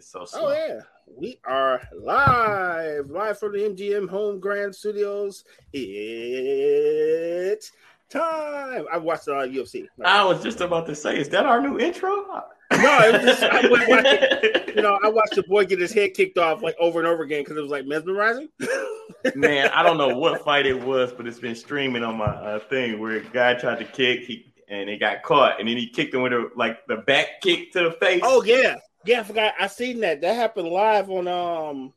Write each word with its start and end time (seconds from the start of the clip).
It's 0.00 0.10
so 0.10 0.24
slow. 0.24 0.46
Oh 0.46 0.52
yeah, 0.54 0.80
we 1.14 1.38
are 1.44 1.86
live, 1.94 3.10
live 3.10 3.38
from 3.38 3.52
the 3.52 3.58
MGM 3.58 4.08
Home 4.08 4.40
Grand 4.40 4.74
Studios. 4.74 5.44
It's 5.74 7.70
time. 8.08 8.86
I 8.90 8.96
watched 8.96 9.28
a 9.28 9.32
lot 9.32 9.48
of 9.48 9.50
UFC. 9.52 9.88
I 10.02 10.24
was 10.24 10.42
just 10.42 10.62
about 10.62 10.86
to 10.86 10.94
say, 10.94 11.18
is 11.18 11.28
that 11.28 11.44
our 11.44 11.60
new 11.60 11.78
intro? 11.78 12.08
No, 12.08 12.44
it 12.72 13.12
was 13.12 13.22
just, 13.24 13.42
I 13.42 13.68
was 13.68 13.82
watching, 13.88 14.68
you 14.76 14.80
know, 14.80 14.98
I 15.04 15.10
watched 15.10 15.34
the 15.34 15.42
boy 15.42 15.66
get 15.66 15.78
his 15.78 15.92
head 15.92 16.14
kicked 16.14 16.38
off 16.38 16.62
like 16.62 16.76
over 16.80 16.98
and 16.98 17.06
over 17.06 17.22
again 17.22 17.42
because 17.42 17.58
it 17.58 17.60
was 17.60 17.70
like 17.70 17.84
mesmerizing. 17.84 18.48
Man, 19.34 19.68
I 19.74 19.82
don't 19.82 19.98
know 19.98 20.16
what 20.16 20.42
fight 20.42 20.64
it 20.64 20.82
was, 20.82 21.12
but 21.12 21.26
it's 21.26 21.40
been 21.40 21.54
streaming 21.54 22.04
on 22.04 22.16
my 22.16 22.24
uh, 22.24 22.58
thing 22.58 22.98
where 23.00 23.18
a 23.18 23.20
guy 23.22 23.52
tried 23.52 23.80
to 23.80 23.84
kick, 23.84 24.20
he 24.20 24.50
and 24.66 24.88
he 24.88 24.96
got 24.96 25.22
caught, 25.22 25.60
and 25.60 25.68
then 25.68 25.76
he 25.76 25.86
kicked 25.90 26.14
him 26.14 26.22
with 26.22 26.32
a 26.32 26.48
like 26.56 26.86
the 26.86 26.96
back 26.96 27.42
kick 27.42 27.72
to 27.72 27.84
the 27.84 27.90
face. 27.90 28.22
Oh 28.24 28.42
yeah, 28.44 28.76
yeah, 29.04 29.20
I 29.20 29.22
forgot. 29.22 29.54
I 29.58 29.66
seen 29.66 30.00
that. 30.00 30.20
That 30.20 30.34
happened 30.34 30.68
live 30.68 31.10
on 31.10 31.28
um. 31.28 31.92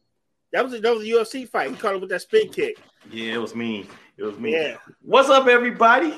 That 0.51 0.63
was 0.63 0.73
a, 0.75 0.79
that 0.79 0.93
was 0.93 1.03
a 1.03 1.09
UFC 1.09 1.49
fight. 1.49 1.71
He 1.71 1.75
caught 1.75 1.95
him 1.95 2.01
with 2.01 2.11
that 2.11 2.21
spin 2.21 2.49
kick. 2.49 2.77
Yeah, 3.11 3.33
it 3.33 3.41
was 3.41 3.55
me. 3.55 3.87
It 4.17 4.23
was 4.23 4.37
me. 4.37 4.53
Yeah. 4.53 4.77
What's 5.01 5.29
up, 5.29 5.47
everybody? 5.47 6.13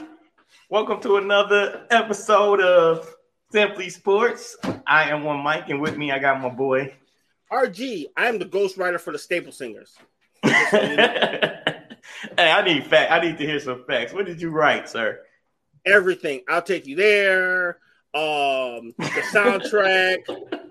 Welcome 0.70 1.00
to 1.02 1.18
another 1.18 1.86
episode 1.90 2.60
of 2.62 3.16
Simply 3.52 3.90
Sports. 3.90 4.58
I 4.86 5.10
am 5.10 5.24
one 5.24 5.40
Mike, 5.40 5.70
and 5.70 5.80
with 5.80 5.98
me 5.98 6.12
I 6.12 6.20
got 6.20 6.42
my 6.42 6.50
boy. 6.50 6.94
RG, 7.52 8.06
I 8.18 8.28
am 8.28 8.38
the 8.38 8.46
ghostwriter 8.46 9.00
for 9.00 9.14
the 9.14 9.20
Staple 9.20 9.52
Singers. 9.54 9.96
hey, 10.44 10.52
I 12.38 12.62
need 12.64 12.86
fact. 12.86 13.12
I 13.12 13.20
need 13.22 13.38
to 13.38 13.46
hear 13.46 13.60
some 13.60 13.86
facts. 13.86 14.14
What 14.14 14.26
did 14.26 14.42
you 14.42 14.50
write, 14.50 14.90
sir? 14.90 15.22
Everything. 15.86 16.42
I'll 16.50 16.62
take 16.62 16.86
you 16.86 16.96
there. 16.96 17.80
Um, 18.14 18.94
the 18.98 19.24
soundtrack 19.34 20.62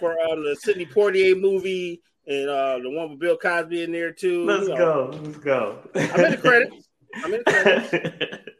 for 0.00 0.18
um, 0.20 0.42
the 0.42 0.56
Sidney 0.56 0.86
Poitier 0.86 1.38
movie 1.38 2.02
and 2.26 2.48
uh, 2.48 2.78
the 2.78 2.90
one 2.90 3.10
with 3.10 3.18
Bill 3.18 3.36
Cosby 3.36 3.82
in 3.82 3.92
there 3.92 4.12
too. 4.12 4.44
Let's 4.44 4.68
know, 4.68 4.76
go. 4.76 5.20
Let's 5.22 5.38
go. 5.38 5.78
I'm 5.94 6.24
in 6.24 6.30
the 6.32 6.36
credits. 6.36 6.88
I'm 7.16 7.34
in 7.34 7.42
the 7.44 7.52
credits. 7.52 8.50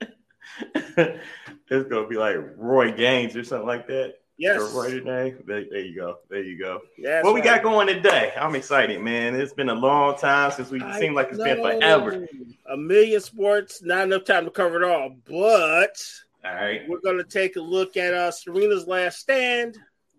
it's 1.71 1.89
gonna 1.89 2.07
be 2.07 2.17
like 2.17 2.37
Roy 2.57 2.93
Gaines 2.93 3.37
or 3.37 3.45
something 3.45 3.67
like 3.67 3.87
that. 3.89 4.15
Yes. 4.41 4.59
Or 4.59 4.83
Roy. 4.83 5.01
There, 5.01 5.37
there 5.45 5.81
you 5.81 5.95
go. 5.95 6.17
There 6.31 6.43
you 6.43 6.59
go. 6.59 6.81
Yes. 6.97 7.23
what 7.23 7.35
we 7.35 7.43
got 7.43 7.63
going 7.63 7.89
today? 7.89 8.33
I'm 8.39 8.55
excited, 8.55 8.99
man. 9.03 9.35
It's 9.35 9.53
been 9.53 9.69
a 9.69 9.75
long 9.75 10.17
time 10.17 10.51
since 10.51 10.71
we 10.71 10.81
I 10.81 10.99
seemed 10.99 11.15
like 11.15 11.29
it's 11.29 11.37
been 11.37 11.59
forever. 11.59 12.27
A 12.71 12.77
million 12.77 13.21
sports, 13.21 13.83
not 13.83 14.05
enough 14.05 14.25
time 14.25 14.47
to 14.47 14.51
cover 14.51 14.83
it 14.83 14.91
all, 14.91 15.11
but 15.29 16.03
All 16.43 16.55
right. 16.55 16.89
we're 16.89 17.01
going 17.01 17.19
to 17.19 17.25
take 17.25 17.57
a 17.57 17.61
look 17.61 17.99
at 17.99 18.15
uh, 18.15 18.31
Serena's 18.31 18.87
last 18.87 19.19
stand. 19.19 19.77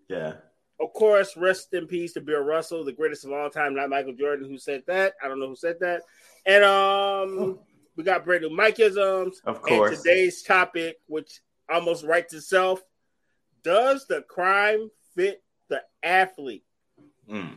Yeah. 0.08 0.33
Of 0.82 0.94
course, 0.94 1.38
rest 1.38 1.74
in 1.74 1.86
peace 1.86 2.14
to 2.14 2.22
Bill 2.22 2.42
Russell, 2.42 2.84
the 2.84 2.92
greatest 2.92 3.24
of 3.24 3.32
all 3.32 3.50
time, 3.52 3.76
not 3.76 3.90
Michael 3.90 4.14
Jordan, 4.14 4.50
who 4.50 4.58
said 4.58 4.82
that. 4.88 5.14
I 5.24 5.28
don't 5.28 5.40
know 5.40 5.48
who 5.50 5.56
said 5.56 5.78
that. 5.82 6.02
And 6.46 6.64
um, 6.64 7.60
we 7.96 8.04
got 8.04 8.26
brand 8.26 8.42
new 8.42 8.50
Mikeisms. 8.50 9.36
Of 9.46 9.58
And 9.58 9.64
course. 9.64 10.02
today's 10.02 10.42
topic, 10.42 10.98
which 11.08 11.40
almost 11.72 12.04
writes 12.04 12.34
itself, 12.34 12.82
does 13.64 14.08
the 14.08 14.24
crime 14.24 14.90
fit 15.16 15.44
the 15.70 15.82
athlete? 16.02 16.66
Mm. 17.32 17.54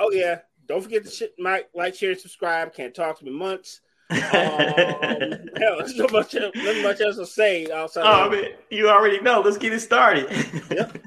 Oh 0.00 0.10
yeah. 0.10 0.38
Don't 0.66 0.82
forget 0.82 1.04
to 1.04 1.10
shit, 1.10 1.34
Mike, 1.38 1.68
like, 1.74 1.94
share, 1.94 2.10
and 2.10 2.18
subscribe. 2.20 2.74
Can't 2.74 2.94
talk 2.94 3.18
to 3.18 3.24
me 3.24 3.30
months. 3.30 3.80
Um, 4.10 4.20
hell, 4.22 4.30
there's 5.78 5.96
not 5.96 6.12
much, 6.12 6.34
not 6.34 6.82
much 6.82 7.00
else 7.00 7.16
to 7.16 7.26
say 7.26 7.68
outside. 7.72 8.04
oh, 8.06 8.26
of, 8.26 8.32
man, 8.32 8.44
you 8.70 8.88
already 8.88 9.20
know. 9.20 9.40
Let's 9.40 9.58
get 9.58 9.72
it 9.72 9.80
started. 9.80 10.28
Yep. 10.70 10.98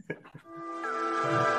Man, 1.22 1.34
that 1.34 1.59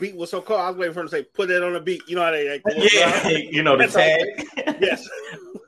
beat 0.00 0.16
was 0.16 0.30
so 0.30 0.40
cool. 0.40 0.56
I 0.56 0.68
was 0.70 0.78
waiting 0.78 0.94
for 0.94 1.00
him 1.00 1.06
to 1.06 1.10
say, 1.10 1.22
"Put 1.22 1.48
that 1.48 1.62
on 1.62 1.74
the 1.74 1.80
beat." 1.80 2.02
You 2.08 2.16
know 2.16 2.22
how 2.24 2.30
they 2.32 2.50
like. 2.50 2.62
yeah, 2.92 3.28
you 3.28 3.62
know 3.62 3.76
the 3.78 3.86
tag. 3.86 4.78
Yes. 4.80 5.08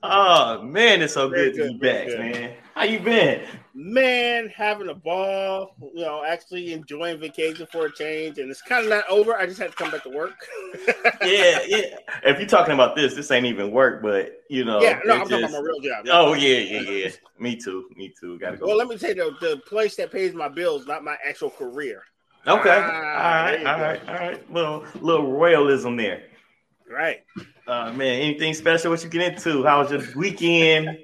Oh 0.04 0.60
man, 0.65 1.00
it's 1.00 1.15
so 1.15 1.28
Very 1.28 1.53
good 1.53 1.59
to 1.59 1.72
be 1.75 1.78
back, 1.78 2.09
good. 2.09 2.19
man. 2.19 2.56
How 2.75 2.82
you 2.82 2.98
been? 2.98 3.47
Man, 3.72 4.48
having 4.48 4.88
a 4.88 4.94
ball. 4.94 5.76
You 5.94 6.04
know, 6.04 6.25
actually 6.25 6.72
enjoying 6.72 7.20
vacation 7.20 7.69
for 7.70 7.87
a 7.87 7.93
change, 7.93 8.38
and 8.38 8.50
it's 8.50 8.62
kind 8.62 8.82
of 8.84 8.91
not 8.91 9.04
over. 9.09 9.37
I 9.37 9.47
just 9.47 9.60
had 9.60 9.70
to 9.70 9.76
come 9.76 9.93
back 9.93 10.03
to 10.03 10.09
work. 10.10 10.34
Yeah, 11.22 11.60
yeah. 11.69 11.97
If 12.25 12.41
you're 12.41 12.49
talking 12.49 12.75
about 12.75 12.97
this, 12.97 13.14
this 13.14 13.31
ain't 13.31 13.47
even 13.47 13.70
work, 13.70 14.03
but 14.03 14.43
you 14.50 14.64
know. 14.64 14.82
yeah. 14.82 14.99
No, 15.04 15.14
I'm 15.14 15.20
talking 15.20 15.38
about 15.44 15.53
my 15.53 15.59
real 15.60 15.78
job. 15.81 16.04
Oh 16.10 16.34
yeah, 16.34 16.59
yeah, 16.59 16.81
yeah. 16.81 17.10
Me 17.38 17.54
too. 17.54 17.88
Me 17.94 18.12
too. 18.20 18.41
Gotta 18.41 18.56
go. 18.56 18.66
Well, 18.66 18.76
let 18.76 18.88
me 18.88 18.99
tell 18.99 19.10
you, 19.14 19.37
the, 19.41 19.50
the 19.50 19.56
place 19.59 19.94
that 19.97 20.10
pays 20.10 20.34
my 20.34 20.49
bills, 20.49 20.84
not 20.88 21.04
my 21.04 21.16
actual 21.25 21.50
career. 21.50 22.03
Okay. 22.47 22.80
Ah, 22.82 23.38
all 23.38 23.44
right. 23.44 23.66
All 23.66 23.80
right. 23.80 24.08
All 24.08 24.14
right. 24.14 24.53
Little 24.53 24.84
little 25.00 25.32
royalism 25.32 25.97
there. 25.97 26.25
Right. 26.91 27.20
Uh, 27.66 27.91
man, 27.92 28.20
anything 28.20 28.53
special? 28.54 28.91
What 28.91 29.03
you 29.03 29.08
get 29.08 29.32
into? 29.34 29.62
How 29.64 29.80
was 29.80 29.91
your 29.92 30.03
weekend? 30.16 30.88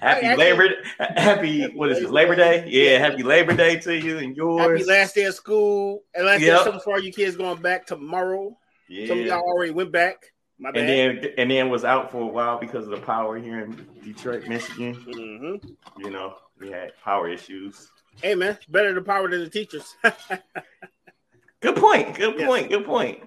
Happy 0.00 0.26
actually- 0.26 0.36
Labor. 0.36 0.68
Happy 1.16 1.64
what 1.74 1.90
is 1.90 1.98
it? 1.98 2.10
Labor 2.10 2.34
Day? 2.36 2.64
Yeah. 2.68 2.98
Happy 2.98 3.22
Labor 3.22 3.54
Day 3.56 3.78
to 3.80 3.96
you 3.96 4.18
and 4.18 4.36
yours. 4.36 4.80
Happy 4.80 4.84
last 4.84 5.14
day 5.14 5.24
of 5.24 5.34
school. 5.34 6.02
And 6.14 6.26
last 6.26 6.40
day 6.40 6.46
Yep. 6.46 6.58
of 6.58 6.64
summer 6.64 6.80
for 6.80 6.92
all 6.94 7.00
you 7.02 7.12
kids 7.12 7.36
going 7.36 7.60
back 7.60 7.86
tomorrow. 7.86 8.56
Yeah. 8.88 9.06
Some 9.08 9.20
of 9.20 9.26
y'all 9.26 9.40
already 9.40 9.72
went 9.72 9.90
back. 9.90 10.32
My 10.58 10.70
bad. 10.70 10.88
and 10.88 11.18
then 11.22 11.30
and 11.38 11.50
then 11.50 11.70
was 11.70 11.82
out 11.84 12.12
for 12.12 12.20
a 12.20 12.26
while 12.26 12.58
because 12.60 12.84
of 12.84 12.90
the 12.90 13.00
power 13.00 13.36
here 13.38 13.60
in 13.60 13.84
Detroit, 14.04 14.46
Michigan. 14.46 14.94
hmm 14.94 15.56
You 16.04 16.10
know, 16.10 16.34
we 16.60 16.70
had 16.70 16.92
power 17.02 17.28
issues. 17.28 17.90
Hey 18.20 18.34
man, 18.34 18.58
better 18.68 18.94
the 18.94 19.02
power 19.02 19.28
than 19.30 19.40
the 19.40 19.50
teachers. 19.50 19.94
Good 21.60 21.76
point. 21.76 22.16
Good 22.16 22.38
Yes. 22.38 22.46
point. 22.48 22.70
Good 22.70 22.84
point. 22.84 23.22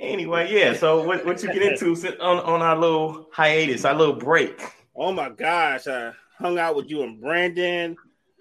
Anyway, 0.00 0.52
yeah. 0.52 0.74
So 0.74 1.02
what, 1.04 1.24
what 1.24 1.42
you 1.42 1.52
get 1.52 1.62
into 1.62 1.94
on, 2.20 2.38
on 2.40 2.62
our 2.62 2.76
little 2.76 3.28
hiatus, 3.32 3.84
our 3.84 3.94
little 3.94 4.14
break? 4.16 4.60
oh 4.96 5.12
my 5.12 5.28
gosh, 5.30 5.86
I 5.86 6.12
hung 6.38 6.58
out 6.58 6.74
with 6.76 6.90
you 6.90 7.02
and 7.02 7.20
Brandon. 7.20 7.96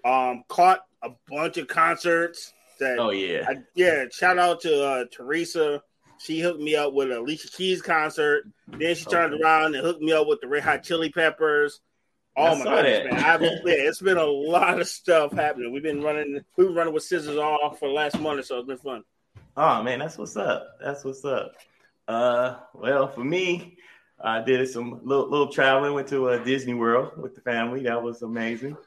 Um, 0.05 0.43
caught 0.47 0.79
a 1.03 1.09
bunch 1.29 1.57
of 1.57 1.67
concerts. 1.67 2.53
That 2.79 2.99
Oh 2.99 3.09
yeah. 3.09 3.45
I, 3.47 3.55
yeah, 3.75 4.05
shout 4.11 4.37
out 4.37 4.61
to 4.61 4.83
uh, 4.83 5.05
Teresa. 5.11 5.81
She 6.19 6.39
hooked 6.39 6.61
me 6.61 6.75
up 6.75 6.93
with 6.93 7.11
a 7.11 7.19
Alicia 7.19 7.49
Keys 7.49 7.81
concert. 7.81 8.43
Then 8.79 8.95
she 8.95 9.05
turned 9.05 9.33
Okay. 9.33 9.41
around 9.43 9.75
and 9.75 9.83
hooked 9.83 10.01
me 10.01 10.13
up 10.13 10.27
with 10.27 10.39
the 10.41 10.47
Red 10.47 10.63
Hot 10.63 10.83
Chili 10.83 11.09
Peppers. 11.11 11.81
Oh 12.39 12.43
I 12.45 12.49
my 12.55 12.63
saw 12.63 12.75
goodness, 12.75 13.03
that. 13.03 13.13
man! 13.13 13.23
I've, 13.25 13.41
yeah, 13.41 13.49
it's 13.65 13.99
been 14.01 14.17
a 14.17 14.25
lot 14.25 14.79
of 14.79 14.87
stuff 14.87 15.33
happening. 15.33 15.71
We've 15.73 15.81
been 15.81 16.03
running, 16.03 16.39
we've 16.55 16.67
been 16.67 16.75
running 16.75 16.93
with 16.93 17.03
scissors 17.03 17.35
off 17.37 17.79
for 17.79 17.87
the 17.87 17.93
last 17.95 18.19
month 18.19 18.39
or 18.39 18.43
so. 18.43 18.59
It's 18.59 18.67
been 18.67 18.77
fun. 18.77 19.03
Oh 19.55 19.81
man, 19.81 19.97
that's 19.99 20.17
what's 20.19 20.37
up. 20.37 20.77
That's 20.79 21.03
what's 21.03 21.25
up. 21.25 21.53
Uh, 22.07 22.57
well, 22.75 23.07
for 23.07 23.23
me, 23.23 23.77
I 24.23 24.41
did 24.41 24.69
some 24.69 25.01
little 25.03 25.29
little 25.29 25.51
traveling. 25.51 25.93
Went 25.93 26.07
to 26.09 26.29
uh, 26.29 26.43
Disney 26.43 26.75
World 26.75 27.17
with 27.17 27.33
the 27.33 27.41
family. 27.41 27.81
That 27.83 28.03
was 28.03 28.21
amazing. 28.21 28.77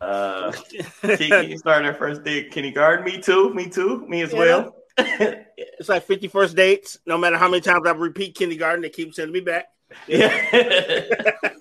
Uh, 0.00 0.50
Kiki 1.02 1.56
started 1.56 1.86
her 1.86 1.94
first 1.94 2.24
day 2.24 2.44
at 2.46 2.50
kindergarten. 2.50 3.04
Me 3.04 3.20
too. 3.20 3.54
Me 3.54 3.68
too. 3.68 4.04
Me 4.08 4.22
as 4.22 4.32
Yeah. 4.32 4.38
well. 4.38 4.76
it's 4.98 5.88
like 5.88 6.06
51st 6.06 6.54
dates. 6.56 6.98
No 7.06 7.16
matter 7.18 7.36
how 7.38 7.48
many 7.48 7.60
times 7.60 7.86
I 7.86 7.92
repeat 7.92 8.34
kindergarten, 8.34 8.82
they 8.82 8.90
keep 8.90 9.14
sending 9.14 9.32
me 9.32 9.40
back. 9.40 9.66
yeah. 10.08 11.00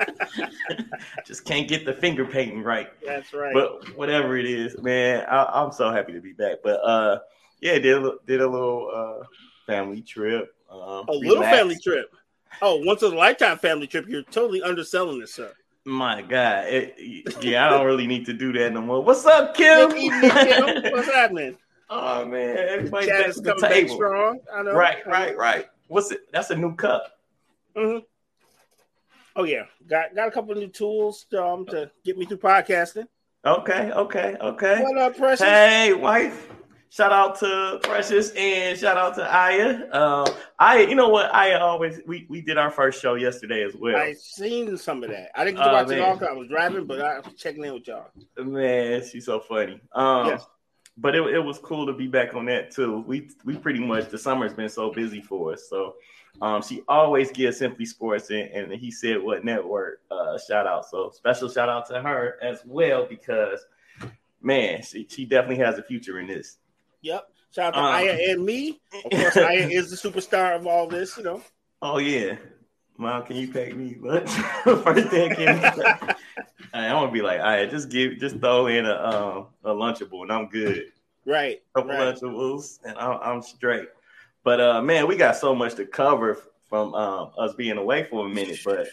Just 1.26 1.46
can't 1.46 1.68
get 1.68 1.86
the 1.86 1.94
finger 1.94 2.26
painting 2.26 2.64
right. 2.64 2.90
That's 3.06 3.34
right. 3.34 3.54
But 3.54 3.96
whatever 3.96 4.38
it 4.38 4.46
is, 4.46 4.78
man, 4.82 5.26
I, 5.30 5.46
I'm 5.46 5.72
so 5.72 5.92
happy 5.92 6.14
to 6.14 6.22
be 6.22 6.34
back. 6.34 6.58
But 6.64 6.78
uh, 6.84 7.20
yeah, 7.62 7.80
did 7.80 8.04
a, 8.04 8.14
did 8.26 8.42
a 8.42 8.48
little 8.48 8.90
uh 8.94 9.26
family 9.66 10.02
trip. 10.02 10.54
Um, 10.70 11.06
a 11.08 11.12
little 11.12 11.44
family 11.44 11.78
trip. 11.82 12.14
Oh, 12.62 12.78
once 12.86 13.04
in 13.04 13.14
a 13.14 13.16
lifetime 13.16 13.58
family 13.58 13.88
trip. 13.88 14.08
You're 14.08 14.24
totally 14.24 14.62
underselling 14.62 15.20
this, 15.20 15.34
sir. 15.34 15.52
My 15.86 16.22
God, 16.22 16.66
it, 16.68 17.44
yeah, 17.44 17.68
I 17.68 17.70
don't 17.70 17.86
really 17.86 18.08
need 18.08 18.26
to 18.28 18.34
do 18.34 18.54
that 18.54 18.72
no 18.72 18.82
more. 18.82 19.04
What's 19.04 19.26
up, 19.26 19.56
Kim? 19.56 19.92
What's 19.92 21.12
happening? 21.12 21.58
oh 21.90 22.26
man, 22.26 22.58
everybody's 22.58 23.10
Chad 23.10 23.20
back 23.20 23.28
is 23.28 23.38
at 23.38 23.44
the 23.44 23.50
coming 23.50 23.62
back 23.62 23.72
table. 23.72 23.96
strong. 23.96 24.40
I 24.54 24.64
know. 24.64 24.74
Right, 24.74 25.06
right, 25.06 25.38
right. 25.38 25.70
What's 25.88 26.12
it? 26.12 26.32
That's 26.32 26.50
a 26.52 26.56
new 26.56 26.76
cup. 26.76 27.20
Mhm. 27.76 28.04
Oh 29.36 29.44
yeah, 29.46 29.64
got 29.88 30.16
got 30.16 30.28
a 30.28 30.32
couple 30.32 30.54
new 30.56 30.68
tools 30.68 31.26
um, 31.38 31.66
to 31.68 31.90
get 32.06 32.18
me 32.18 32.26
through 32.26 32.38
podcasting. 32.38 33.08
Okay, 33.46 33.92
okay, 33.92 34.38
okay. 34.40 34.82
What 34.82 34.98
up, 34.98 35.18
Precious? 35.18 35.46
Hey, 35.46 35.94
wife. 35.94 36.50
Shout 36.92 37.12
out 37.12 37.40
to 37.40 37.80
Precious 37.82 38.30
and 38.38 38.78
shout 38.78 38.96
out 38.98 39.16
to 39.16 39.24
Aya. 39.24 39.92
Um, 39.92 40.28
Aya, 40.60 40.88
you 40.88 40.94
know 40.94 41.10
what? 41.10 41.34
Aya 41.34 41.58
always 41.58 42.00
we 42.06 42.28
we 42.30 42.42
did 42.42 42.60
our 42.60 42.70
first 42.70 43.02
show 43.02 43.16
yesterday 43.16 43.64
as 43.64 43.76
well. 43.76 43.98
I 43.98 44.14
seen 44.14 44.78
some 44.78 45.04
of 45.04 45.10
that. 45.10 45.32
I 45.34 45.44
didn't 45.44 45.58
get 45.58 45.64
to 45.64 45.70
Oh, 45.72 45.74
watch 45.74 45.92
it 45.92 46.00
all 46.00 46.14
because 46.14 46.30
I 46.30 46.34
was 46.34 46.48
driving, 46.48 46.86
but 46.86 47.02
I 47.02 47.20
was 47.20 47.34
checking 47.36 47.66
in 47.66 47.74
with 47.74 47.88
y'all. 47.88 48.06
Man, 48.38 49.04
she's 49.04 49.26
so 49.26 49.40
funny. 49.40 49.82
Um, 49.94 50.28
Yes. 50.28 50.46
but 50.96 51.16
it, 51.16 51.24
it 51.34 51.40
was 51.40 51.58
cool 51.58 51.88
to 51.88 51.94
be 51.94 52.06
back 52.06 52.36
on 52.36 52.46
that 52.46 52.70
too. 52.70 53.00
We 53.08 53.32
we 53.44 53.58
pretty 53.58 53.80
much 53.80 54.10
the 54.10 54.20
summer's 54.20 54.54
been 54.54 54.70
so 54.70 54.92
busy 54.92 55.22
for 55.22 55.54
us. 55.54 55.68
So 55.68 55.96
um, 56.42 56.62
she 56.62 56.82
always 56.88 57.32
gives 57.32 57.58
Simply 57.58 57.86
Sports 57.86 58.30
and, 58.30 58.50
and 58.50 58.74
he 58.74 58.92
said 58.92 59.22
what 59.22 59.46
network 59.46 60.02
uh, 60.12 60.38
shout 60.40 60.68
out. 60.68 60.86
So 60.90 61.12
special 61.12 61.50
shout 61.50 61.70
out 61.70 61.88
to 61.88 62.02
her 62.02 62.38
as 62.42 62.62
well 62.66 63.06
because 63.06 63.66
man, 64.42 64.82
she, 64.84 65.08
she 65.10 65.26
definitely 65.26 65.64
has 65.64 65.78
a 65.78 65.84
future 65.84 66.20
in 66.20 66.28
this. 66.28 66.58
Yep. 67.02 67.30
Shout 67.54 67.76
out 67.76 67.80
to 67.80 67.80
Um, 67.80 67.96
Aya 67.96 68.32
and 68.32 68.46
me. 68.46 68.82
Of 69.06 69.12
course, 69.12 69.38
Aya 69.38 69.68
is 69.72 69.90
the 69.90 70.10
superstar 70.10 70.56
of 70.56 70.66
all 70.68 70.88
this. 70.88 71.18
You 71.18 71.24
know. 71.24 71.42
Oh 71.82 71.98
yeah. 72.00 72.36
Mom, 72.98 73.24
can 73.24 73.36
you 73.36 73.48
pay 73.48 73.74
me 73.74 73.98
lunch? 74.00 74.30
First 74.64 75.10
thing, 75.10 75.34
can 75.36 75.56
you 75.58 75.84
pay- 75.84 76.14
I 76.74 76.94
want 76.94 77.10
to 77.10 77.14
be 77.14 77.22
like, 77.24 77.40
all 77.40 77.48
right, 77.48 77.70
just 77.70 77.90
give, 77.90 78.20
just 78.20 78.40
throw 78.40 78.68
in 78.68 78.86
a 78.86 78.94
um 78.96 79.48
a 79.64 79.70
lunchable, 79.74 80.22
and 80.24 80.32
I'm 80.32 80.48
good. 80.48 80.92
Right. 81.26 81.62
couple 81.76 81.92
right. 81.92 82.16
Lunchables, 82.16 82.80
and 82.84 82.98
I'm, 82.98 83.20
I'm 83.22 83.42
straight. 83.42 83.88
But 84.44 84.60
uh, 84.60 84.82
man, 84.82 85.08
we 85.08 85.16
got 85.16 85.38
so 85.38 85.56
much 85.56 85.76
to 85.76 85.86
cover 85.86 86.38
from 86.70 86.94
um, 86.94 87.32
us 87.38 87.54
being 87.54 87.78
away 87.78 88.04
for 88.04 88.26
a 88.26 88.30
minute. 88.30 88.60
But 88.64 88.88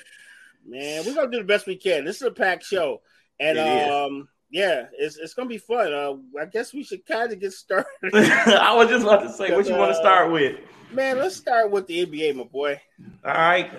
Man, 0.66 1.04
we're 1.04 1.14
gonna 1.14 1.30
do 1.30 1.38
the 1.38 1.44
best 1.44 1.66
we 1.66 1.76
can. 1.76 2.04
This 2.04 2.16
is 2.16 2.22
a 2.22 2.30
packed 2.30 2.64
show, 2.64 3.00
and 3.38 3.58
um, 3.58 4.28
yeah, 4.50 4.86
it's 4.98 5.16
it's 5.16 5.34
gonna 5.34 5.48
be 5.48 5.58
fun. 5.58 5.92
Uh, 5.92 6.14
I 6.40 6.44
guess 6.46 6.72
we 6.72 6.84
should 6.84 7.04
kind 7.06 7.32
of 7.32 7.40
get 7.40 7.52
started. 7.52 7.86
I 8.14 8.74
was 8.74 8.88
just 8.88 9.04
about 9.04 9.22
to 9.22 9.32
say, 9.32 9.54
what 9.54 9.66
you 9.66 9.76
want 9.76 9.92
to 9.92 9.96
start 9.96 10.30
with? 10.30 10.60
Man, 10.92 11.18
let's 11.18 11.36
start 11.36 11.70
with 11.70 11.86
the 11.86 12.04
NBA, 12.04 12.36
my 12.36 12.44
boy. 12.44 12.80
All 13.24 13.32
right, 13.32 13.70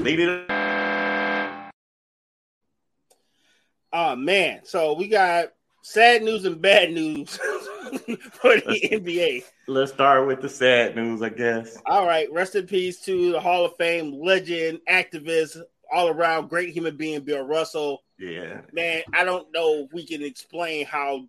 lead 0.00 0.20
it. 0.20 0.50
Oh 3.92 4.16
man, 4.16 4.60
so 4.64 4.94
we 4.94 5.08
got 5.08 5.52
sad 5.82 6.22
news 6.22 6.44
and 6.44 6.60
bad 6.60 6.92
news 6.92 7.38
for 8.32 8.56
the 8.56 8.88
NBA. 8.92 9.44
Let's 9.66 9.92
start 9.92 10.26
with 10.26 10.40
the 10.40 10.48
sad 10.48 10.96
news, 10.96 11.22
I 11.22 11.28
guess. 11.30 11.76
All 11.86 12.06
right, 12.06 12.30
rest 12.32 12.54
in 12.54 12.66
peace 12.66 13.00
to 13.02 13.32
the 13.32 13.40
Hall 13.40 13.64
of 13.64 13.76
Fame 13.76 14.12
legend, 14.20 14.80
activist, 14.88 15.60
all 15.92 16.08
around 16.08 16.48
great 16.48 16.70
human 16.70 16.96
being, 16.96 17.20
Bill 17.20 17.42
Russell. 17.44 18.02
Yeah, 18.18 18.60
Man, 18.72 19.02
I 19.14 19.24
don't 19.24 19.50
know 19.52 19.84
if 19.84 19.92
we 19.92 20.06
can 20.06 20.22
explain 20.22 20.84
how 20.86 21.26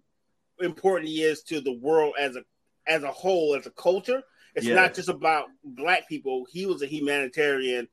important 0.60 1.10
he 1.10 1.24
is 1.24 1.42
to 1.44 1.62
the 1.62 1.74
world 1.74 2.13
as 2.19 2.36
a 2.36 2.44
as 2.88 3.04
a 3.04 3.12
whole, 3.12 3.56
as 3.56 3.66
a 3.66 3.72
culture. 3.72 4.22
It's 4.56 4.66
Yeah. 4.66 4.75
not 4.75 4.94
just 4.94 5.08
about 5.10 5.46
black 5.63 6.10
people. 6.10 6.46
He 6.52 6.66
was 6.66 6.81
a 6.81 6.88
humanitarian 6.88 7.88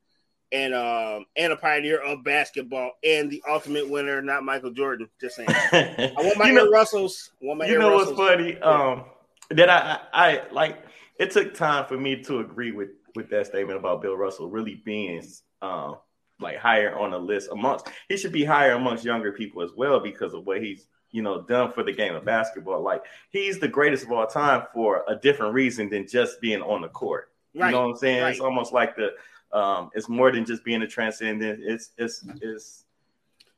and 0.52 0.74
um 0.74 1.26
and 1.36 1.52
a 1.52 1.56
pioneer 1.56 2.00
of 2.00 2.24
basketball 2.24 2.92
and 3.04 3.30
the 3.30 3.42
ultimate 3.48 3.88
winner, 3.88 4.22
not 4.22 4.44
Michael 4.44 4.70
Jordan. 4.70 5.08
Just 5.20 5.36
saying. 5.36 5.48
I 5.50 6.12
want 6.16 6.38
my 6.38 6.48
you 6.48 6.54
know, 6.54 6.70
Russells. 6.70 7.30
I 7.42 7.46
want 7.46 7.58
my 7.60 7.66
you 7.66 7.78
know 7.78 7.94
what's 7.94 8.10
Russells. 8.10 8.28
funny? 8.28 8.58
Um, 8.60 9.04
that 9.50 9.70
I, 9.70 10.00
I, 10.12 10.38
I 10.38 10.42
like. 10.52 10.78
It 11.18 11.32
took 11.32 11.54
time 11.54 11.86
for 11.86 11.98
me 11.98 12.22
to 12.24 12.40
agree 12.40 12.72
with 12.72 12.90
with 13.14 13.28
that 13.30 13.46
statement 13.46 13.78
about 13.78 14.02
Bill 14.02 14.16
Russell 14.16 14.50
really 14.50 14.82
being 14.84 15.26
um 15.62 15.96
like 16.40 16.56
higher 16.56 16.96
on 16.98 17.10
the 17.10 17.18
list 17.18 17.48
amongst. 17.50 17.88
He 18.08 18.16
should 18.16 18.32
be 18.32 18.44
higher 18.44 18.72
amongst 18.72 19.04
younger 19.04 19.32
people 19.32 19.62
as 19.62 19.70
well 19.76 20.00
because 20.00 20.34
of 20.34 20.46
what 20.46 20.62
he's 20.62 20.86
you 21.10 21.22
know 21.22 21.42
done 21.42 21.72
for 21.72 21.82
the 21.82 21.92
game 21.92 22.14
of 22.14 22.24
basketball. 22.24 22.82
Like 22.82 23.02
he's 23.30 23.58
the 23.58 23.68
greatest 23.68 24.04
of 24.04 24.12
all 24.12 24.26
time 24.26 24.64
for 24.72 25.04
a 25.08 25.16
different 25.16 25.54
reason 25.54 25.90
than 25.90 26.06
just 26.06 26.40
being 26.40 26.62
on 26.62 26.82
the 26.82 26.88
court. 26.88 27.32
Right. 27.54 27.66
You 27.66 27.72
know 27.72 27.82
what 27.82 27.90
I'm 27.90 27.96
saying? 27.96 28.22
right. 28.22 28.30
It's 28.30 28.40
almost 28.40 28.72
like 28.72 28.96
the 28.96 29.10
um, 29.52 29.90
it's 29.94 30.08
more 30.08 30.30
than 30.32 30.44
just 30.44 30.64
being 30.64 30.82
a 30.82 30.86
transcendent. 30.86 31.60
It's 31.62 31.90
it's 31.96 32.24
it's 32.42 32.84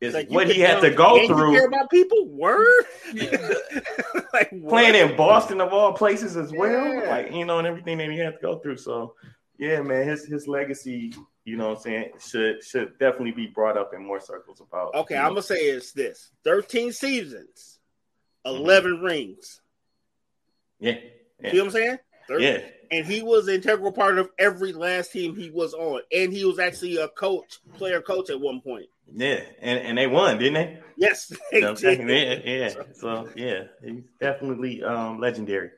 it's 0.00 0.14
Like, 0.14 0.30
what 0.30 0.48
he 0.48 0.60
had 0.60 0.80
to 0.80 0.88
and 0.88 0.96
go 0.96 1.16
you 1.16 1.26
through 1.26 1.52
care 1.52 1.66
about 1.66 1.90
people. 1.90 2.28
Word. 2.28 2.84
like 4.32 4.50
what? 4.50 4.68
playing 4.68 4.94
in 4.94 5.16
Boston 5.16 5.60
of 5.60 5.72
all 5.72 5.92
places 5.92 6.36
as 6.36 6.52
well. 6.52 6.94
Yeah. 6.94 7.08
Like, 7.10 7.32
you 7.32 7.44
know, 7.44 7.58
and 7.58 7.66
everything 7.66 7.98
that 7.98 8.10
he 8.10 8.18
had 8.18 8.34
to 8.34 8.40
go 8.40 8.58
through. 8.58 8.76
So 8.78 9.14
yeah, 9.58 9.82
man, 9.82 10.08
his 10.08 10.24
his 10.24 10.48
legacy, 10.48 11.12
you 11.44 11.56
know 11.56 11.68
what 11.70 11.78
I'm 11.78 11.82
saying, 11.82 12.10
should 12.18 12.62
should 12.64 12.98
definitely 12.98 13.32
be 13.32 13.46
brought 13.46 13.76
up 13.76 13.92
in 13.94 14.04
more 14.04 14.20
circles 14.20 14.60
about 14.60 14.94
Okay, 14.94 15.14
you 15.16 15.20
I'm 15.20 15.26
know, 15.28 15.30
gonna 15.34 15.42
say 15.42 15.56
it's 15.56 15.92
this: 15.92 16.30
thirteen 16.44 16.92
seasons, 16.92 17.78
11 18.46 19.00
rings. 19.02 19.60
yeah. 20.78 20.96
Yeah. 21.42 21.50
See 21.52 21.58
what 21.58 21.64
I'm 21.66 21.70
saying? 21.72 21.98
Thir- 22.28 22.40
yeah. 22.40 22.58
And 22.92 23.06
he 23.06 23.22
was 23.22 23.46
an 23.48 23.54
integral 23.54 23.92
part 23.92 24.18
of 24.18 24.30
every 24.38 24.72
last 24.72 25.12
team 25.12 25.36
he 25.36 25.50
was 25.50 25.74
on, 25.74 26.00
and 26.12 26.32
he 26.32 26.44
was 26.44 26.58
actually 26.58 26.96
a 26.96 27.08
coach, 27.08 27.58
player 27.78 28.00
coach 28.00 28.30
at 28.30 28.40
one 28.40 28.60
point. 28.60 28.86
Yeah. 29.12 29.40
And 29.60 29.78
and 29.80 29.98
they 29.98 30.06
won, 30.06 30.38
didn't 30.38 30.54
they? 30.54 30.78
Yes, 30.96 31.30
know 31.52 31.72
what 31.72 31.82
Yeah, 31.82 32.40
yeah. 32.44 32.74
So 32.94 33.28
yeah, 33.36 33.64
he's 33.84 34.02
definitely 34.20 34.82
um 34.82 35.20
legendary. 35.20 35.70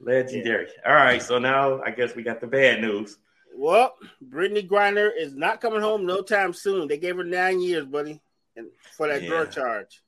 Legendary. 0.00 0.68
All 0.86 0.94
right, 0.94 1.22
so 1.22 1.38
now 1.38 1.82
I 1.82 1.90
guess 1.90 2.14
we 2.14 2.22
got 2.22 2.40
the 2.40 2.46
bad 2.46 2.80
news. 2.80 3.16
Well, 3.54 3.94
Brittney 4.30 4.66
Griner 4.66 5.10
is 5.14 5.34
not 5.34 5.60
coming 5.60 5.80
home 5.82 6.06
no 6.06 6.22
time 6.22 6.52
soon. 6.54 6.88
They 6.88 6.96
gave 6.98 7.16
her 7.16 7.24
nine 7.24 7.60
years, 7.60 7.84
buddy, 7.84 8.20
and 8.56 8.68
for 8.96 9.08
that 9.08 9.22
Yeah. 9.22 9.28
drug 9.28 9.50
charge. 9.50 10.02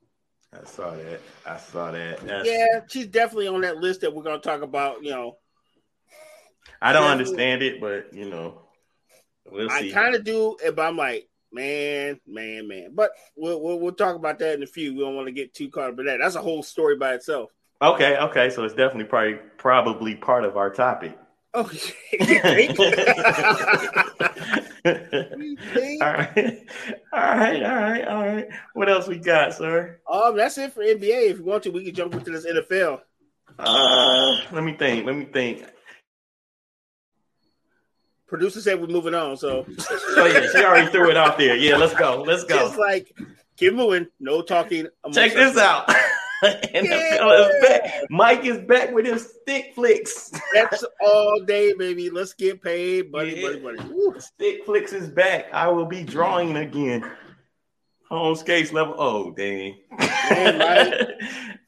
I 0.55 0.64
saw 0.64 0.90
that. 0.94 1.20
I 1.46 1.56
saw 1.58 1.90
that. 1.90 2.20
That's- 2.20 2.46
Yeah, 2.46 2.81
she's 2.88 3.06
definitely 3.06 3.48
on 3.48 3.62
that 3.62 3.78
list 3.78 4.02
that 4.02 4.14
we're 4.14 4.22
gonna 4.22 4.38
talk 4.38 4.62
about. 4.62 5.02
You 5.02 5.10
know, 5.10 5.38
I 6.82 6.93
don't 6.93 7.11
understand 7.11 7.62
it, 7.62 7.81
but 7.81 8.12
you 8.12 8.29
know, 8.29 8.62
we'll 9.50 9.70
I 9.70 9.90
kind 9.90 10.14
of 10.14 10.25
do, 10.25 10.56
but 10.75 10.81
I'm 10.81 10.96
like, 10.96 11.29
man, 11.52 12.19
man, 12.26 12.67
man. 12.67 12.90
But 12.94 13.12
we'll, 13.37 13.61
we'll 13.62 13.79
we'll 13.79 13.93
talk 13.93 14.17
about 14.17 14.38
that 14.40 14.55
in 14.55 14.62
a 14.62 14.67
few. 14.67 14.94
We 14.94 15.00
don't 15.00 15.14
want 15.14 15.29
to 15.29 15.32
get 15.32 15.55
too 15.55 15.69
caught 15.69 15.90
up 15.90 15.99
in 16.00 16.06
that. 16.06 16.19
That's 16.20 16.34
a 16.34 16.43
whole 16.43 16.62
story 16.62 16.96
by 16.96 17.14
itself. 17.14 17.50
Okay, 17.81 18.17
okay, 18.17 18.50
so 18.50 18.64
it's 18.64 18.75
definitely 18.75 19.05
probably 19.05 19.38
probably 19.58 20.14
part 20.17 20.44
of 20.44 20.56
our 20.56 20.70
topic. 20.70 21.17
Okay. 21.55 21.93
all 24.84 26.12
right, 26.12 26.67
all 27.12 27.20
right, 27.20 27.62
all 27.62 27.76
right, 27.76 28.08
all 28.08 28.26
right. 28.26 28.49
What 28.75 28.88
else 28.88 29.06
we 29.06 29.19
got, 29.19 29.55
sir? 29.55 30.01
um, 30.10 30.36
that's 30.36 30.58
it 30.58 30.72
for 30.72 30.82
NBA. 30.82 31.31
If 31.31 31.39
you 31.39 31.44
want 31.44 31.62
to, 31.65 31.70
we 31.70 31.84
can 31.84 31.94
jump 31.94 32.15
into 32.15 32.31
this 32.31 32.46
NFL. 32.46 33.01
Uh, 33.58 34.36
let 34.51 34.65
me 34.65 34.74
think. 34.74 35.06
Let 35.06 35.15
me 35.15 35.27
think. 35.27 35.67
Producer 38.32 38.62
said 38.62 38.81
we're 38.81 38.86
moving 38.86 39.12
on, 39.15 39.36
so 39.36 39.67
Oh 40.17 40.24
yeah, 40.24 40.46
she 40.51 40.65
already 40.65 40.91
threw 40.91 41.10
it 41.10 41.19
out 41.19 41.36
there. 41.36 41.55
Yeah, 41.55 41.77
let's 41.77 41.93
go. 41.93 42.22
Let's 42.22 42.44
go. 42.44 42.56
just 42.56 42.79
like 42.79 43.15
keep 43.58 43.74
moving. 43.74 44.06
No 44.20 44.41
talking. 44.41 44.86
Check 45.12 45.34
this 45.34 45.58
out. 45.58 45.86
NFL 46.43 47.51
is 47.51 47.69
back. 47.69 47.91
Mike 48.08 48.44
is 48.46 48.58
back 48.60 48.91
with 48.91 49.05
his 49.05 49.34
stick 49.43 49.74
flicks. 49.74 50.32
That's 50.55 50.82
all 51.05 51.41
day, 51.46 51.74
baby. 51.74 52.08
Let's 52.08 52.32
get 52.32 52.62
paid, 52.62 53.12
buddy, 53.12 53.32
Yeah. 53.32 53.48
buddy, 53.48 53.60
buddy. 53.60 53.89
Woo. 53.91 54.15
Stick 54.19 54.65
flicks 54.65 54.94
is 54.94 55.10
back. 55.10 55.53
I 55.53 55.69
will 55.69 55.84
be 55.84 56.03
drawing 56.03 56.56
again. 56.56 57.05
Home 58.08 58.34
skates 58.34 58.72
level. 58.72 58.94
Oh, 58.96 59.31
dang. 59.32 59.77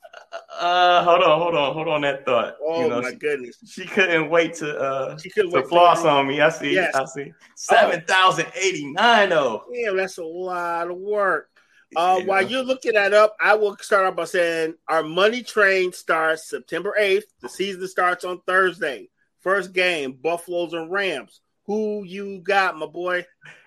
uh, 0.60 1.04
hold 1.04 1.22
on, 1.22 1.38
hold 1.40 1.54
on, 1.54 1.72
hold 1.74 1.88
on. 1.88 2.00
That 2.02 2.24
thought. 2.24 2.56
Oh 2.62 2.82
you 2.82 2.88
know, 2.88 3.02
my 3.02 3.10
she, 3.10 3.16
goodness. 3.16 3.56
she 3.66 3.84
couldn't 3.86 4.28
wait 4.30 4.54
to 4.54 4.76
uh 4.78 5.16
She 5.18 5.30
couldn't 5.30 5.50
to 5.50 5.56
wait 5.58 5.68
floss 5.68 6.02
for 6.02 6.08
on 6.08 6.26
me. 6.26 6.40
I 6.40 6.48
see. 6.50 6.74
Yes. 6.74 6.94
I 6.94 7.04
see. 7.06 7.32
Seven 7.56 8.02
thousand 8.06 8.46
eighty 8.54 8.86
nine 8.92 9.32
Oh, 9.32 9.64
Damn, 9.72 9.96
that's 9.96 10.18
a 10.18 10.24
lot 10.24 10.90
of 10.90 10.96
work. 10.96 11.48
Uh, 11.96 12.16
Yeah. 12.20 12.24
While 12.26 12.42
you're 12.42 12.62
looking 12.64 12.94
that 12.94 13.12
up, 13.14 13.36
I 13.40 13.54
will 13.54 13.76
start 13.80 14.04
off 14.06 14.16
by 14.16 14.24
saying 14.24 14.74
our 14.88 15.02
money 15.02 15.42
train 15.42 15.92
starts 15.92 16.48
September 16.50 16.94
8th. 16.98 17.22
The 17.40 17.48
season 17.48 17.86
starts 17.86 18.24
on 18.24 18.40
Thursday. 18.46 19.10
First 19.40 19.72
game, 19.72 20.12
Buffaloes 20.12 20.72
and 20.72 20.90
Rams. 20.90 21.40
Who 21.66 22.02
you 22.04 22.40
got, 22.40 22.76
my 22.76 22.86
boy? 22.86 23.24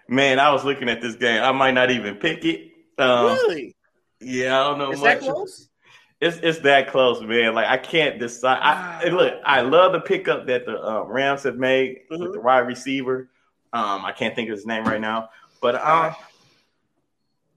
Man, 0.09 0.39
I 0.39 0.51
was 0.51 0.65
looking 0.65 0.89
at 0.89 1.01
this 1.01 1.15
game. 1.15 1.41
I 1.41 1.51
might 1.53 1.71
not 1.73 1.89
even 1.91 2.15
pick 2.15 2.43
it. 2.43 2.71
Um, 2.97 3.25
really? 3.27 3.75
Yeah, 4.19 4.59
I 4.59 4.63
don't 4.69 4.79
know 4.79 4.91
Is 4.91 4.99
much. 4.99 5.19
that 5.19 5.21
close? 5.21 5.66
It's 6.19 6.37
it's 6.41 6.59
that 6.59 6.89
close, 6.89 7.21
man. 7.21 7.53
Like 7.53 7.67
I 7.67 7.77
can't 7.77 8.19
decide. 8.19 8.59
I 8.61 9.07
look. 9.09 9.35
I 9.45 9.61
love 9.61 9.91
the 9.91 9.99
pickup 10.01 10.47
that 10.47 10.65
the 10.65 10.81
uh, 10.83 11.03
Rams 11.03 11.43
have 11.43 11.57
made 11.57 11.99
Mhm. 12.11 12.19
with 12.21 12.33
the 12.33 12.39
wide 12.39 12.59
receiver. 12.67 13.29
Um, 13.73 14.03
I 14.03 14.11
can't 14.13 14.33
think 14.33 14.49
of 14.49 14.55
his 14.55 14.65
name 14.65 14.83
right 14.85 14.99
now, 15.01 15.29
but 15.61 15.75
um, 15.75 16.15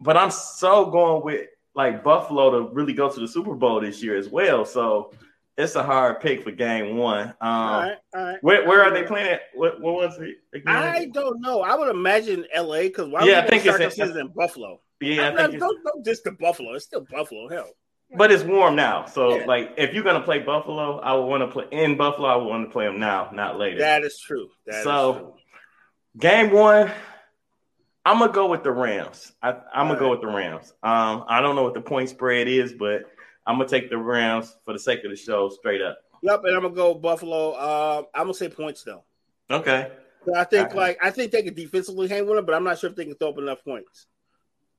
but 0.01 0.17
I'm 0.17 0.31
so 0.31 0.87
going 0.91 1.25
with 1.25 1.47
like 1.75 2.03
Buffalo 2.05 2.51
to 2.51 2.75
really 2.75 2.93
go 2.93 3.09
to 3.09 3.21
the 3.21 3.29
Super 3.29 3.55
Bowl 3.55 3.81
this 3.81 4.03
year 4.03 4.17
as 4.17 4.29
well. 4.29 4.65
So 4.65 5.13
it's 5.57 5.77
a 5.77 5.83
hard 5.83 6.21
pick 6.21 6.43
for 6.43 6.51
game 6.51 6.97
one. 6.97 7.29
Um, 7.29 7.35
all 7.41 7.81
right, 7.81 7.97
all 8.15 8.25
right. 8.25 8.39
Where, 8.43 8.67
where 8.67 8.83
are 8.83 8.91
they 8.93 9.05
playing 9.05 9.29
at? 9.29 9.43
What, 9.55 9.81
what 9.81 9.95
was 9.95 10.19
it? 10.19 10.37
again? 10.53 10.69
I 10.75 11.07
don't 11.07 11.41
know. 11.41 11.61
I 11.63 11.77
would 11.77 11.89
imagine 11.91 12.45
L.A. 12.53 12.89
because 12.89 13.09
why 13.09 13.25
Yeah, 13.25 13.39
I 13.39 13.41
would 13.43 13.51
think 13.51 13.63
they 13.63 13.69
start 13.69 13.81
it's 13.83 13.97
the 13.97 14.03
in- 14.03 14.09
season 14.09 14.21
in 14.27 14.33
Buffalo? 14.35 14.81
yeah, 15.01 15.29
I 15.33 15.37
think 15.37 15.53
not, 15.53 15.61
don't, 15.61 15.85
don't 15.85 16.05
just 16.05 16.25
the 16.25 16.33
Buffalo. 16.33 16.75
It's 16.75 16.87
still 16.87 17.07
Buffalo. 17.11 17.49
Hell, 17.49 17.71
but 18.17 18.33
it's 18.33 18.43
warm 18.43 18.77
now. 18.77 19.07
So 19.07 19.37
Yeah. 19.37 19.47
like, 19.47 19.75
if 19.77 19.95
you're 19.95 20.03
gonna 20.05 20.23
play 20.23 20.41
Buffalo, 20.41 20.99
I 20.99 21.15
would 21.15 21.27
want 21.27 21.43
to 21.43 21.49
play 21.49 21.67
in 21.71 21.97
Buffalo. 21.97 22.29
I 22.29 22.37
would 22.37 22.47
want 22.47 22.67
to 22.67 22.73
play 22.73 22.87
them 22.87 22.99
now, 22.99 23.31
not 23.33 23.59
later. 23.59 23.79
that 23.79 24.03
is 24.03 24.19
true. 24.19 24.51
That 24.67 24.79
is 24.79 24.85
So, 24.85 25.13
true. 25.15 25.35
Game 26.19 26.51
one, 26.51 26.91
I'm 28.05 28.19
gonna 28.19 28.33
go 28.33 28.49
with 28.49 28.65
the 28.65 28.73
Rams. 28.73 29.33
I, 29.43 29.51
I'm 29.51 29.87
gonna 29.87 29.95
All 29.95 29.99
go 30.01 30.11
with 30.11 30.21
the 30.23 30.27
Rams. 30.27 30.73
Um, 30.83 31.25
I 31.29 31.41
don't 31.41 31.55
know 31.55 31.63
what 31.63 31.75
the 31.75 31.81
point 31.81 32.09
spread 32.09 32.49
is, 32.49 32.73
but 32.73 33.05
I'm 33.47 33.57
gonna 33.59 33.69
take 33.69 33.91
the 33.91 33.99
Rams 33.99 34.57
for 34.65 34.73
the 34.73 34.79
sake 34.79 35.05
of 35.05 35.11
the 35.11 35.17
show, 35.17 35.49
straight 35.49 35.81
up. 35.83 35.99
Yep, 36.23 36.45
and 36.45 36.57
I'm 36.57 36.63
gonna 36.63 36.75
go 36.75 36.95
Buffalo. 36.95 37.53
Uh, 37.53 38.03
I'm 38.15 38.25
gonna 38.25 38.35
say 38.35 38.49
points 38.49 38.83
though. 38.83 39.05
Okay. 39.51 39.91
I 40.35 40.45
think 40.45 40.69
right. 40.69 40.77
like 40.77 40.99
I 41.01 41.11
think 41.11 41.33
they 41.33 41.43
can 41.43 41.55
defensively 41.55 42.09
hang 42.09 42.27
with 42.27 42.37
them, 42.37 42.45
but 42.45 42.55
I'm 42.55 42.65
not 42.65 42.79
sure 42.79 42.91
if 42.91 42.97
they 42.97 43.05
can 43.05 43.15
throw 43.15 43.31
up 43.31 43.39
enough 43.39 43.65
points. 43.65 44.07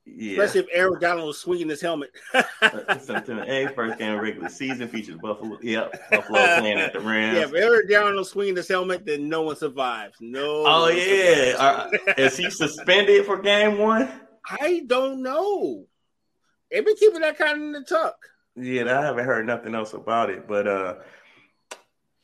Yeah. 0.06 0.42
Especially 0.42 0.62
if 0.62 0.68
Aaron 0.74 1.00
Donald 1.00 1.28
was 1.28 1.40
swinging 1.40 1.70
his 1.70 1.80
helmet. 1.80 2.10
September 2.32 3.46
8th, 3.46 3.76
first 3.76 4.00
game 4.00 4.16
of 4.16 4.22
regular 4.22 4.50
season 4.50 4.88
features 4.88 5.16
Buffalo. 5.22 5.60
Yep, 5.62 6.10
Buffalo 6.10 6.40
playing 6.60 6.80
at 6.80 6.94
the 6.94 7.00
Rams. 7.02 7.38
yeah, 7.38 7.44
if 7.46 7.54
Aaron 7.54 7.88
Donald 7.88 8.28
swinging 8.28 8.56
his 8.56 8.68
helmet, 8.68 9.06
then 9.06 9.30
no 9.30 9.44
one 9.44 9.56
survives. 9.56 10.16
No. 10.20 10.64
oh 10.66 10.88
yeah. 10.90 11.56
Are- 11.60 11.90
is 12.18 12.36
he 12.36 12.50
suspended 12.50 13.26
for 13.26 13.38
game 13.40 13.78
one? 13.78 14.10
I 14.50 14.82
don't 14.88 15.22
know. 15.22 15.86
They've 16.72 16.84
been 16.86 16.96
keeping 16.96 17.22
that 17.22 17.38
kind 17.38 17.58
of 17.58 17.64
in 17.64 17.72
the 17.74 17.84
tuck. 17.84 18.16
Yeah, 18.56 18.98
I 19.00 19.04
haven't 19.04 19.26
heard 19.26 19.46
nothing 19.46 19.76
else 19.76 19.94
about 19.94 20.30
it. 20.32 20.48
But 20.48 20.68
uh 20.68 20.96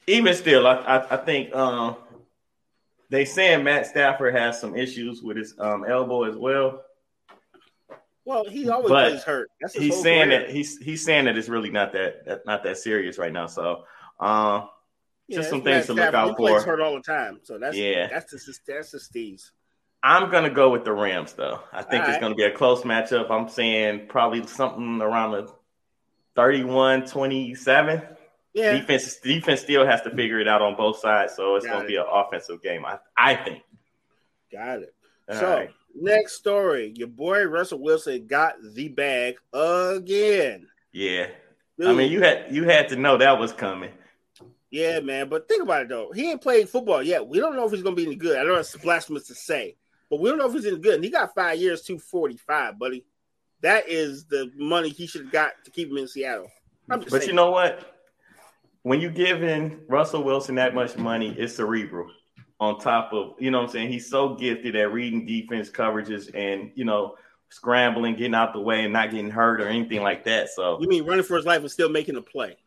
even 0.07 0.33
still, 0.33 0.65
I 0.65 0.73
I, 0.77 1.13
I 1.13 1.17
think 1.17 1.55
um 1.55 1.95
they 3.09 3.23
saying 3.23 3.63
Matt 3.63 3.85
Stafford 3.85 4.33
has 4.35 4.59
some 4.59 4.75
issues 4.75 5.21
with 5.21 5.37
his 5.37 5.53
um 5.59 5.85
elbow 5.87 6.23
as 6.23 6.35
well. 6.35 6.81
Well, 8.27 8.43
he 8.43 8.69
always 8.69 8.89
But 8.89 9.09
plays 9.11 9.23
hurt. 9.23 9.49
He's 9.73 10.01
saying 10.01 10.27
career. 10.27 10.39
that 10.41 10.49
he's 10.49 10.77
he's 10.79 11.05
saying 11.05 11.25
that 11.25 11.37
it's 11.37 11.47
really 11.47 11.69
not 11.69 11.93
that, 11.93 12.25
that 12.25 12.45
not 12.45 12.61
that 12.65 12.77
serious 12.77 13.17
right 13.17 13.31
now. 13.31 13.45
So 13.47 13.85
um 14.19 14.67
just 15.31 15.49
some 15.49 15.61
things 15.61 15.85
to 15.85 15.93
look 15.93 16.13
out 16.13 16.27
he 16.29 16.35
plays 16.35 16.63
hurt 16.63 16.81
all 16.81 16.93
the 16.95 17.01
time. 17.01 17.39
So 17.43 17.57
that's 17.57 17.77
Yeah. 17.77 18.07
that's 18.07 18.31
the 18.31 18.53
that's 18.67 18.91
the 18.91 18.99
Steve's. 18.99 19.53
I'm 20.03 20.29
gonna 20.29 20.49
go 20.49 20.69
with 20.69 20.83
the 20.83 20.91
Rams 20.91 21.33
though. 21.33 21.61
I 21.71 21.83
think 21.83 21.93
All 22.03 22.09
it's 22.09 22.15
right. 22.15 22.21
gonna 22.21 22.35
be 22.35 22.43
a 22.43 22.51
close 22.51 22.81
matchup. 22.81 23.31
I'm 23.31 23.47
saying 23.47 24.07
probably 24.09 24.45
something 24.45 25.01
around 25.01 25.31
the 25.31 25.53
31-27. 26.35 28.15
Yeah, 28.53 28.73
Defense 28.73 29.17
defense 29.17 29.61
still 29.61 29.85
has 29.85 30.01
to 30.01 30.09
figure 30.09 30.39
it 30.39 30.47
out 30.49 30.61
on 30.61 30.75
both 30.75 30.99
sides, 30.99 31.33
so 31.35 31.55
it's 31.55 31.65
Got 31.65 31.71
gonna 31.73 31.85
it. 31.85 31.89
be 31.89 31.95
an 31.95 32.05
offensive 32.11 32.61
game. 32.61 32.85
I 32.85 32.99
I 33.15 33.35
think. 33.35 33.63
got 34.51 34.79
it. 34.81 34.93
All 35.29 35.35
so 35.35 35.49
right. 35.55 35.69
Next 36.01 36.33
story, 36.33 36.93
your 36.95 37.07
boy 37.07 37.43
Russell 37.45 37.81
Wilson 37.81 38.27
got 38.27 38.55
the 38.73 38.87
bag 38.89 39.35
again. 39.53 40.67
yeah. 40.91 41.27
Dude, 41.79 41.87
I 41.89 41.93
mean, 41.93 42.11
you 42.11 42.21
had 42.21 42.45
you 42.51 42.63
had 42.63 42.89
to 42.89 42.95
know 42.95 43.17
that 43.17 43.37
was 43.39 43.53
coming. 43.53 43.91
yeah, 44.71 44.99
man. 44.99 45.29
But 45.29 45.47
think 45.47 45.61
about 45.61 45.83
it 45.83 45.89
though. 45.89 46.11
He 46.11 46.31
ain't 46.31 46.41
played 46.41 46.67
football 46.69 47.03
yet. 47.03 47.27
We 47.27 47.37
don't 47.39 47.55
know 47.55 47.65
if 47.65 47.71
he's 47.71 47.83
gonna 47.83 47.95
be 47.95 48.05
any 48.07 48.15
good. 48.15 48.35
I 48.37 48.43
don't 48.43 48.53
know 48.53 48.59
it's 48.59 48.75
blasphemous 48.75 49.27
to 49.27 49.35
say, 49.35 49.77
but 50.09 50.19
we 50.19 50.27
don't 50.29 50.39
know 50.39 50.47
if 50.47 50.53
he's 50.53 50.65
any 50.65 50.79
good. 50.79 50.95
And 50.95 51.03
he 51.03 51.11
got 51.11 51.35
five 51.35 51.59
years, 51.59 51.83
two 51.83 51.99
forty 51.99 52.35
five, 52.37 52.79
buddy. 52.79 53.05
That 53.61 53.87
is 53.89 54.25
the 54.25 54.51
money 54.55 54.89
he 54.89 55.05
should 55.05 55.21
have 55.23 55.31
got 55.31 55.51
to 55.65 55.71
keep 55.71 55.89
him 55.91 55.97
in 55.97 56.07
Seattle. 56.07 56.49
I'm 56.89 56.99
just 57.01 57.11
But 57.11 57.19
saying. 57.21 57.29
you 57.29 57.35
know 57.35 57.51
what? 57.51 57.93
When 58.81 58.99
you 58.99 59.09
giving 59.11 59.79
Russell 59.87 60.23
Wilson 60.23 60.55
that 60.55 60.73
much 60.73 60.97
money, 60.97 61.35
it's 61.37 61.55
cerebral. 61.55 62.09
On 62.59 62.79
top 62.79 63.13
of, 63.13 63.35
you 63.39 63.51
know 63.51 63.59
what 63.59 63.65
I'm 63.65 63.71
saying? 63.71 63.91
He's 63.91 64.09
so 64.09 64.33
gifted 64.33 64.75
at 64.75 64.91
reading 64.91 65.25
defense 65.27 65.69
coverages 65.69 66.33
and, 66.33 66.71
you 66.73 66.85
know, 66.85 67.15
scrambling, 67.49 68.15
getting 68.15 68.33
out 68.33 68.51
the 68.53 68.59
way 68.59 68.83
and 68.83 68.91
not 68.91 69.11
getting 69.11 69.29
hurt 69.29 69.61
or 69.61 69.67
anything 69.67 70.01
like 70.01 70.23
that. 70.25 70.49
So, 70.49 70.79
you 70.81 70.87
mean 70.87 71.05
running 71.05 71.23
for 71.23 71.35
his 71.37 71.45
life 71.45 71.61
and 71.61 71.69
still 71.71 71.89
making 71.89 72.15
a 72.17 72.21
play? 72.21 72.57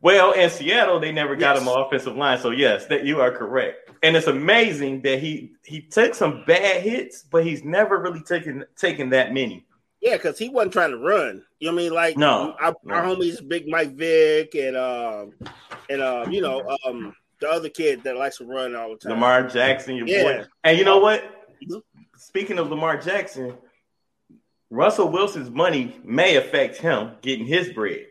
well, 0.00 0.32
in 0.32 0.48
Seattle, 0.50 0.98
they 0.98 1.12
never 1.12 1.36
got 1.36 1.54
Yes. 1.56 1.62
him 1.62 1.68
an 1.68 1.78
offensive 1.78 2.16
line. 2.16 2.38
So, 2.38 2.50
yes, 2.50 2.86
that 2.86 3.04
you 3.04 3.20
are 3.20 3.30
correct. 3.30 3.90
And 4.02 4.16
it's 4.16 4.26
amazing 4.26 5.02
that 5.02 5.18
he 5.20 5.52
he 5.62 5.80
took 5.80 6.14
some 6.14 6.44
bad 6.46 6.82
hits, 6.82 7.22
but 7.22 7.44
he's 7.44 7.64
never 7.64 7.98
really 8.00 8.20
taken 8.22 8.64
taken 8.76 9.10
that 9.10 9.32
many. 9.32 9.64
Yeah, 10.00 10.16
because 10.16 10.38
he 10.38 10.50
wasn't 10.50 10.72
trying 10.74 10.90
to 10.90 10.98
run. 10.98 11.42
You 11.58 11.68
know 11.68 11.74
what 11.74 11.80
I 11.80 11.84
mean? 11.84 11.92
Like 11.94 12.16
No, 12.18 12.54
our, 12.60 12.74
no. 12.84 12.94
our 12.94 13.02
homies, 13.04 13.46
Big 13.46 13.66
Mike 13.68 13.92
Vick, 13.92 14.54
and 14.54 14.76
um, 14.76 15.32
and 15.88 16.02
um, 16.02 16.30
you 16.32 16.42
know, 16.42 16.76
um, 16.86 17.14
the 17.44 17.50
other 17.50 17.68
kid 17.68 18.02
that 18.04 18.16
likes 18.16 18.38
to 18.38 18.44
run 18.44 18.74
all 18.74 18.90
the 18.90 18.96
time. 18.96 19.12
Lamar 19.12 19.46
Jackson, 19.46 19.96
your 19.96 20.06
Yeah. 20.06 20.22
boy. 20.22 20.44
And 20.64 20.78
you 20.78 20.84
know 20.84 20.98
what? 20.98 21.22
Mhm. 21.62 21.82
Speaking 22.16 22.58
of 22.58 22.70
Lamar 22.70 22.96
Jackson, 22.96 23.54
Russell 24.70 25.08
Wilson's 25.08 25.50
money 25.50 25.94
may 26.04 26.36
affect 26.36 26.78
him 26.78 27.12
getting 27.22 27.46
his 27.46 27.72
bread. 27.72 28.06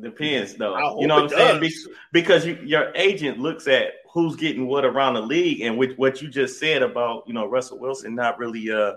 Depends, 0.00 0.54
though. 0.54 0.98
You 0.98 1.06
know 1.06 1.22
what 1.22 1.34
I'm 1.38 1.62
it 1.62 1.70
saying? 1.72 1.88
because 2.12 2.46
you, 2.46 2.58
your 2.64 2.90
agent 2.94 3.38
looks 3.38 3.68
at 3.68 3.92
who's 4.12 4.34
getting 4.34 4.66
what 4.66 4.84
around 4.84 5.14
the 5.14 5.20
league, 5.20 5.60
and 5.60 5.76
with 5.76 5.96
what 5.98 6.22
you 6.22 6.28
just 6.28 6.58
said 6.58 6.82
about 6.82 7.24
you 7.26 7.34
know 7.34 7.44
Russell 7.46 7.78
Wilson 7.78 8.14
not 8.14 8.38
really 8.38 8.70
uh 8.72 8.94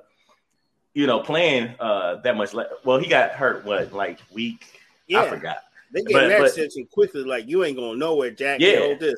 you 0.94 1.06
know 1.06 1.20
playing 1.20 1.76
uh 1.80 2.16
that 2.24 2.38
much. 2.38 2.54
Le- 2.54 2.70
well, 2.86 3.00
he 3.00 3.08
got 3.08 3.32
hurt 3.32 3.66
what 3.66 3.92
like 3.92 4.20
week? 4.32 4.64
yeah, 5.08 5.22
I 5.24 5.30
forgot. 5.30 5.58
they 5.92 6.04
get 6.04 6.30
that 6.30 6.40
but- 6.40 6.92
quickly. 6.92 7.24
Like 7.24 7.48
you 7.48 7.64
ain't 7.66 7.76
going 7.78 8.00
nowhere, 8.00 8.32
Jack. 8.32 8.62
Yeah. 8.62 8.80
Hold 8.80 9.00
this. 9.00 9.16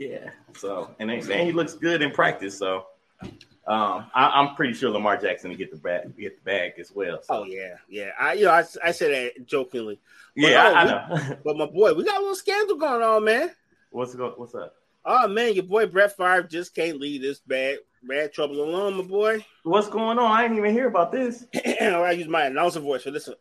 Yeah. 0.00 0.30
So, 0.56 0.90
and 0.98 1.10
they 1.10 1.20
saying 1.20 1.46
he 1.46 1.52
looks 1.52 1.74
good 1.74 2.00
in 2.00 2.10
practice. 2.10 2.56
So, 2.56 2.86
um, 3.22 4.06
I, 4.14 4.30
I'm 4.34 4.56
pretty 4.56 4.72
sure 4.72 4.88
Lamar 4.88 5.18
Jackson 5.18 5.50
will 5.50 5.58
get 5.58 5.70
the 5.70 5.76
bag, 5.76 6.16
get 6.18 6.42
the 6.42 6.42
bag 6.42 6.72
as 6.78 6.90
well. 6.90 7.20
So. 7.22 7.40
Oh 7.40 7.44
yeah, 7.44 7.74
yeah. 7.86 8.12
I 8.18 8.32
you 8.32 8.46
know 8.46 8.52
I, 8.52 8.64
I 8.82 8.92
said 8.92 9.12
that 9.12 9.46
jokingly, 9.46 10.00
yeah, 10.34 10.72
oh, 10.74 10.84
we- 10.84 10.90
know. 11.28 11.36
but 11.44 11.56
my 11.58 11.66
boy, 11.66 11.92
we 11.92 12.04
got 12.04 12.16
a 12.16 12.20
little 12.20 12.34
scandal 12.34 12.76
going 12.76 13.02
on, 13.02 13.24
man. 13.24 13.50
what's 13.90 14.14
go, 14.14 14.32
What's 14.36 14.54
up? 14.54 14.74
Oh 15.04 15.28
man, 15.28 15.52
your 15.52 15.64
boy 15.64 15.84
Brett 15.86 16.16
Favre 16.16 16.44
just 16.44 16.74
can't 16.74 16.98
leave 16.98 17.20
this 17.20 17.40
bad 17.40 17.78
bad 18.02 18.32
trouble 18.32 18.62
alone, 18.62 18.96
my 18.96 19.02
boy. 19.02 19.44
What's 19.64 19.88
going 19.88 20.18
on? 20.18 20.32
I 20.32 20.42
didn't 20.42 20.56
even 20.56 20.72
hear 20.72 20.88
about 20.88 21.12
this. 21.12 21.44
I 21.54 22.12
use 22.12 22.26
my 22.26 22.44
announcer 22.44 22.80
voice 22.80 23.02
for 23.02 23.10
this 23.10 23.28
one. 23.28 23.36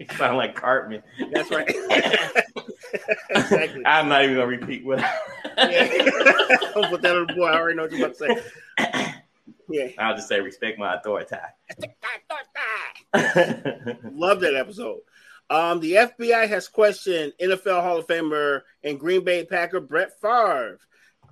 you 0.00 0.06
sound 0.16 0.36
like 0.36 0.56
Cartman. 0.56 1.04
That's 1.32 1.52
right. 1.52 1.72
exactly. 3.30 3.82
I'm 3.86 4.08
not 4.08 4.24
even 4.24 4.36
gonna 4.36 4.46
repeat 4.46 4.84
what. 4.84 4.98
Yeah. 5.56 5.88
Don't 6.74 6.90
put 6.90 7.02
that 7.02 7.16
on 7.16 7.26
the 7.26 7.34
boy. 7.34 7.46
I 7.46 7.56
already 7.56 7.76
know 7.76 7.82
what 7.84 7.92
you're 7.92 8.06
about 8.06 8.18
to 8.18 8.42
say. 8.78 9.14
Yeah. 9.68 9.88
I'll 9.98 10.16
just 10.16 10.28
say 10.28 10.40
respect 10.40 10.78
my 10.78 10.94
authority. 10.94 11.36
Love 13.14 14.40
that 14.40 14.54
episode. 14.56 15.00
Um, 15.50 15.80
the 15.80 15.92
FBI 15.92 16.48
has 16.48 16.68
questioned 16.68 17.32
NFL 17.40 17.82
Hall 17.82 17.98
of 17.98 18.06
Famer 18.06 18.62
and 18.82 18.98
Green 18.98 19.24
Bay 19.24 19.44
Packer 19.44 19.80
Brett 19.80 20.18
Favre 20.20 20.78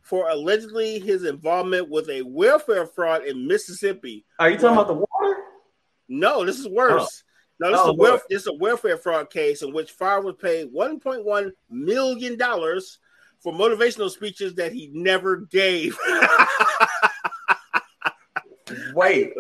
for 0.02 0.28
allegedly 0.28 0.99
his 0.99 1.25
involvement 1.25 1.88
with 1.88 2.09
a 2.11 2.23
welfare 2.23 2.87
fraud 2.87 3.25
in 3.25 3.47
Mississippi. 3.47 4.25
Are 4.38 4.50
you 4.50 4.57
talking 4.57 4.76
about 4.76 4.88
the 4.88 4.95
water? 4.95 5.42
No, 6.09 6.45
this 6.45 6.59
is 6.59 6.69
worse. 6.69 7.25
No, 7.62 7.71
this, 7.71 7.81
Oh, 7.81 7.83
is 7.85 7.88
a 7.88 7.92
wel- 7.95 8.11
Lord. 8.11 8.21
this 8.28 8.40
is 8.42 8.47
a 8.49 8.52
welfare 8.54 8.97
fraud 8.97 9.31
case 9.31 9.62
in 9.62 9.73
which 9.73 9.90
Favre 9.92 10.21
was 10.23 10.35
paid 10.40 10.73
$1.1 10.73 11.52
million 11.71 12.38
for 13.40 13.52
motivational 13.52 14.11
speeches 14.11 14.54
that 14.57 14.73
he 14.73 14.90
never 14.92 15.37
gave. 15.37 15.97
Wait, 18.95 19.33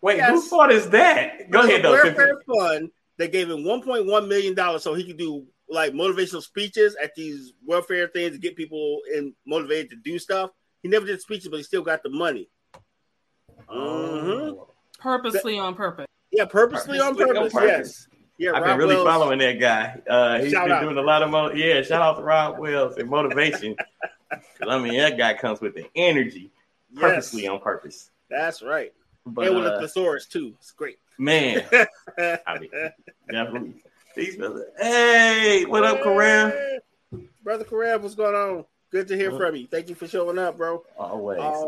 wait. 0.00 0.16
Yes. 0.16 0.30
Whose 0.30 0.48
fault 0.48 0.70
is 0.70 0.88
that? 0.90 1.50
Go 1.50 1.60
ahead, 1.60 1.82
There's 1.84 2.02
though. 2.02 2.08
welfare 2.08 2.40
fund 2.46 2.90
that 3.18 3.32
gave 3.32 3.50
him 3.50 3.58
1.1 3.58 4.28
million 4.28 4.54
dollars 4.54 4.82
so 4.82 4.94
he 4.94 5.04
could 5.04 5.18
do 5.18 5.44
like 5.68 5.92
motivational 5.92 6.42
speeches 6.42 6.96
at 7.02 7.14
these 7.14 7.52
welfare 7.66 8.08
things 8.08 8.32
to 8.32 8.38
get 8.38 8.56
people 8.56 9.00
in 9.14 9.34
motivated 9.46 9.90
to 9.90 9.96
do 9.96 10.18
stuff. 10.18 10.50
He 10.82 10.88
never 10.88 11.04
did 11.04 11.20
speeches, 11.20 11.48
but 11.48 11.58
he 11.58 11.62
still 11.64 11.82
got 11.82 12.02
the 12.02 12.08
money. 12.10 12.48
Mhm. 13.68 14.66
purposely 14.98 15.58
on 15.58 15.74
purpose. 15.74 16.06
Yeah, 16.38 16.44
purposely 16.44 17.00
on 17.00 17.16
Purposely 17.16 17.36
on 17.36 17.50
purpose. 17.50 17.52
purpose. 17.52 18.06
Yes. 18.12 18.18
Yeah, 18.38 18.50
I've 18.52 18.62
Rob 18.62 18.64
been 18.70 18.78
really 18.78 18.94
Wells- 18.94 19.08
following 19.08 19.38
that 19.40 19.52
guy. 19.58 20.00
Uh, 20.08 20.38
he's 20.38 20.52
Shout 20.52 20.66
been 20.66 20.72
out. 20.72 20.82
doing 20.82 20.96
a 20.96 21.02
lot 21.02 21.22
of 21.24 21.30
mo- 21.30 21.50
yeah. 21.50 21.82
Shout 21.82 22.00
out 22.00 22.16
to 22.18 22.22
Rob 22.22 22.58
Wells 22.60 22.96
and 22.96 23.10
motivation. 23.10 23.74
'Cause, 24.30 24.40
I 24.68 24.78
mean, 24.78 24.96
that 24.98 25.18
guy 25.18 25.34
comes 25.34 25.60
with 25.60 25.74
the 25.74 25.86
energy, 25.96 26.52
Yes, 26.92 27.00
purposely 27.00 27.48
on 27.48 27.58
purpose. 27.60 28.10
that's 28.30 28.62
right. 28.62 28.92
But 29.26 29.48
and 29.48 29.56
with 29.56 29.66
a 29.66 29.72
uh, 29.74 29.80
thesaurus 29.80 30.26
too. 30.26 30.54
It's 30.60 30.70
great. 30.70 30.98
man, 31.18 31.64
I 32.46 32.58
mean, 32.60 32.70
definitely. 33.28 33.74
These 34.14 34.36
brothers. 34.36 34.66
Hey, 34.78 35.64
what 35.64 35.82
up, 35.84 36.00
Kareem? 36.02 36.78
Brother 37.42 37.64
Kareem, 37.64 38.00
what's 38.02 38.14
going 38.14 38.34
on? 38.36 38.64
Good 38.90 39.08
to 39.08 39.16
hear 39.16 39.30
What? 39.32 39.40
from 39.40 39.56
you. 39.56 39.66
Thank 39.66 39.88
you 39.88 39.94
for 39.96 40.06
showing 40.06 40.38
up, 40.38 40.56
bro. 40.56 40.84
Always. 40.96 41.40
Uh, 41.40 41.64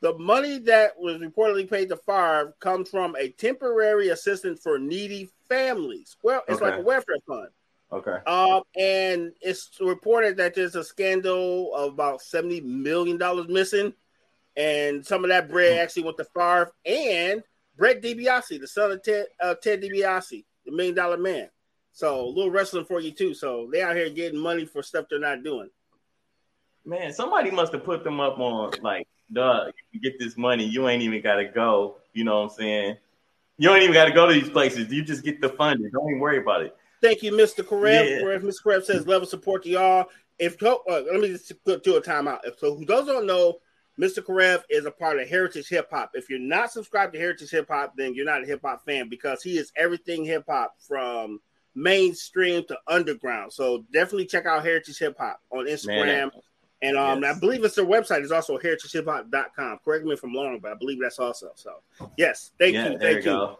the 0.00 0.16
money 0.18 0.58
that 0.58 0.98
was 0.98 1.16
reportedly 1.18 1.68
paid 1.68 1.88
to 1.90 1.96
Favre 1.96 2.54
comes 2.60 2.88
from 2.88 3.14
a 3.16 3.28
temporary 3.30 4.08
assistance 4.08 4.60
for 4.62 4.78
needy 4.78 5.28
families. 5.48 6.16
Well, 6.22 6.42
it's 6.48 6.60
Okay. 6.60 6.70
like 6.70 6.80
a 6.80 6.82
welfare 6.82 7.16
fund. 7.26 7.48
Okay. 7.92 8.18
Um, 8.26 8.62
and 8.76 9.32
it's 9.40 9.70
reported 9.80 10.36
that 10.36 10.54
there's 10.54 10.76
a 10.76 10.84
scandal 10.84 11.74
of 11.74 11.92
about 11.92 12.22
seventy 12.22 12.60
million 12.60 13.18
dollars 13.18 13.48
missing, 13.48 13.92
and 14.56 15.04
some 15.04 15.24
of 15.24 15.30
that 15.30 15.48
bread 15.50 15.74
Hmm. 15.74 15.80
actually 15.82 16.04
went 16.04 16.16
to 16.18 16.24
Favre 16.24 16.72
and 16.84 17.42
Brett 17.76 18.00
DiBiase, 18.00 18.60
the 18.60 18.68
son 18.68 18.92
of 18.92 19.02
Ted 19.02 19.26
uh, 19.40 19.54
Ted 19.56 19.82
DiBiase, 19.82 20.44
the 20.64 20.72
Million 20.72 20.94
Dollar 20.94 21.16
Man. 21.18 21.50
So 21.92 22.20
a 22.24 22.26
little 22.28 22.50
wrestling 22.50 22.84
for 22.84 23.00
you 23.00 23.10
too. 23.10 23.34
So 23.34 23.68
they 23.72 23.82
out 23.82 23.96
here 23.96 24.08
getting 24.08 24.38
money 24.38 24.64
for 24.64 24.82
stuff 24.82 25.06
they're 25.10 25.18
not 25.18 25.42
doing. 25.42 25.68
Man, 26.84 27.12
somebody 27.12 27.50
must 27.50 27.72
have 27.72 27.84
put 27.84 28.04
them 28.04 28.20
up 28.20 28.38
on 28.38 28.72
like, 28.82 29.06
duh, 29.32 29.70
you 29.92 30.00
get 30.00 30.18
this 30.18 30.36
money, 30.36 30.64
you 30.64 30.88
ain't 30.88 31.02
even 31.02 31.22
gotta 31.22 31.46
go. 31.46 31.96
You 32.12 32.24
know 32.24 32.42
what 32.42 32.52
I'm 32.52 32.56
saying? 32.58 32.96
You 33.58 33.68
don't 33.68 33.82
even 33.82 33.92
gotta 33.92 34.12
go 34.12 34.26
to 34.26 34.32
these 34.32 34.50
places. 34.50 34.92
You 34.92 35.02
just 35.02 35.24
get 35.24 35.40
the 35.40 35.50
funding. 35.50 35.90
Don't 35.92 36.08
even 36.08 36.20
worry 36.20 36.38
about 36.38 36.62
it. 36.62 36.76
Thank 37.02 37.22
you, 37.22 37.32
Mr. 37.32 37.64
Karev. 37.64 38.20
Yeah. 38.20 38.38
Mr. 38.38 38.62
Karev 38.64 38.84
says 38.84 39.06
level 39.06 39.26
support 39.26 39.62
to 39.64 39.70
y'all. 39.70 40.06
If 40.38 40.62
uh, 40.62 40.76
let 40.88 41.20
me 41.20 41.28
just 41.28 41.52
put 41.64 41.84
do 41.84 41.96
a 41.96 42.02
timeout. 42.02 42.40
If 42.44 42.58
so, 42.58 42.74
who 42.74 42.84
those 42.84 43.06
don't 43.06 43.26
know, 43.26 43.58
Mr. 44.00 44.20
Karev 44.20 44.62
is 44.70 44.86
a 44.86 44.90
part 44.90 45.20
of 45.20 45.28
Heritage 45.28 45.68
Hip 45.68 45.88
Hop. 45.90 46.12
If 46.14 46.30
you're 46.30 46.38
not 46.38 46.72
subscribed 46.72 47.12
to 47.12 47.18
Heritage 47.18 47.50
Hip 47.50 47.68
Hop, 47.68 47.94
then 47.96 48.14
you're 48.14 48.24
not 48.24 48.42
a 48.42 48.46
hip 48.46 48.60
hop 48.64 48.84
fan 48.84 49.08
because 49.08 49.42
he 49.42 49.58
is 49.58 49.72
everything 49.76 50.24
hip 50.24 50.44
hop 50.48 50.74
from 50.86 51.40
mainstream 51.74 52.64
to 52.68 52.78
underground. 52.86 53.52
So 53.52 53.84
definitely 53.92 54.26
check 54.26 54.46
out 54.46 54.64
Heritage 54.64 54.98
Hip 54.98 55.16
Hop 55.18 55.40
on 55.50 55.66
Instagram. 55.66 56.06
Man, 56.06 56.30
and 56.82 56.96
um, 56.96 57.22
yes. 57.22 57.36
I 57.36 57.40
believe 57.40 57.64
it's 57.64 57.74
their 57.74 57.84
website 57.84 58.22
is 58.22 58.32
also 58.32 58.56
heritagehiphop.com. 58.58 59.78
Correct 59.84 60.04
me 60.04 60.12
if 60.12 60.22
I'm 60.22 60.34
wrong, 60.34 60.58
but 60.62 60.72
I 60.72 60.74
believe 60.74 61.00
that's 61.00 61.18
also. 61.18 61.50
So 61.54 61.82
yes, 62.16 62.52
thank 62.58 62.74
yeah, 62.74 62.90
you, 62.90 62.98
thank 62.98 63.16
you 63.18 63.22
go. 63.22 63.58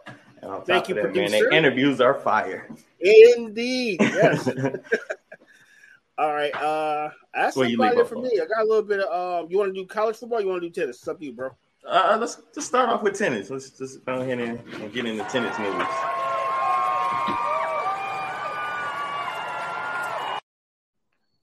Thank 0.65 0.89
you, 0.89 0.95
that, 0.95 1.03
man, 1.03 1.13
producer. 1.13 1.29
their 1.31 1.51
interviews 1.51 2.01
are 2.01 2.15
fire. 2.15 2.67
Indeed, 2.99 4.01
yes. 4.01 4.47
All 6.17 6.33
right. 6.33 6.53
Uh, 6.55 7.09
that's 7.33 7.55
you 7.55 7.75
about 7.75 7.97
it 7.97 8.07
for 8.07 8.15
me. 8.15 8.39
I 8.41 8.45
got 8.45 8.61
a 8.61 8.67
little 8.67 8.83
bit 8.83 8.99
of. 8.99 9.43
Um, 9.43 9.51
you 9.51 9.57
want 9.57 9.73
to 9.73 9.79
do 9.79 9.87
college 9.87 10.17
football? 10.17 10.39
Or 10.39 10.41
you 10.41 10.47
want 10.47 10.61
to 10.61 10.69
do 10.69 10.73
tennis? 10.73 10.97
It's 10.97 11.07
up 11.07 11.19
to 11.19 11.25
you, 11.25 11.33
bro. 11.33 11.49
Uh, 11.87 12.17
let's 12.19 12.41
just 12.53 12.67
start 12.67 12.89
off 12.89 13.01
with 13.01 13.17
tennis. 13.17 13.49
Let's 13.49 13.71
just 13.71 14.05
go 14.05 14.21
ahead 14.21 14.39
and, 14.39 14.59
and 14.81 14.93
get 14.93 15.05
into 15.05 15.23
tennis 15.25 15.57
news. 15.57 15.87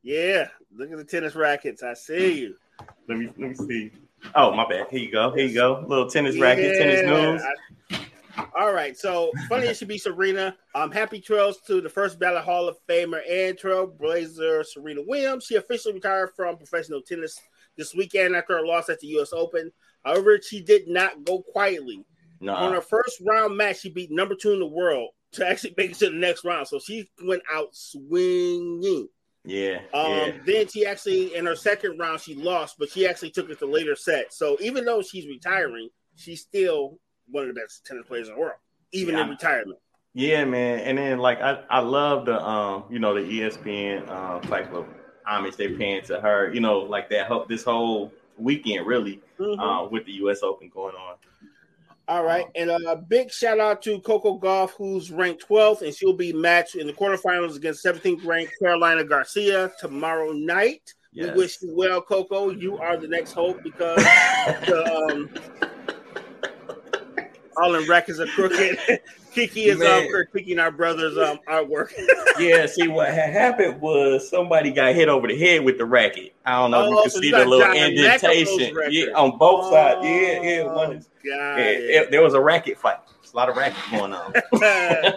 Yeah, 0.02 0.48
look 0.78 0.90
at 0.90 0.96
the 0.98 1.04
tennis 1.04 1.34
rackets. 1.34 1.82
I 1.82 1.94
see 1.94 2.40
you. 2.40 2.56
Let 3.08 3.18
me 3.18 3.26
let 3.38 3.38
me 3.38 3.54
see. 3.54 3.90
Oh, 4.34 4.52
my 4.54 4.68
bad. 4.68 4.86
Here 4.90 5.00
you 5.00 5.12
go. 5.12 5.32
Here 5.32 5.46
you 5.46 5.54
go. 5.54 5.84
Little 5.86 6.08
tennis 6.10 6.38
racket, 6.38 6.76
tennis 6.78 7.02
Yeah, 7.02 7.32
news. 7.32 7.42
I- 7.42 7.54
all 8.56 8.72
right. 8.72 8.96
So 8.96 9.32
funny 9.48 9.66
it 9.66 9.76
should 9.76 9.88
be 9.88 9.98
Serena. 9.98 10.56
Um, 10.74 10.92
happy 10.92 11.20
trails 11.20 11.60
to 11.66 11.80
the 11.80 11.88
first 11.88 12.18
ballot 12.20 12.44
Hall 12.44 12.68
of 12.68 12.76
Famer 12.88 13.20
and 13.28 13.56
Trailblazer 13.58 14.64
Serena 14.64 15.00
Williams. 15.06 15.44
She 15.44 15.56
officially 15.56 15.94
retired 15.94 16.30
from 16.36 16.56
professional 16.56 17.02
tennis 17.02 17.40
this 17.76 17.94
weekend 17.94 18.36
after 18.36 18.58
her 18.58 18.66
loss 18.66 18.88
at 18.88 19.00
the 19.00 19.08
U.S. 19.08 19.32
Open. 19.32 19.72
However, 20.04 20.38
she 20.40 20.60
did 20.62 20.86
not 20.88 21.24
go 21.24 21.42
quietly. 21.42 22.04
on 22.48 22.72
her 22.72 22.80
first 22.80 23.20
round 23.26 23.56
match, 23.56 23.80
she 23.80 23.90
beat 23.90 24.10
number 24.12 24.36
two 24.36 24.52
in 24.52 24.60
the 24.60 24.66
world 24.66 25.10
to 25.32 25.46
actually 25.46 25.74
make 25.76 25.90
it 25.90 25.98
to 25.98 26.10
the 26.10 26.16
next 26.16 26.44
round. 26.44 26.68
So 26.68 26.78
she 26.78 27.10
went 27.24 27.42
out 27.52 27.74
swinging. 27.74 29.08
Yeah, 29.44 29.80
Um, 29.92 30.12
yeah. 30.12 30.32
Then 30.44 30.68
she 30.68 30.86
actually, 30.86 31.34
in 31.34 31.46
her 31.46 31.56
second 31.56 31.98
round, 31.98 32.20
she 32.20 32.34
lost, 32.34 32.76
but 32.78 32.90
she 32.90 33.06
actually 33.06 33.30
took 33.30 33.50
it 33.50 33.58
to 33.60 33.66
later 33.66 33.96
set. 33.96 34.32
So 34.32 34.56
even 34.60 34.84
though 34.84 35.02
she's 35.02 35.26
retiring, 35.26 35.88
she's 36.16 36.42
still 36.42 36.98
one 37.30 37.48
of 37.48 37.54
the 37.54 37.60
best 37.60 37.84
tennis 37.86 38.06
players 38.06 38.28
in 38.28 38.34
the 38.34 38.40
world, 38.40 38.56
even 38.92 39.14
in 39.14 39.26
Yeah. 39.26 39.30
retirement. 39.30 39.78
Yeah, 40.14 40.44
man. 40.44 40.80
And 40.80 40.98
then 40.98 41.18
like 41.18 41.40
I, 41.40 41.62
I 41.70 41.80
love 41.80 42.24
the 42.24 42.42
um, 42.42 42.84
you 42.90 42.98
know, 42.98 43.14
the 43.14 43.20
ESPN 43.20 44.08
um 44.08 44.40
type 44.42 44.72
of 44.72 44.86
homage 45.26 45.56
they're 45.56 45.76
paying 45.76 46.02
to 46.04 46.20
her, 46.20 46.52
you 46.52 46.60
know, 46.60 46.78
like 46.80 47.08
that 47.10 47.26
whole 47.28 47.44
this 47.46 47.62
whole 47.62 48.12
weekend 48.36 48.86
really 48.86 49.20
Mhm. 49.38 49.58
uh, 49.58 49.88
with 49.88 50.06
the 50.06 50.12
US 50.24 50.42
Open 50.42 50.68
going 50.70 50.96
on. 50.96 51.16
All 52.08 52.24
right, 52.24 52.46
and 52.54 52.70
a 52.70 52.96
big 52.96 53.30
shout 53.30 53.60
out 53.60 53.82
to 53.82 54.00
Coco 54.00 54.38
Gauff, 54.38 54.70
who's 54.70 55.10
ranked 55.10 55.46
12th, 55.46 55.82
and 55.82 55.94
she'll 55.94 56.16
be 56.16 56.32
matched 56.32 56.74
in 56.74 56.86
the 56.86 56.92
quarterfinals 56.94 57.54
against 57.54 57.84
17th 57.84 58.24
ranked 58.24 58.54
Carolina 58.58 59.04
Garcia 59.04 59.70
tomorrow 59.78 60.32
night. 60.32 60.94
Yes. 61.12 61.34
We 61.34 61.42
wish 61.42 61.58
you 61.60 61.74
well, 61.76 62.00
Coco. 62.00 62.48
You 62.48 62.78
are 62.78 62.96
the 62.96 63.08
next 63.08 63.32
hope 63.32 63.62
because 63.62 63.96
the, 64.66 65.08
um, 65.10 65.67
all 67.60 67.74
in 67.74 67.86
records 67.88 68.20
are 68.20 68.26
crooked. 68.26 68.78
Kiki 69.34 69.66
is 69.66 69.74
um, 69.76 69.80
Man. 69.82 70.08
critiquing 70.12 70.60
our 70.60 70.70
brother's 70.70 71.16
um, 71.18 71.38
artwork. 71.48 71.92
yeah, 72.40 72.66
see 72.66 72.88
what 72.88 73.08
had 73.08 73.30
happened 73.30 73.80
was 73.80 74.28
somebody 74.28 74.70
got 74.72 74.94
hit 74.94 75.08
over 75.08 75.28
the 75.28 75.38
head 75.38 75.62
with 75.64 75.78
the 75.78 75.84
racket. 75.84 76.34
I 76.46 76.58
don't 76.60 76.70
know 76.70 76.80
if 76.80 76.86
Oh, 76.86 76.90
you 76.96 77.02
can 77.02 77.10
so 77.10 77.20
see 77.20 77.30
the 77.30 77.44
little 77.44 77.60
John 77.66 77.76
indentation. 77.76 78.76
Yeah, 78.90 79.06
on 79.14 79.36
both 79.38 79.70
sides. 79.70 80.00
Yeah, 80.04 80.42
yeah. 80.42 80.62
One 80.72 80.92
is, 80.96 81.08
Oh, 81.08 81.18
yeah, 81.24 81.56
it. 81.58 81.80
it- 82.04 82.10
there 82.10 82.22
was 82.22 82.34
a 82.34 82.40
racket 82.40 82.78
fight. 82.78 82.98
There's 83.20 83.32
a 83.34 83.36
lot 83.36 83.48
of 83.50 83.56
racket 83.56 83.78
going 83.90 84.12
on. 84.14 84.32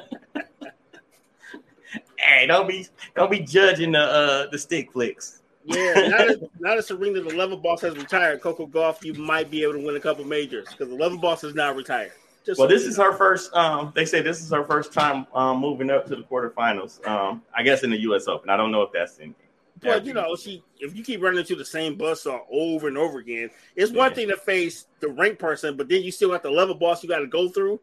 hey, 2.18 2.46
don't 2.48 2.68
be 2.68 2.88
don't 3.16 3.32
be 3.32 3.40
judging 3.40 3.94
the 3.94 4.00
uh 4.02 4.48
the 4.52 4.58
stick 4.58 4.92
flicks. 4.92 5.42
yeah, 5.66 5.94
now 5.94 6.18
that, 6.26 6.50
now 6.60 6.76
that 6.76 6.86
Serena, 6.86 7.22
the 7.22 7.36
level 7.36 7.56
boss, 7.58 7.82
has 7.82 7.96
retired, 7.96 8.42
Coco 8.42 8.66
Gauff, 8.68 9.04
you 9.04 9.14
might 9.14 9.50
be 9.52 9.64
able 9.64 9.74
to 9.74 9.80
win 9.86 9.96
a 9.96 10.00
couple 10.00 10.26
majors 10.26 10.68
because 10.70 10.90
the 10.90 10.96
level 10.96 11.18
boss 11.18 11.44
is 11.44 11.54
now 11.56 11.72
retired. 11.74 12.12
Just 12.46 12.60
Well, 12.60 12.68
so 12.68 12.74
this 12.74 12.86
is 12.86 12.98
know. 12.98 13.12
her 13.12 13.14
first. 13.18 13.54
Um, 13.54 13.92
they 13.96 14.06
say 14.06 14.22
this 14.22 14.42
is 14.42 14.52
her 14.52 14.64
first 14.64 14.94
time 14.94 15.28
um, 15.34 15.60
moving 15.60 15.90
up 15.90 16.06
to 16.08 16.16
the 16.16 16.24
quarterfinals. 16.24 17.06
Um, 17.08 17.44
I 17.56 17.64
guess 17.64 17.84
in 17.84 17.92
the 17.92 18.00
U.S. 18.02 18.28
Open. 18.28 18.50
I 18.50 18.58
don't 18.58 18.72
know 18.72 18.82
if 18.82 18.92
that's 18.92 19.20
in. 19.20 19.36
But 19.82 20.06
you 20.06 20.14
know, 20.14 20.36
she 20.36 20.64
if 20.80 20.96
you 20.96 21.04
keep 21.04 21.22
running 21.22 21.40
into 21.40 21.56
the 21.56 21.66
same 21.66 21.98
buzzsaw 21.98 22.42
over 22.52 22.88
and 22.88 22.98
over 22.98 23.20
again, 23.20 23.50
it's 23.76 23.92
one 23.92 24.14
thing 24.14 24.28
to 24.28 24.38
face 24.38 24.86
the 25.00 25.08
rank 25.08 25.40
person, 25.40 25.76
but 25.76 25.90
then 25.90 26.04
you 26.04 26.12
still 26.12 26.30
got 26.30 26.44
the 26.44 26.52
level 26.52 26.76
boss 26.76 27.02
you 27.02 27.10
got 27.10 27.20
to 27.20 27.28
go 27.28 27.50
through. 27.50 27.80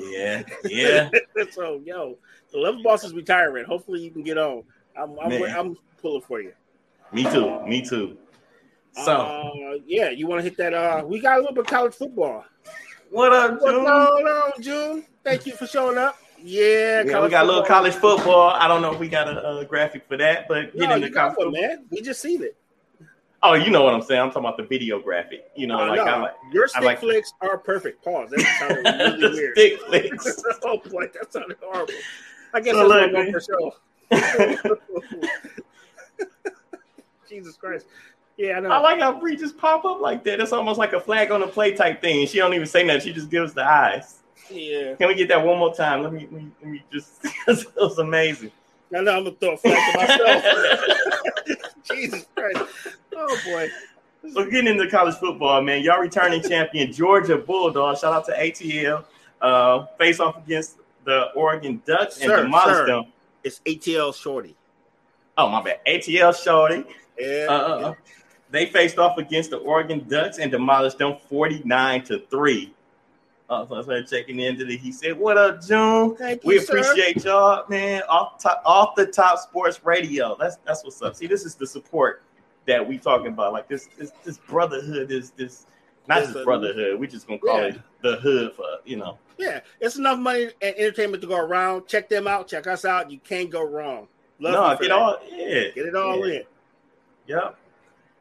Yeah, 0.00 0.42
yeah. 0.64 1.10
so, 1.50 1.82
yo, 1.84 2.16
the 2.52 2.58
level 2.58 2.82
boss 2.82 3.04
is 3.04 3.12
retiring. 3.12 3.66
Hopefully, 3.66 4.00
you 4.00 4.10
can 4.10 4.22
get 4.22 4.38
on. 4.38 4.62
I'm 4.96 5.18
I'm, 5.18 5.42
I'm 5.42 5.76
pulling 6.00 6.22
for 6.22 6.40
you. 6.40 6.52
me 7.12 7.24
too. 7.24 7.60
Me 7.66 7.82
too. 7.82 8.16
So, 8.92 9.12
uh, 9.12 9.78
yeah, 9.86 10.10
you 10.10 10.26
want 10.26 10.40
to 10.40 10.44
hit 10.44 10.56
that? 10.58 10.74
Uh, 10.74 11.02
we 11.04 11.20
got 11.20 11.36
a 11.36 11.40
little 11.40 11.54
bit 11.54 11.64
of 11.64 11.70
college 11.70 11.94
football. 11.94 12.44
What 13.12 13.32
up, 13.32 13.60
What's 13.60 13.64
June? 13.72 13.84
going 13.84 14.26
on, 14.26 14.52
June? 14.60 15.04
Thank 15.24 15.46
you 15.46 15.54
for 15.54 15.66
showing 15.66 15.98
up. 15.98 16.16
Yeah, 16.44 17.02
Yeah, 17.04 17.22
we 17.22 17.28
got 17.28 17.44
a 17.44 17.46
little 17.46 17.62
college 17.62 17.94
football. 17.94 18.50
I 18.50 18.66
don't 18.66 18.82
know 18.82 18.92
if 18.92 18.98
we 18.98 19.08
got 19.08 19.28
a, 19.28 19.58
a 19.58 19.64
graphic 19.64 20.06
for 20.08 20.16
that, 20.16 20.48
but 20.48 20.76
get 20.76 20.88
No, 20.88 20.96
into 20.96 21.10
college 21.10 21.34
football. 21.36 21.52
man. 21.52 21.84
We 21.90 22.00
just 22.00 22.20
seen 22.20 22.42
it. 22.42 22.56
Oh, 23.44 23.54
you 23.54 23.70
know 23.70 23.82
what 23.82 23.94
I'm 23.94 24.02
saying? 24.02 24.20
I'm 24.20 24.28
talking 24.30 24.42
about 24.44 24.56
the 24.56 24.64
video 24.64 25.00
graphic. 25.00 25.50
You 25.56 25.66
know, 25.68 25.78
Uh, 25.78 25.88
like 25.88 25.96
no, 25.96 26.04
I 26.04 26.18
like 26.20 26.34
your 26.52 26.66
stick 26.68 26.82
like- 26.82 27.00
flicks 27.00 27.32
are 27.40 27.58
perfect. 27.58 28.02
Pause. 28.04 28.30
That 28.30 28.56
sounded 28.58 28.84
really 28.98 29.20
the 29.20 29.30
weird. 29.30 29.56
stick 29.56 29.80
flicks. 29.82 30.42
oh 30.64 30.78
boy, 30.90 31.08
that 31.14 31.32
sounded 31.32 31.56
horrible. 31.62 31.94
I 32.54 32.60
guess 32.60 32.74
So 32.74 32.88
that's 32.88 33.12
look, 33.12 33.30
for 33.30 33.40
sure. 34.60 34.78
Jesus 37.28 37.56
Christ. 37.56 37.86
Yeah, 38.36 38.56
I 38.56 38.60
know. 38.60 38.70
I 38.70 38.78
like 38.78 39.00
how 39.00 39.18
Bree 39.18 39.36
just 39.36 39.56
pop 39.58 39.84
up 39.84 40.00
like 40.00 40.24
that. 40.24 40.40
It's 40.40 40.52
almost 40.52 40.78
like 40.78 40.92
a 40.94 41.00
flag 41.00 41.30
on 41.30 41.40
the 41.40 41.46
play 41.46 41.72
type 41.74 42.00
thing. 42.00 42.26
She 42.26 42.38
don't 42.38 42.54
even 42.54 42.66
say 42.66 42.82
nothing. 42.82 43.02
She 43.02 43.12
just 43.12 43.30
gives 43.30 43.52
the 43.52 43.64
eyes. 43.64 44.20
yeah. 44.50 44.94
Can 44.94 45.08
we 45.08 45.14
get 45.14 45.28
that 45.28 45.44
one 45.44 45.58
more 45.58 45.74
time? 45.74 46.02
Let 46.02 46.12
me 46.12 46.20
let 46.30 46.42
me, 46.42 46.50
let 46.62 46.70
me 46.70 46.82
just. 46.92 47.20
it 47.24 47.66
was 47.76 47.98
amazing. 47.98 48.50
I 48.94 49.00
know 49.00 49.16
I'm 49.16 49.24
gonna 49.24 49.36
throw 49.36 49.52
a 49.54 49.56
flag 49.56 49.92
to 49.92 49.98
myself. 49.98 50.84
Jesus 51.84 52.26
Christ. 52.34 52.64
Oh 53.14 53.38
boy. 53.44 53.68
So 54.32 54.44
getting 54.44 54.68
into 54.68 54.88
college 54.88 55.16
football, 55.16 55.60
man, 55.62 55.82
y'all 55.82 55.98
returning 55.98 56.42
champion 56.42 56.92
Georgia 56.92 57.36
Bulldogs. 57.36 58.00
Shout 58.00 58.12
out 58.12 58.24
to 58.26 58.32
ATL. 58.32 59.04
Uh, 59.40 59.86
face 59.98 60.20
off 60.20 60.36
against 60.38 60.76
the 61.04 61.30
Oregon 61.34 61.82
Ducks 61.84 62.18
and 62.20 62.26
Sir, 62.26 62.42
demolished 62.44 62.76
sir. 62.76 62.86
them. 62.86 63.04
It's 63.42 63.60
ATL 63.66 64.14
Shorty. 64.14 64.54
Oh 65.36 65.48
my 65.48 65.62
bad, 65.62 65.80
ATL 65.86 66.40
Shorty. 66.40 66.84
Yeah. 67.18 67.46
Uh, 67.48 67.94
they 68.52 68.66
faced 68.66 68.98
off 68.98 69.18
against 69.18 69.50
the 69.50 69.56
Oregon 69.56 70.06
Ducks 70.08 70.38
and 70.38 70.50
demolished 70.52 70.98
them 70.98 71.16
forty 71.28 71.60
nine 71.64 72.04
to 72.04 72.20
three. 72.30 72.72
Uh, 73.50 73.66
so 73.66 73.74
I 73.74 73.82
started 73.82 74.08
checking 74.08 74.38
into 74.40 74.64
the. 74.64 74.76
He 74.76 74.92
said, 74.92 75.18
"What 75.18 75.36
up, 75.36 75.60
June? 75.60 76.14
Thank 76.16 76.44
you, 76.44 76.48
We 76.48 76.58
sir. 76.60 76.78
appreciate 76.78 77.24
y'all, 77.24 77.64
man. 77.68 78.02
Off 78.08 78.40
top, 78.40 78.62
off 78.64 78.94
the 78.94 79.06
top 79.06 79.38
sports 79.40 79.84
radio. 79.84 80.36
That's 80.38 80.56
that's 80.64 80.84
what's 80.84 81.02
up. 81.02 81.16
See, 81.16 81.26
this 81.26 81.44
is 81.44 81.54
the 81.56 81.66
support 81.66 82.22
that 82.66 82.86
we 82.86 82.96
talking 82.96 83.26
about. 83.26 83.52
Like 83.52 83.66
this, 83.68 83.88
this, 83.98 84.12
this 84.24 84.38
brotherhood 84.38 85.10
is 85.10 85.30
this, 85.32 85.66
not 86.08 86.18
It's 86.18 86.28
just 86.28 86.38
a- 86.40 86.44
brotherhood. 86.44 86.98
We 87.00 87.08
just 87.08 87.26
gonna 87.26 87.40
call 87.40 87.58
Yeah. 87.60 87.66
it 87.66 87.80
the 88.02 88.16
hood 88.16 88.54
for 88.54 88.64
you 88.84 88.96
know. 88.96 89.18
Yeah, 89.38 89.60
it's 89.80 89.96
enough 89.96 90.18
money 90.20 90.44
and 90.62 90.74
entertainment 90.76 91.20
to 91.22 91.26
go 91.26 91.36
around. 91.36 91.88
Check 91.88 92.08
them 92.08 92.26
out. 92.28 92.46
Check 92.48 92.66
us 92.66 92.84
out. 92.84 93.10
You 93.10 93.18
can't 93.18 93.50
go 93.50 93.62
wrong. 93.68 94.06
Love 94.38 94.52
no, 94.54 94.70
get 94.80 94.88
that. 94.88 94.92
all, 94.92 95.18
yeah, 95.30 95.68
Get 95.74 95.86
it 95.86 95.94
all 95.96 96.26
yeah. 96.26 96.34
in. 96.36 96.42
Yep. 97.26 97.56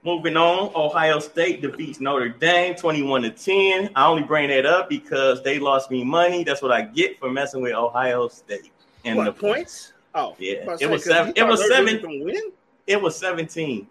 Moving 0.03 0.35
on, 0.35 0.71
Ohio 0.75 1.19
State 1.19 1.61
defeats 1.61 1.99
Notre 1.99 2.29
Dame 2.29 2.73
21 2.73 3.21
to 3.21 3.29
10. 3.29 3.91
I 3.95 4.07
only 4.07 4.23
bring 4.23 4.49
that 4.49 4.65
up 4.65 4.89
because 4.89 5.43
they 5.43 5.59
lost 5.59 5.91
me 5.91 6.03
money. 6.03 6.43
That's 6.43 6.61
what 6.63 6.71
I 6.71 6.81
get 6.81 7.19
for 7.19 7.29
messing 7.29 7.61
with 7.61 7.73
Ohio 7.73 8.27
State. 8.27 8.71
And 9.05 9.17
What 9.17 9.25
the 9.25 9.31
points? 9.33 9.93
Oh, 10.15 10.35
Yeah, 10.39 10.53
it 10.53 10.79
say, 10.79 10.85
was 10.87 11.03
seven- 11.03 11.33
it 11.35 11.43
was 11.43 11.67
seven- 11.67 12.01
gonna 12.01 12.23
win? 12.23 12.51
It 12.87 12.99
was 12.99 13.15
17, 13.15 13.87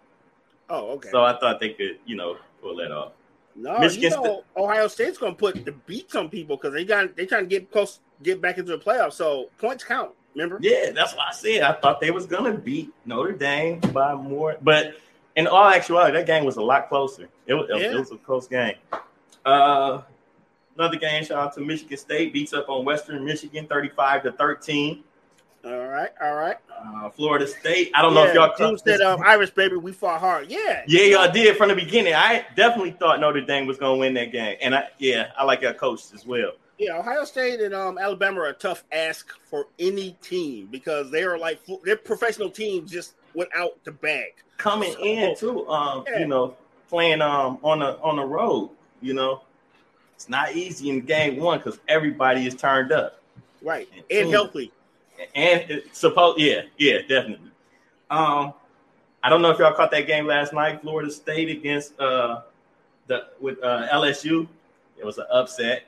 Oh, 0.69 0.91
okay. 0.91 1.09
so 1.11 1.23
I 1.23 1.39
thought 1.39 1.61
they 1.61 1.69
could, 1.69 1.97
you 2.05 2.17
know, 2.17 2.35
pull 2.61 2.75
that 2.75 2.91
off. 2.91 3.13
no, 3.55 3.79
Michigan 3.79 4.11
you 4.11 4.23
know, 4.23 4.43
Ohio 4.57 4.87
State's 4.89 5.17
gonna 5.17 5.33
put 5.33 5.63
the 5.65 5.71
beat 5.71 6.13
on 6.15 6.29
people 6.29 6.57
because 6.57 6.73
they 6.73 6.83
got 6.83 7.15
they 7.15 7.25
trying 7.25 7.43
to 7.43 7.49
get 7.49 7.71
close, 7.71 7.99
get 8.21 8.41
back 8.41 8.57
into 8.57 8.71
the 8.75 8.77
playoffs. 8.83 9.13
So 9.13 9.49
points 9.59 9.83
count. 9.85 10.11
Remember? 10.35 10.57
Yeah, 10.61 10.91
that's 10.91 11.13
what 11.15 11.27
I 11.29 11.31
said. 11.33 11.61
I 11.61 11.71
thought 11.73 11.99
they 12.01 12.11
was 12.11 12.25
gonna 12.25 12.53
beat 12.53 12.91
Notre 13.05 13.31
Dame 13.33 13.79
by 13.93 14.13
more, 14.13 14.57
but 14.61 14.95
in 15.35 15.47
all 15.47 15.65
actuality, 15.69 16.17
that 16.17 16.25
game 16.25 16.43
was 16.45 16.57
a 16.57 16.61
lot 16.61 16.89
closer. 16.89 17.27
It 17.47 17.53
was, 17.53 17.67
Yeah. 17.69 17.91
it 17.91 17.99
was 17.99 18.11
a 18.11 18.17
close 18.17 18.47
game. 18.47 18.75
Uh, 19.45 20.01
another 20.77 20.97
game. 20.97 21.23
Shout 21.23 21.37
out 21.39 21.53
to 21.55 21.61
Michigan 21.61 21.97
State 21.97 22.33
beats 22.33 22.53
up 22.53 22.69
on 22.69 22.85
Western 22.85 23.23
Michigan, 23.25 23.65
thirty-five 23.67 24.23
to 24.23 24.31
thirteen. 24.33 25.03
All 25.63 25.87
right, 25.87 26.09
all 26.19 26.33
right. 26.35 26.57
Uh, 26.83 27.09
Florida 27.11 27.45
State. 27.45 27.91
I 27.93 28.01
don't 28.01 28.15
know 28.15 28.23
if 28.23 28.33
y'all 28.33 28.51
said, 28.57 28.79
this. 28.83 29.01
um, 29.01 29.21
"Irish 29.23 29.51
baby, 29.51 29.75
we 29.75 29.91
fought 29.91 30.19
hard." 30.19 30.49
Yeah, 30.49 30.83
Yeah, 30.87 31.03
y'all 31.03 31.31
did 31.31 31.55
from 31.55 31.69
the 31.69 31.75
beginning. 31.75 32.15
I 32.15 32.45
definitely 32.55 32.91
thought 32.91 33.19
Notre 33.19 33.41
Dame 33.41 33.67
was 33.67 33.77
gonna 33.77 33.97
win 33.97 34.13
that 34.15 34.31
game, 34.31 34.57
and 34.61 34.73
I 34.75 34.89
yeah, 34.97 35.31
I 35.37 35.43
like 35.43 35.61
your 35.61 35.73
coach 35.73 36.01
as 36.15 36.25
well. 36.25 36.53
Yeah, 36.79 36.97
Ohio 36.97 37.25
State 37.25 37.59
and 37.61 37.75
um, 37.75 37.99
Alabama 37.99 38.39
are 38.41 38.47
a 38.47 38.53
tough 38.53 38.83
ask 38.91 39.31
for 39.51 39.67
any 39.77 40.17
team 40.23 40.67
because 40.71 41.11
they 41.11 41.23
are 41.23 41.37
like 41.37 41.59
they're 41.83 41.95
professional 41.95 42.49
teams 42.49 42.91
just 42.91 43.13
without 43.33 43.83
the 43.83 43.91
bag. 43.91 44.33
Coming 44.57 44.93
in 44.99 45.35
too, 45.35 45.67
um, 45.69 46.03
Yeah. 46.09 46.19
you 46.19 46.27
know, 46.27 46.55
playing 46.89 47.21
um 47.21 47.57
on 47.63 47.79
the 47.79 47.97
on 48.01 48.17
the 48.17 48.23
road, 48.25 48.69
you 49.01 49.13
know, 49.13 49.41
it's 50.15 50.29
not 50.29 50.53
easy 50.55 50.89
in 50.89 51.01
game 51.01 51.37
one 51.37 51.57
because 51.59 51.79
everybody 51.87 52.45
is 52.45 52.55
turned 52.55 52.91
up 52.91 53.19
Right, 53.61 53.87
And 53.93 54.03
and 54.11 54.29
healthy. 54.29 54.71
and 55.35 55.63
it's 55.69 55.97
supposed 55.99 56.39
yeah 56.39 56.61
yeah 56.77 56.99
definitely. 57.07 57.51
Um, 58.09 58.53
I 59.23 59.29
don't 59.29 59.41
know 59.41 59.51
if 59.51 59.59
y'all 59.59 59.73
caught 59.73 59.91
that 59.91 60.07
game 60.07 60.25
last 60.27 60.51
night, 60.53 60.81
Florida 60.81 61.09
State 61.11 61.49
against 61.49 61.99
uh 61.99 62.41
the 63.07 63.27
with 63.39 63.63
uh 63.63 63.87
LSU. 63.91 64.47
It 64.97 65.05
was 65.05 65.17
an 65.17 65.25
upset. 65.31 65.85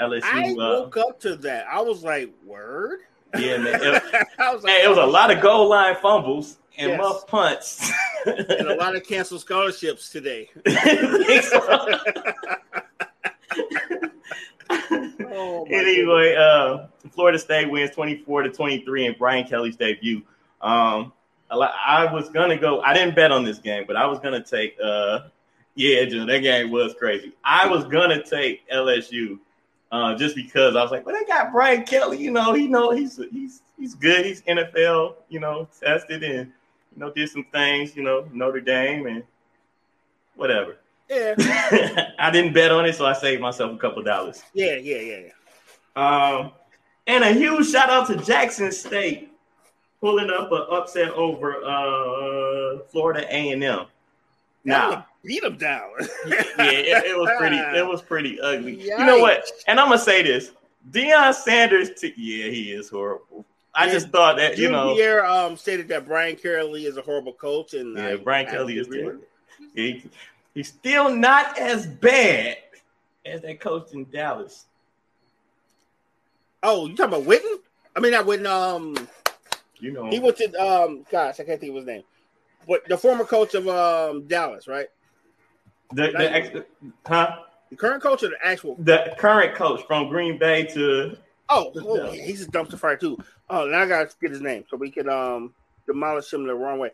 LSU. 0.00 0.22
I 0.24 0.50
uh, 0.52 0.54
woke 0.80 0.96
up 0.96 1.20
to 1.20 1.34
that. 1.36 1.66
I 1.70 1.80
was 1.80 2.02
like, 2.04 2.30
"Word." 2.46 3.00
yeah, 3.38 3.56
man. 3.58 3.80
It, 3.82 4.26
I 4.38 4.54
was 4.54 4.62
like, 4.64 4.72
Hey, 4.72 4.84
it 4.84 4.88
was 4.88 4.98
a 4.98 5.04
lot 5.04 5.30
of 5.30 5.40
goal 5.42 5.68
line 5.68 5.96
fumbles 5.96 6.56
and 6.78 6.90
Yes. 6.90 6.98
muff 6.98 7.26
punts. 7.26 7.90
and 8.26 8.68
a 8.68 8.74
lot 8.76 8.96
of 8.96 9.04
canceled 9.04 9.40
scholarships 9.42 10.10
today. 10.10 10.48
Oh 15.30 15.66
anyway, 15.70 16.34
uh, 16.36 16.86
Florida 17.10 17.38
State 17.38 17.70
wins 17.70 17.90
24 17.92 18.42
to 18.42 18.50
23 18.50 19.06
in 19.06 19.14
Brian 19.18 19.46
Kelly's 19.46 19.76
debut. 19.76 20.22
Um, 20.60 21.12
I 21.50 22.08
was 22.12 22.28
gonna 22.30 22.56
go. 22.58 22.80
I 22.82 22.92
didn't 22.94 23.14
bet 23.14 23.30
on 23.32 23.44
this 23.44 23.58
game, 23.58 23.84
but 23.86 23.96
I 23.96 24.06
was 24.06 24.18
gonna 24.20 24.42
take. 24.42 24.76
Uh, 24.82 25.20
yeah, 25.74 26.04
Jim, 26.06 26.26
that 26.26 26.40
game 26.40 26.70
was 26.70 26.94
crazy. 26.94 27.32
I 27.44 27.66
was 27.68 27.84
gonna 27.84 28.22
take 28.22 28.68
LSU 28.68 29.38
uh, 29.92 30.14
just 30.16 30.34
because 30.34 30.76
I 30.76 30.82
was 30.82 30.90
like, 30.90 31.06
well, 31.06 31.14
they 31.18 31.24
got 31.24 31.52
Brian 31.52 31.84
Kelly. 31.84 32.18
You 32.18 32.30
know, 32.32 32.52
he 32.52 32.66
know 32.66 32.90
he's 32.90 33.18
he's 33.30 33.62
he's 33.78 33.94
good. 33.94 34.26
He's 34.26 34.42
NFL. 34.42 35.14
You 35.28 35.40
know, 35.40 35.68
tested 35.80 36.22
and 36.22 36.52
you 36.98 37.04
know 37.04 37.12
did 37.12 37.28
some 37.28 37.44
things. 37.52 37.94
You 37.96 38.02
know, 38.02 38.28
Notre 38.32 38.60
Dame 38.60 39.06
and 39.06 39.22
whatever. 40.34 40.76
Yeah, 41.08 41.34
I 42.18 42.30
didn't 42.30 42.52
bet 42.52 42.72
on 42.72 42.84
it, 42.84 42.94
so 42.94 43.06
I 43.06 43.12
saved 43.12 43.40
myself 43.40 43.72
a 43.72 43.78
couple 43.78 44.02
dollars. 44.02 44.42
yeah, 44.52 44.76
yeah, 44.76 44.98
yeah. 44.98 45.20
yeah. 45.26 45.32
Um, 45.96 46.52
and 47.06 47.24
a 47.24 47.32
huge 47.32 47.70
shout 47.70 47.88
out 47.88 48.08
to 48.08 48.16
Jackson 48.16 48.70
State 48.72 49.32
pulling 50.00 50.28
up 50.30 50.52
an 50.52 50.64
upset 50.70 51.10
over 51.10 51.64
uh, 51.64 52.80
Florida 52.90 53.24
A 53.34 53.52
and 53.52 53.62
M. 53.62 53.86
Now, 54.64 55.06
beat 55.24 55.42
them 55.42 55.56
down. 55.56 55.90
yeah, 56.26 56.42
it, 56.58 57.06
it 57.06 57.18
was 57.18 57.30
pretty. 57.38 57.56
It 57.56 57.86
was 57.86 58.02
pretty 58.02 58.40
ugly. 58.40 58.82
You 58.82 58.98
know 58.98 59.18
what? 59.18 59.48
And 59.66 59.80
I'm 59.80 59.86
gonna 59.86 59.98
say 59.98 60.22
this: 60.22 60.50
Deion 60.90 61.32
Sanders. 61.32 61.90
T- 61.98 62.12
yeah, 62.16 62.50
he 62.50 62.72
is 62.72 62.90
horrible. 62.90 63.46
I 63.74 63.86
Yeah, 63.86 63.92
just 63.92 64.08
thought 64.10 64.36
that 64.38 64.58
you 64.58 64.70
know, 64.70 64.94
Pierre 64.94 65.24
um, 65.24 65.56
stated 65.56 65.88
that 65.88 66.06
Brian 66.06 66.36
Kelly 66.36 66.86
is 66.86 66.96
a 66.96 67.02
horrible 67.02 67.32
coach, 67.34 67.74
and 67.74 67.96
yeah, 67.96 68.08
I- 68.08 68.16
Brian 68.16 68.46
I 68.48 68.50
Kelly 68.50 68.78
is. 68.78 68.88
He, 69.74 70.04
he's 70.54 70.68
still 70.68 71.14
not 71.14 71.58
as 71.58 71.86
bad 71.86 72.56
as 73.26 73.42
that 73.42 73.60
coach 73.60 73.92
in 73.92 74.04
Dallas. 74.10 74.64
Oh, 76.62 76.86
you 76.86 76.96
talking 76.96 77.14
about 77.14 77.26
Witten? 77.28 77.56
I 77.94 78.00
mean, 78.00 78.12
not 78.12 78.26
Witten. 78.26 78.46
Um, 78.46 79.08
You 79.80 79.92
know, 79.92 80.10
he 80.10 80.18
went 80.18 80.36
to 80.38 80.52
um. 80.60 81.04
Gosh, 81.10 81.38
I 81.40 81.44
can't 81.44 81.60
think 81.60 81.70
of 81.70 81.76
his 81.76 81.86
name. 81.86 82.02
But 82.66 82.84
the 82.88 82.98
former 82.98 83.24
coach 83.24 83.54
of 83.54 83.68
um 83.68 84.26
Dallas, 84.26 84.66
right? 84.66 84.88
the, 85.94 86.10
the 86.12 86.32
ex- 86.34 86.66
huh? 87.06 87.38
The 87.70 87.76
current 87.76 88.02
coach 88.02 88.22
or 88.22 88.28
the 88.30 88.36
actual? 88.44 88.76
the 88.78 89.14
current 89.18 89.54
coach 89.54 89.86
from 89.86 90.08
Green 90.08 90.38
Bay 90.38 90.64
to 90.74 91.16
Oh, 91.48 91.72
oh 91.76 92.12
he's 92.12 92.42
a 92.42 92.50
dumpster 92.50 92.78
fire 92.78 92.96
too. 92.96 93.18
Oh, 93.48 93.66
now 93.66 93.82
I 93.82 93.86
gotta 93.86 94.10
get 94.20 94.30
his 94.30 94.40
name 94.40 94.64
so 94.70 94.76
we 94.76 94.90
can 94.90 95.08
um 95.08 95.54
demolish 95.86 96.32
him 96.32 96.46
the 96.46 96.54
wrong 96.54 96.78
way. 96.78 96.90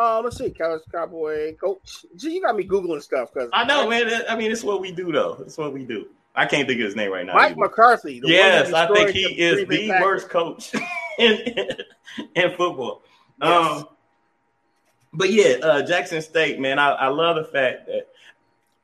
Uh, 0.00 0.20
let's 0.22 0.38
see, 0.38 0.50
College 0.50 0.82
Cowboy 0.92 1.56
coach. 1.56 2.06
Gee, 2.16 2.34
you 2.34 2.42
got 2.42 2.54
me 2.54 2.64
googling 2.64 3.02
stuff 3.02 3.32
because 3.34 3.50
I 3.52 3.64
know, 3.64 3.88
man. 3.88 4.06
that- 4.06 4.30
I 4.30 4.36
mean, 4.36 4.52
it's 4.52 4.62
what 4.62 4.80
we 4.80 4.92
do, 4.92 5.10
though. 5.10 5.38
It's 5.44 5.58
what 5.58 5.72
we 5.72 5.84
do. 5.84 6.06
I 6.36 6.46
can't 6.46 6.68
think 6.68 6.80
of 6.80 6.86
his 6.86 6.94
name 6.94 7.10
right 7.10 7.26
now. 7.26 7.34
Mike 7.34 7.52
either. 7.52 7.60
McCarthy. 7.60 8.20
the 8.20 8.28
yes, 8.28 8.72
I 8.72 8.86
think 8.94 9.10
he 9.10 9.24
the 9.24 9.40
is 9.40 9.68
the 9.68 9.88
worst 10.00 10.28
coach 10.28 10.72
in 11.18 11.36
in 12.36 12.50
football. 12.50 13.02
Yes. 13.42 13.78
Um, 13.80 13.88
but 15.12 15.30
yeah, 15.30 15.56
uh, 15.62 15.82
Jackson 15.82 16.22
State, 16.22 16.60
man, 16.60 16.78
I, 16.78 16.90
I 16.90 17.08
love 17.08 17.36
the 17.36 17.44
fact 17.44 17.86
that 17.86 18.08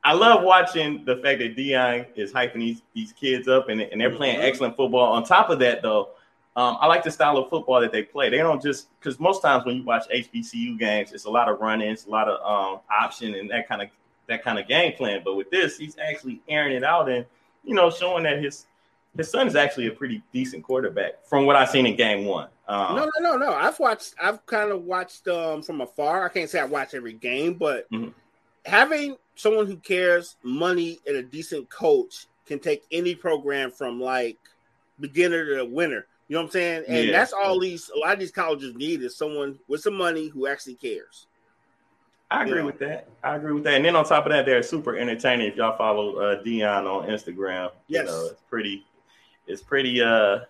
I 0.04 0.12
love 0.12 0.42
watching 0.42 1.04
the 1.04 1.16
fact 1.16 1.38
that 1.40 1.56
Deion 1.56 2.06
is 2.14 2.32
hyping 2.32 2.56
these 2.60 2.82
these 2.94 3.12
kids 3.12 3.48
up 3.48 3.68
and, 3.70 3.80
and 3.80 4.00
they're 4.00 4.10
playing 4.14 4.38
Mhm. 4.40 4.44
excellent 4.44 4.76
football. 4.76 5.12
On 5.14 5.24
top 5.24 5.48
of 5.50 5.58
that, 5.60 5.80
though, 5.82 6.10
um, 6.56 6.76
I 6.80 6.86
like 6.86 7.02
the 7.02 7.10
style 7.10 7.38
of 7.38 7.48
football 7.48 7.80
that 7.80 7.90
they 7.90 8.02
play. 8.02 8.28
They 8.28 8.36
don't 8.38 8.62
just 8.62 8.88
because 9.00 9.18
most 9.18 9.40
times 9.42 9.64
when 9.64 9.76
you 9.76 9.82
watch 9.82 10.04
HBCU 10.12 10.78
games, 10.78 11.12
it's 11.12 11.24
a 11.24 11.30
lot 11.30 11.48
of 11.48 11.58
run-ins, 11.60 12.06
a 12.06 12.10
lot 12.10 12.28
of 12.28 12.38
um, 12.44 12.80
option 12.90 13.34
and 13.34 13.50
that 13.50 13.66
kind 13.68 13.80
of 13.82 13.88
that 14.26 14.42
kind 14.44 14.58
of 14.58 14.68
game 14.68 14.92
plan. 14.92 15.22
But 15.24 15.34
with 15.36 15.50
this, 15.50 15.78
he's 15.78 15.96
actually 15.98 16.40
airing 16.48 16.76
it 16.76 16.84
out 16.84 17.08
and 17.08 17.24
you 17.64 17.74
know 17.74 17.90
showing 17.90 18.24
that 18.24 18.42
his 18.42 18.66
his 19.16 19.30
son 19.30 19.46
is 19.46 19.56
actually 19.56 19.86
a 19.86 19.92
pretty 19.92 20.22
decent 20.32 20.64
quarterback 20.64 21.24
from 21.24 21.46
what 21.46 21.56
I've 21.56 21.70
seen 21.70 21.86
in 21.86 21.96
game 21.96 22.24
one. 22.26 22.48
Um, 22.68 22.96
No, 22.96 23.04
no, 23.20 23.30
no, 23.32 23.36
no. 23.36 23.52
I've 23.54 23.78
watched. 23.78 24.14
I've 24.22 24.44
kind 24.44 24.70
of 24.70 24.84
watched 24.84 25.26
um 25.28 25.62
from 25.62 25.80
afar. 25.80 26.26
I 26.26 26.28
can't 26.28 26.50
say 26.50 26.60
I 26.60 26.64
watch 26.64 26.92
every 26.94 27.12
game, 27.14 27.54
but 27.54 27.90
Mhm. 27.90 28.12
Having 28.66 29.16
someone 29.34 29.66
who 29.66 29.76
cares 29.76 30.36
money 30.42 31.00
and 31.06 31.16
a 31.16 31.22
decent 31.22 31.68
coach 31.70 32.26
can 32.46 32.58
take 32.58 32.84
any 32.90 33.14
program 33.14 33.70
from 33.70 34.00
like 34.00 34.38
beginner 35.00 35.56
to 35.56 35.64
winner. 35.64 36.06
You 36.28 36.34
know 36.34 36.40
what 36.40 36.46
I'm 36.46 36.50
saying? 36.52 36.84
And 36.88 37.06
Yeah. 37.08 37.12
that's 37.12 37.32
all 37.32 37.58
these 37.58 37.90
a 37.94 37.98
lot 37.98 38.14
of 38.14 38.20
these 38.20 38.30
colleges 38.30 38.74
need 38.74 39.02
is 39.02 39.16
someone 39.16 39.58
with 39.68 39.80
some 39.82 39.94
money 39.94 40.28
who 40.28 40.46
actually 40.46 40.74
cares. 40.74 41.26
I 42.30 42.44
agree 42.44 42.60
Yeah. 42.60 42.64
with 42.64 42.78
that. 42.78 43.08
I 43.22 43.36
agree 43.36 43.52
with 43.52 43.64
that. 43.64 43.74
And 43.74 43.84
then 43.84 43.94
on 43.96 44.04
top 44.04 44.24
of 44.24 44.32
that, 44.32 44.46
they're 44.46 44.62
super 44.62 44.96
entertaining. 44.96 45.46
If 45.48 45.56
y'all 45.56 45.76
follow 45.76 46.16
uh, 46.16 46.42
Deion 46.42 46.86
on 46.86 47.08
Instagram, 47.08 47.70
Yes. 47.88 48.06
you 48.06 48.10
know, 48.12 48.26
it's 48.26 48.42
pretty. 48.48 48.86
It's 49.46 49.62
pretty. 49.62 50.00
Uh, 50.00 50.40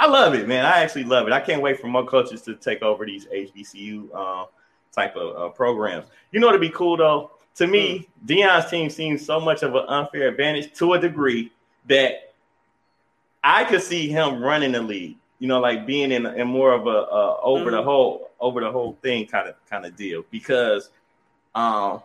I 0.00 0.06
love 0.08 0.34
it, 0.34 0.48
man. 0.48 0.64
I 0.64 0.78
actually 0.82 1.04
love 1.04 1.26
it. 1.28 1.32
I 1.32 1.40
can't 1.40 1.62
wait 1.62 1.78
for 1.78 1.86
more 1.86 2.04
coaches 2.04 2.42
to 2.42 2.56
take 2.56 2.82
over 2.82 3.06
these 3.06 3.26
HBCU 3.26 4.08
uh, 4.12 4.46
type 4.92 5.14
of 5.14 5.36
uh, 5.36 5.48
programs. 5.50 6.06
You 6.32 6.40
know, 6.40 6.46
what'd 6.48 6.60
be 6.60 6.70
cool 6.70 6.96
though. 6.96 7.30
To 7.60 7.66
me, 7.66 8.08
Deion's 8.24 8.70
team 8.70 8.88
seems 8.88 9.22
so 9.22 9.38
much 9.38 9.62
of 9.62 9.74
an 9.74 9.84
unfair 9.86 10.28
advantage 10.28 10.72
to 10.78 10.94
a 10.94 10.98
degree 10.98 11.52
that 11.88 12.32
I 13.44 13.64
could 13.64 13.82
see 13.82 14.08
him 14.08 14.42
running 14.42 14.72
the 14.72 14.80
league. 14.80 15.18
You 15.40 15.48
know, 15.48 15.60
like 15.60 15.84
being 15.86 16.10
in, 16.10 16.24
in 16.24 16.48
more 16.48 16.72
of 16.72 16.86
a 16.86 16.90
uh, 16.90 17.36
over 17.42 17.70
the 17.70 17.82
Mhm. 17.82 17.84
whole 17.84 18.30
over 18.40 18.62
the 18.62 18.72
whole 18.72 18.96
thing 19.02 19.26
kind 19.26 19.46
of 19.46 19.56
kind 19.68 19.84
of 19.84 19.94
deal 19.94 20.24
because 20.30 20.88
um 21.54 22.02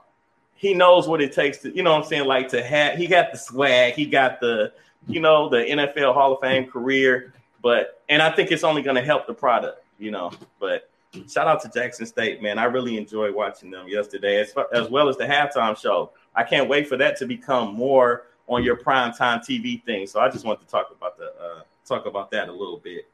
he 0.55 0.73
knows 0.73 1.07
what 1.07 1.21
it 1.21 1.31
takes 1.31 1.59
to 1.59 1.73
you 1.73 1.83
know 1.83 1.93
what 1.93 2.03
I'm 2.03 2.09
saying 2.09 2.25
like 2.25 2.49
to 2.49 2.61
have 2.61 2.97
he 2.97 3.07
got 3.07 3.31
the 3.31 3.37
swag 3.37 3.93
he 3.93 4.05
got 4.05 4.41
the 4.41 4.73
you 5.07 5.21
know 5.21 5.47
the 5.47 5.59
NFL 5.59 6.13
Hall 6.13 6.33
of 6.33 6.41
Fame 6.41 6.69
career 6.69 7.33
but 7.61 8.01
and 8.09 8.21
I 8.21 8.29
think 8.29 8.51
it's 8.51 8.65
only 8.65 8.81
going 8.81 8.97
to 8.97 9.01
help 9.01 9.25
the 9.25 9.33
product 9.33 9.81
you 9.99 10.11
know 10.11 10.31
but 10.59 10.89
shout 11.29 11.47
out 11.47 11.61
to 11.61 11.69
Jackson 11.69 12.05
State 12.05 12.41
man 12.41 12.57
I 12.59 12.65
really 12.65 12.97
enjoyed 12.97 13.33
watching 13.33 13.71
them 13.71 13.87
yesterday 13.87 14.41
as, 14.41 14.53
as 14.73 14.89
well 14.89 15.09
as 15.09 15.17
the 15.17 15.25
halftime 15.25 15.77
show 15.77 16.11
I 16.35 16.43
can't 16.43 16.69
wait 16.69 16.87
for 16.87 16.97
that 16.97 17.17
to 17.17 17.25
become 17.25 17.73
more 17.73 18.23
on 18.47 18.63
your 18.63 18.75
prime 18.75 19.13
time 19.13 19.39
TV 19.39 19.83
thing 19.83 20.07
so 20.07 20.19
I 20.19 20.29
just 20.29 20.45
want 20.45 20.59
to 20.61 20.67
talk 20.67 20.93
about 20.95 21.17
the 21.17 21.25
uh, 21.25 21.61
talk 21.85 22.05
about 22.05 22.31
that 22.31 22.49
a 22.49 22.51
little 22.51 22.77
bit 22.77 23.07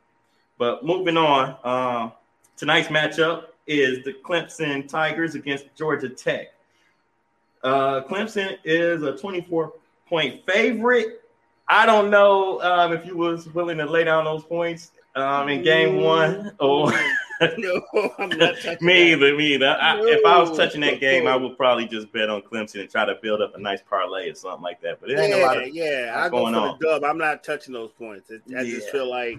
but 0.57 0.85
moving 0.85 1.17
on 1.17 1.55
um 1.63 2.11
tonight's 2.57 2.89
matchup 2.89 3.45
is 3.67 4.03
the 4.03 4.13
Clemson 4.13 4.87
Tigers 4.87 5.35
against 5.35 5.73
Georgia 5.75 6.09
Tech. 6.09 6.47
Uh, 7.63 8.01
Clemson 8.01 8.57
is 8.63 9.03
a 9.03 9.17
24 9.17 9.73
point 10.07 10.45
favorite. 10.45 11.21
I 11.67 11.85
don't 11.85 12.09
know 12.09 12.61
um, 12.61 12.91
if 12.91 13.05
you 13.05 13.15
was 13.15 13.47
willing 13.53 13.77
to 13.77 13.85
lay 13.85 14.03
down 14.03 14.25
those 14.25 14.43
points 14.43 14.91
um, 15.15 15.47
in 15.49 15.63
game 15.63 16.01
one. 16.01 16.51
Oh, 16.59 16.91
no, 17.57 17.81
I'm 18.19 18.29
not 18.29 18.55
touching 18.61 18.85
me 18.85 18.93
that. 18.93 19.23
either. 19.23 19.35
Me 19.35 19.53
either. 19.55 19.77
I, 19.81 19.99
If 20.01 20.25
I 20.25 20.39
was 20.39 20.55
touching 20.57 20.81
that 20.81 20.99
game, 20.99 21.27
I 21.27 21.35
would 21.35 21.57
probably 21.57 21.87
just 21.87 22.11
bet 22.11 22.29
on 22.29 22.41
Clemson 22.41 22.81
and 22.81 22.89
try 22.89 23.05
to 23.05 23.15
build 23.21 23.41
up 23.41 23.55
a 23.55 23.59
nice 23.59 23.81
parlay 23.81 24.29
or 24.29 24.35
something 24.35 24.61
like 24.63 24.81
that. 24.81 24.99
But 25.01 25.11
it 25.11 25.19
ain't 25.19 25.33
a 25.33 25.45
lot 25.45 25.57
Yeah, 25.57 25.63
of. 25.63 25.75
yeah. 25.75 26.13
I 26.23 26.29
go 26.29 26.39
going 26.41 26.53
for 26.53 26.59
on. 26.59 26.77
the 26.79 26.85
dub. 26.87 27.03
I'm 27.03 27.17
not 27.17 27.43
touching 27.43 27.73
those 27.73 27.91
points. 27.91 28.29
It, 28.31 28.41
I 28.57 28.63
just 28.63 28.89
feel 28.89 29.09
like 29.09 29.37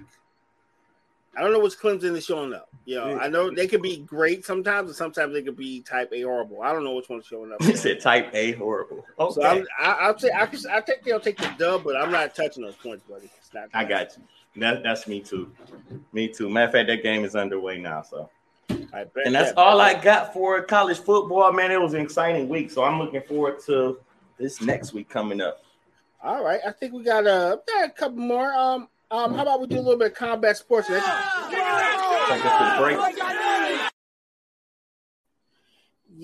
I 1.36 1.40
don't 1.40 1.52
know 1.52 1.60
what's 1.60 1.76
Clemson 1.76 2.14
is 2.16 2.24
showing 2.26 2.52
up. 2.52 2.68
You 2.84 2.96
know, 2.96 3.08
Yeah. 3.10 3.16
I 3.18 3.28
know 3.28 3.50
they 3.50 3.66
could 3.66 3.80
be 3.80 3.98
great 3.98 4.44
sometimes, 4.44 4.88
and 4.90 4.96
sometimes 4.96 5.32
they 5.32 5.42
could 5.42 5.56
be 5.56 5.80
type 5.80 6.12
A 6.12 6.20
horrible. 6.22 6.60
I 6.62 6.72
don't 6.72 6.84
know 6.84 6.94
which 6.94 7.08
one's 7.08 7.24
showing 7.26 7.52
up. 7.52 7.62
He 7.62 7.74
said 7.74 8.00
type 8.00 8.28
A 8.34 8.52
horrible. 8.52 9.06
Okay, 9.18 9.34
So 9.40 9.42
I'm, 9.46 9.64
I, 9.80 9.92
I'll 9.92 10.18
say 10.18 10.30
I, 10.34 10.44
can- 10.46 10.60
I 10.70 10.80
think 10.82 11.04
they'll 11.04 11.20
take 11.20 11.38
the 11.38 11.50
dub, 11.58 11.84
but 11.84 11.96
I'm 11.96 12.10
not 12.12 12.34
touching 12.34 12.62
those 12.64 12.74
points, 12.76 13.04
buddy. 13.08 13.30
It's 13.38 13.54
not. 13.54 13.68
I 13.72 13.84
got 13.84 14.16
you. 14.16 14.22
That, 14.56 14.82
that's 14.82 15.06
me 15.06 15.20
too. 15.20 15.50
Me 16.12 16.28
too. 16.28 16.50
Matter 16.50 16.66
of 16.66 16.72
fact, 16.72 16.88
that 16.88 17.02
game 17.02 17.24
is 17.24 17.34
underway 17.34 17.78
now. 17.78 18.02
So, 18.02 18.28
I 18.92 19.04
bet 19.04 19.26
and 19.26 19.34
that's 19.34 19.50
that. 19.50 19.58
all 19.58 19.80
I 19.80 19.94
got 19.94 20.32
for 20.32 20.62
college 20.62 20.98
football. 20.98 21.52
Man, 21.52 21.70
it 21.70 21.80
was 21.80 21.94
an 21.94 22.00
exciting 22.02 22.48
week. 22.48 22.70
So 22.70 22.84
I'm 22.84 22.98
looking 22.98 23.22
forward 23.22 23.60
to 23.66 23.98
this 24.38 24.60
next 24.60 24.92
week 24.92 25.08
coming 25.08 25.40
up. 25.40 25.62
All 26.22 26.44
right, 26.44 26.60
I 26.66 26.70
think 26.70 26.92
we 26.92 27.02
got, 27.02 27.26
uh, 27.26 27.56
we 27.66 27.72
got 27.72 27.88
a 27.88 27.92
couple 27.92 28.18
more. 28.18 28.52
Um, 28.52 28.88
um, 29.10 29.34
how 29.34 29.42
about 29.42 29.60
we 29.60 29.66
do 29.66 29.76
a 29.76 29.82
little 29.82 29.98
bit 29.98 30.12
of 30.12 30.16
combat 30.16 30.56
sports? 30.56 30.86
Take 30.86 31.02
us 31.02 31.48
to 31.48 32.64
the 32.70 32.76
break. 32.78 33.41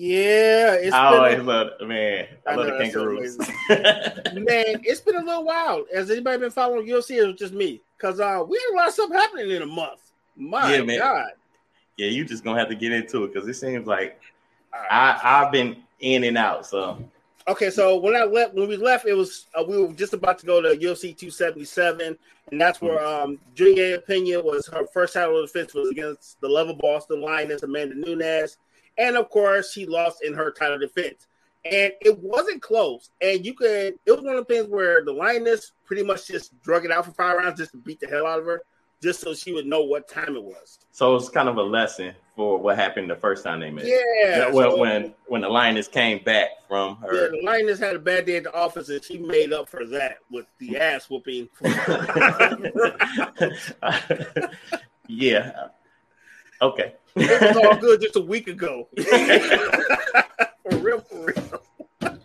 Yeah, 0.01 0.75
it's 0.75 0.95
I 0.95 1.07
always 1.07 1.35
been 1.35 1.45
love 1.45 1.71
man. 1.81 2.27
I, 2.47 2.51
I 2.51 2.55
love 2.55 2.67
know, 2.67 2.77
the 2.77 2.85
so 2.89 2.99
kangaroos. 2.99 3.37
man. 4.33 4.81
It's 4.85 5.01
been 5.01 5.17
a 5.17 5.21
little 5.25 5.43
while. 5.43 5.83
Has 5.93 6.09
anybody 6.09 6.37
been 6.37 6.51
following 6.51 6.87
UFC? 6.87 7.17
It 7.17 7.27
was 7.27 7.35
just 7.35 7.53
me? 7.53 7.81
Because 7.97 8.21
uh, 8.21 8.41
we 8.47 8.57
had 8.57 8.75
a 8.75 8.77
lot 8.77 8.87
of 8.87 8.93
stuff 8.93 9.11
happening 9.11 9.51
in 9.51 9.61
a 9.61 9.65
month. 9.65 9.99
My 10.37 10.73
Yeah, 10.73 10.83
man. 10.83 10.99
God. 10.99 11.31
yeah, 11.97 12.07
you 12.07 12.23
just 12.23 12.45
gonna 12.45 12.57
have 12.57 12.69
to 12.69 12.75
get 12.75 12.93
into 12.93 13.25
it 13.25 13.33
because 13.33 13.45
it 13.49 13.55
seems 13.55 13.87
like 13.87 14.21
right. 14.71 14.87
I 14.89 15.19
I've 15.21 15.51
been 15.51 15.83
in 15.99 16.23
and 16.23 16.37
out. 16.37 16.65
So 16.65 17.03
Okay, 17.49 17.69
so 17.69 17.97
when 17.97 18.15
I 18.15 18.23
left, 18.23 18.53
when 18.53 18.69
we 18.69 18.77
left, 18.77 19.05
it 19.05 19.15
was 19.15 19.47
uh, 19.53 19.65
we 19.67 19.83
were 19.83 19.91
just 19.91 20.13
about 20.13 20.39
to 20.39 20.45
go 20.45 20.61
to 20.61 20.69
UFC 20.77 21.17
277, 21.17 22.17
and 22.53 22.61
that's 22.61 22.79
where 22.79 23.05
um 23.05 23.37
Julia 23.53 23.99
Pena 23.99 24.39
was 24.41 24.65
her 24.67 24.87
first 24.93 25.13
title 25.13 25.41
defense 25.41 25.73
was 25.73 25.89
against 25.89 26.39
the 26.39 26.47
level 26.47 26.73
boss, 26.75 27.05
the 27.05 27.17
Lioness 27.17 27.63
Amanda 27.63 27.95
Nunes, 27.95 28.59
and 28.97 29.15
of 29.17 29.29
course 29.29 29.71
she 29.71 29.85
lost 29.85 30.23
in 30.23 30.33
her 30.33 30.51
title 30.51 30.79
defense, 30.79 31.27
and 31.65 31.91
it 32.01 32.17
wasn't 32.19 32.61
close. 32.61 33.09
And 33.21 33.45
you 33.45 33.53
could, 33.53 33.95
it 34.05 34.11
was 34.11 34.21
one 34.23 34.35
of 34.35 34.47
the 34.47 34.53
things 34.53 34.67
where 34.69 35.03
the 35.03 35.11
Lioness 35.13 35.71
pretty 35.85 36.03
much 36.03 36.27
just 36.27 36.59
drug 36.61 36.85
it 36.85 36.91
out 36.91 37.05
for 37.05 37.11
five 37.11 37.37
rounds 37.37 37.59
just 37.59 37.71
to 37.71 37.77
beat 37.77 37.99
the 37.99 38.07
hell 38.07 38.25
out 38.27 38.39
of 38.39 38.45
her, 38.45 38.61
just 39.01 39.21
so 39.21 39.33
she 39.33 39.51
would 39.53 39.65
know 39.65 39.81
what 39.83 40.07
time 40.07 40.35
it 40.35 40.43
was. 40.43 40.79
so 40.91 41.15
it's 41.15 41.29
kind 41.29 41.49
of 41.49 41.57
a 41.57 41.63
lesson 41.63 42.13
for 42.35 42.57
what 42.57 42.77
happened 42.77 43.09
the 43.09 43.15
first 43.17 43.43
time 43.43 43.59
they 43.59 43.69
met. 43.69 43.85
Yeah, 43.85 44.49
when 44.51 44.71
so- 44.71 44.77
when 44.77 45.13
when 45.27 45.41
the 45.41 45.49
lioness 45.49 45.87
came 45.89 46.23
back 46.23 46.49
from 46.69 46.97
Yeah, 47.03 47.09
her. 47.09 47.31
the 47.31 47.41
Lioness 47.43 47.79
had 47.79 47.95
a 47.95 47.99
bad 47.99 48.25
day 48.25 48.37
at 48.37 48.43
the 48.43 48.53
office, 48.53 48.87
and 48.89 49.03
she 49.03 49.17
made 49.17 49.51
up 49.51 49.67
for 49.67 49.85
that 49.87 50.19
with 50.31 50.45
the 50.59 50.77
ass 50.77 51.09
whooping. 51.09 51.49
yeah. 55.07 55.67
Okay. 56.61 56.93
it 57.15 57.55
was 57.55 57.57
all 57.57 57.75
good 57.77 58.01
just 58.01 58.15
a 58.15 58.21
week 58.21 58.47
ago. 58.47 58.87
for 58.97 60.77
real, 60.77 60.99
for 60.99 61.25
real. 61.25 61.61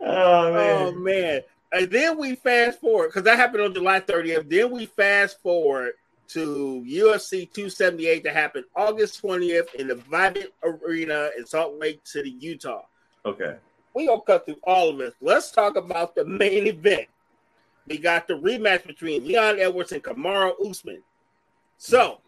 oh 0.00 0.52
man. 0.52 0.76
Oh 0.76 0.92
man. 0.92 1.40
And 1.72 1.90
then 1.90 2.18
we 2.18 2.36
fast 2.36 2.80
forward 2.80 3.08
because 3.08 3.24
that 3.24 3.36
happened 3.36 3.62
on 3.62 3.74
July 3.74 4.00
30th. 4.00 4.48
Then 4.48 4.70
we 4.70 4.86
fast 4.86 5.40
forward 5.42 5.94
to 6.28 6.84
UFC 6.86 7.52
278 7.52 8.24
that 8.24 8.34
happened 8.34 8.64
August 8.76 9.22
20th 9.22 9.74
in 9.74 9.88
the 9.88 9.96
Vivint 9.96 10.48
Arena 10.62 11.30
in 11.36 11.46
Salt 11.46 11.78
Lake 11.78 12.00
City, 12.04 12.36
Utah. 12.38 12.82
Okay. 13.26 13.56
We 13.94 14.06
gonna 14.06 14.20
cut 14.20 14.44
through 14.44 14.58
all 14.64 14.90
of 14.90 14.98
this. 14.98 15.14
Let's 15.20 15.50
talk 15.50 15.76
about 15.76 16.14
the 16.14 16.24
main 16.24 16.66
event. 16.66 17.08
We 17.86 17.98
got 17.98 18.26
the 18.26 18.34
rematch 18.34 18.86
between 18.86 19.26
Leon 19.26 19.58
Edwards 19.60 19.92
and 19.92 20.02
Kamaru 20.02 20.52
Usman. 20.68 21.02
So 21.76 22.20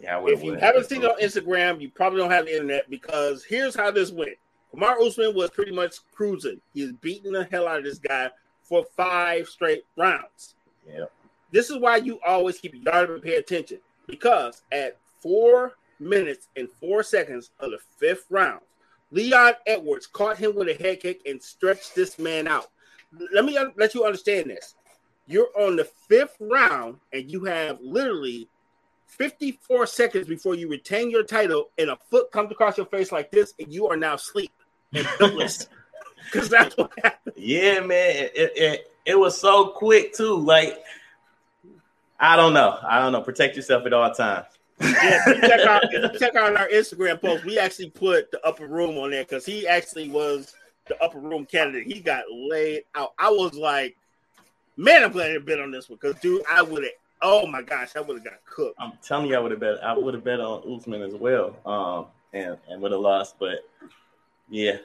Yeah, 0.00 0.22
if 0.26 0.42
you 0.42 0.54
haven't 0.54 0.88
seen 0.88 1.02
it 1.02 1.10
on. 1.10 1.20
Instagram, 1.20 1.80
you 1.80 1.90
probably 1.90 2.20
don't 2.20 2.30
have 2.30 2.46
the 2.46 2.52
internet 2.52 2.88
because 2.88 3.44
here's 3.44 3.74
how 3.74 3.90
this 3.90 4.12
went. 4.12 4.36
Kamar 4.70 5.00
Usman 5.00 5.34
was 5.34 5.50
pretty 5.50 5.72
much 5.72 5.96
cruising. 6.12 6.60
He's 6.74 6.92
beating 6.92 7.32
the 7.32 7.44
hell 7.50 7.66
out 7.66 7.78
of 7.78 7.84
this 7.84 7.98
guy 7.98 8.30
for 8.62 8.84
five 8.96 9.48
straight 9.48 9.84
rounds. 9.96 10.54
Yeah. 10.86 11.06
This 11.50 11.70
is 11.70 11.78
why 11.78 11.96
you 11.96 12.20
always 12.26 12.58
keep 12.58 12.74
your 12.74 12.84
guard 12.84 13.10
and 13.10 13.22
pay 13.22 13.36
attention 13.36 13.78
because 14.06 14.62
at 14.70 14.96
four 15.20 15.72
minutes 15.98 16.48
and 16.56 16.68
four 16.80 17.02
seconds 17.02 17.50
of 17.60 17.70
the 17.70 17.78
fifth 17.96 18.26
round, 18.30 18.60
Leon 19.10 19.54
Edwards 19.66 20.06
caught 20.06 20.36
him 20.36 20.54
with 20.54 20.68
a 20.68 20.74
head 20.74 21.00
kick 21.00 21.22
and 21.26 21.42
stretched 21.42 21.94
this 21.94 22.18
man 22.18 22.46
out. 22.46 22.68
Let 23.32 23.46
me 23.46 23.58
let 23.76 23.94
you 23.94 24.04
understand 24.04 24.50
this. 24.50 24.74
You're 25.26 25.48
on 25.58 25.76
the 25.76 25.84
fifth 25.84 26.36
round 26.40 26.98
and 27.12 27.30
you 27.30 27.44
have 27.44 27.78
literally 27.80 28.48
54 29.08 29.86
seconds 29.86 30.28
before 30.28 30.54
you 30.54 30.68
retain 30.68 31.10
your 31.10 31.24
title, 31.24 31.70
and 31.78 31.90
a 31.90 31.96
foot 32.10 32.30
comes 32.30 32.52
across 32.52 32.76
your 32.76 32.86
face 32.86 33.10
like 33.10 33.30
this, 33.30 33.54
and 33.58 33.72
you 33.72 33.88
are 33.88 33.96
now 33.96 34.14
asleep 34.14 34.52
and 34.94 35.06
helpless. 35.06 35.68
Because 36.30 36.50
that's 36.50 36.76
what 36.76 36.92
happened. 37.02 37.36
Yeah, 37.38 37.80
man. 37.80 38.28
It, 38.34 38.52
it 38.54 38.92
it 39.06 39.18
was 39.18 39.40
so 39.40 39.68
quick 39.68 40.12
too. 40.12 40.36
Like 40.36 40.76
I 42.20 42.36
don't 42.36 42.52
know. 42.52 42.78
I 42.86 43.00
don't 43.00 43.12
know. 43.12 43.22
Protect 43.22 43.56
yourself 43.56 43.86
at 43.86 43.92
all 43.92 44.12
times. 44.12 44.46
Yeah, 44.80 45.24
check 45.24 45.60
out, 45.60 45.82
check 46.18 46.36
out 46.36 46.56
our 46.56 46.68
Instagram 46.68 47.20
post. 47.20 47.44
We 47.44 47.58
actually 47.58 47.90
put 47.90 48.30
the 48.30 48.44
upper 48.46 48.66
room 48.66 48.98
on 48.98 49.10
there 49.10 49.24
because 49.24 49.46
he 49.46 49.66
actually 49.66 50.08
was 50.08 50.54
the 50.86 51.02
upper 51.02 51.18
room 51.18 51.46
candidate. 51.46 51.86
He 51.86 52.00
got 52.00 52.24
laid 52.30 52.84
out. 52.94 53.12
I 53.18 53.30
was 53.30 53.54
like, 53.54 53.96
man, 54.76 55.04
I'm 55.04 55.12
glad 55.12 55.32
I 55.32 55.38
been 55.38 55.60
on 55.60 55.70
this 55.70 55.88
one 55.88 55.98
because, 56.00 56.20
dude, 56.20 56.42
I 56.50 56.62
would 56.62 56.84
have. 56.84 56.92
Oh 57.20 57.46
my 57.46 57.62
gosh, 57.62 57.96
I 57.96 58.00
would 58.00 58.16
have 58.18 58.24
got 58.24 58.44
cooked. 58.44 58.76
I'm 58.78 58.92
telling 59.02 59.26
you, 59.26 59.36
I 59.36 59.38
would 59.38 59.50
have 59.50 59.60
bet. 59.60 59.82
I 59.82 59.96
would 59.96 60.14
have 60.14 60.24
bet 60.24 60.40
on 60.40 60.62
Usman 60.72 61.02
as 61.02 61.14
well, 61.14 61.56
um, 61.66 62.06
and 62.32 62.56
and 62.68 62.80
would 62.80 62.92
have 62.92 63.00
lost. 63.00 63.36
But 63.38 63.68
yeah, 64.48 64.78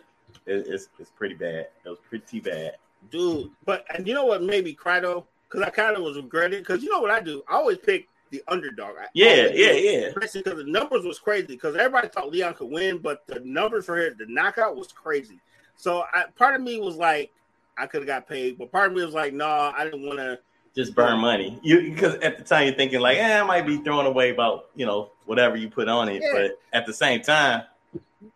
it, 0.45 0.67
it's 0.67 0.89
it's 0.99 1.11
pretty 1.11 1.35
bad. 1.35 1.67
It 1.85 1.89
was 1.89 1.99
pretty 2.09 2.39
bad. 2.39 2.73
dude. 3.11 3.51
But 3.65 3.85
and 3.93 4.07
you 4.07 4.13
know 4.13 4.25
what 4.25 4.43
made 4.43 4.65
me 4.65 4.73
cry 4.73 4.99
though? 4.99 5.25
Because 5.47 5.65
I 5.67 5.69
kind 5.69 5.95
of 5.95 6.03
was 6.03 6.17
regretting. 6.17 6.59
Because 6.59 6.81
you 6.81 6.89
know 6.89 6.99
what 6.99 7.11
I 7.11 7.19
do? 7.19 7.43
I 7.47 7.55
always 7.55 7.77
pick 7.77 8.07
the 8.31 8.43
underdog. 8.47 8.95
I 8.99 9.05
Yeah, 9.13 9.49
yeah, 9.53 9.73
yeah. 9.73 10.09
Because 10.13 10.33
the 10.33 10.63
numbers 10.67 11.05
was 11.05 11.19
crazy. 11.19 11.47
Because 11.47 11.75
everybody 11.75 12.07
thought 12.07 12.31
Leon 12.31 12.55
could 12.55 12.71
win, 12.71 12.97
but 12.97 13.25
the 13.27 13.39
numbers 13.41 13.85
for 13.85 13.97
him, 13.97 14.15
the 14.17 14.25
knockout 14.27 14.75
was 14.75 14.91
crazy. 14.91 15.39
So 15.75 16.03
I, 16.11 16.25
part 16.35 16.55
of 16.55 16.61
me 16.61 16.79
was 16.79 16.95
like, 16.95 17.31
I 17.77 17.85
could 17.85 18.01
have 18.01 18.07
got 18.07 18.27
paid, 18.27 18.57
but 18.57 18.71
part 18.71 18.91
of 18.91 18.97
me 18.97 19.05
was 19.05 19.13
like, 19.13 19.33
no, 19.33 19.45
nah, 19.45 19.73
I 19.77 19.83
didn't 19.85 20.05
want 20.05 20.19
to. 20.19 20.39
Just 20.75 20.95
burn 20.95 21.19
money. 21.19 21.59
You 21.61 21.91
because 21.93 22.15
at 22.15 22.37
the 22.37 22.43
time 22.43 22.65
you're 22.65 22.75
thinking 22.75 22.99
like, 22.99 23.17
eh, 23.17 23.39
I 23.39 23.43
might 23.43 23.65
be 23.65 23.77
throwing 23.77 24.07
away 24.07 24.31
about 24.31 24.69
you 24.75 24.85
know 24.85 25.11
whatever 25.25 25.55
you 25.55 25.69
put 25.69 25.87
on 25.87 26.09
it, 26.09 26.21
Yeah. 26.21 26.29
but 26.33 26.59
at 26.73 26.85
the 26.85 26.93
same 26.93 27.21
time, 27.21 27.63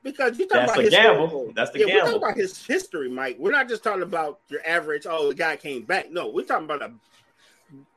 Because 0.04 0.38
you 0.38 0.48
talking 0.48 0.62
That's 0.62 0.72
about 0.72 0.76
the 0.78 0.82
his 0.84 0.94
gamble. 0.94 1.52
That's 1.56 1.72
the 1.72 1.80
yeah, 1.80 1.86
We're 1.86 2.02
talking 2.02 2.18
about 2.18 2.38
his 2.38 2.66
history, 2.66 3.10
Mike. 3.10 3.38
We're 3.40 3.52
not 3.52 3.68
just 3.68 3.84
talking 3.84 4.04
about 4.04 4.40
your 4.50 4.62
average. 4.68 5.08
Oh, 5.10 5.30
the 5.30 5.36
guy 5.36 5.56
came 5.56 5.84
back. 5.84 6.12
No, 6.12 6.28
we're 6.30 6.46
talking 6.46 6.66
about 6.66 6.84
a 6.84 6.92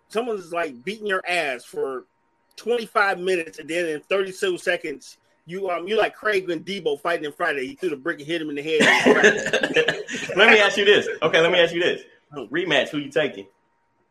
someone's 0.08 0.52
like 0.52 0.82
beating 0.84 1.06
your 1.06 1.22
ass 1.28 1.64
for 1.64 2.04
25 2.56 3.18
minutes, 3.20 3.58
and 3.58 3.68
then 3.68 3.86
in 3.86 4.00
32 4.00 4.58
seconds, 4.58 5.18
you 5.46 5.68
um 5.70 5.86
you 5.88 5.96
like 5.98 6.14
Craig 6.14 6.48
and 6.50 6.64
Debo 6.64 7.00
fighting 7.00 7.24
in 7.24 7.32
Friday. 7.32 7.66
He 7.66 7.74
threw 7.74 7.90
the 7.90 7.96
brick 7.96 8.18
and 8.18 8.26
hit 8.26 8.40
him 8.40 8.50
in 8.50 8.56
the 8.56 8.62
head. 8.62 8.80
let 10.36 10.50
me 10.50 10.60
ask 10.60 10.76
you 10.76 10.84
this. 10.84 11.08
Okay, 11.22 11.40
let 11.40 11.50
me 11.52 11.58
ask 11.58 11.74
you 11.74 11.80
this. 11.80 12.02
Rematch. 12.34 12.88
Who 12.88 12.98
you 12.98 13.10
taking? 13.10 13.46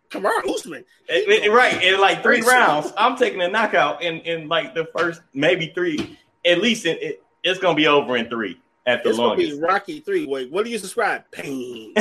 Kamaru 0.09 0.49
Usman. 0.49 0.83
Eh, 1.07 1.23
eh, 1.27 1.47
right 1.49 1.83
in 1.83 1.99
like 1.99 2.23
three 2.23 2.41
rounds. 2.41 2.91
I'm 2.97 3.15
taking 3.15 3.41
a 3.41 3.47
knockout 3.47 4.01
in 4.01 4.19
in 4.21 4.47
like 4.47 4.73
the 4.73 4.85
first 4.97 5.21
maybe 5.33 5.71
three. 5.75 6.17
At 6.45 6.59
least 6.59 6.85
it, 6.85 7.01
it, 7.01 7.23
it's 7.43 7.59
gonna 7.59 7.75
be 7.75 7.87
over 7.87 8.17
in 8.17 8.29
three 8.29 8.59
at 8.85 9.03
the 9.03 9.09
It's 9.09 9.17
gonna 9.17 9.35
be. 9.35 9.59
Rocky 9.59 9.99
three. 9.99 10.25
Wait, 10.25 10.51
what 10.51 10.65
do 10.65 10.71
you 10.71 10.77
subscribe? 10.77 11.23
Pain. 11.31 11.93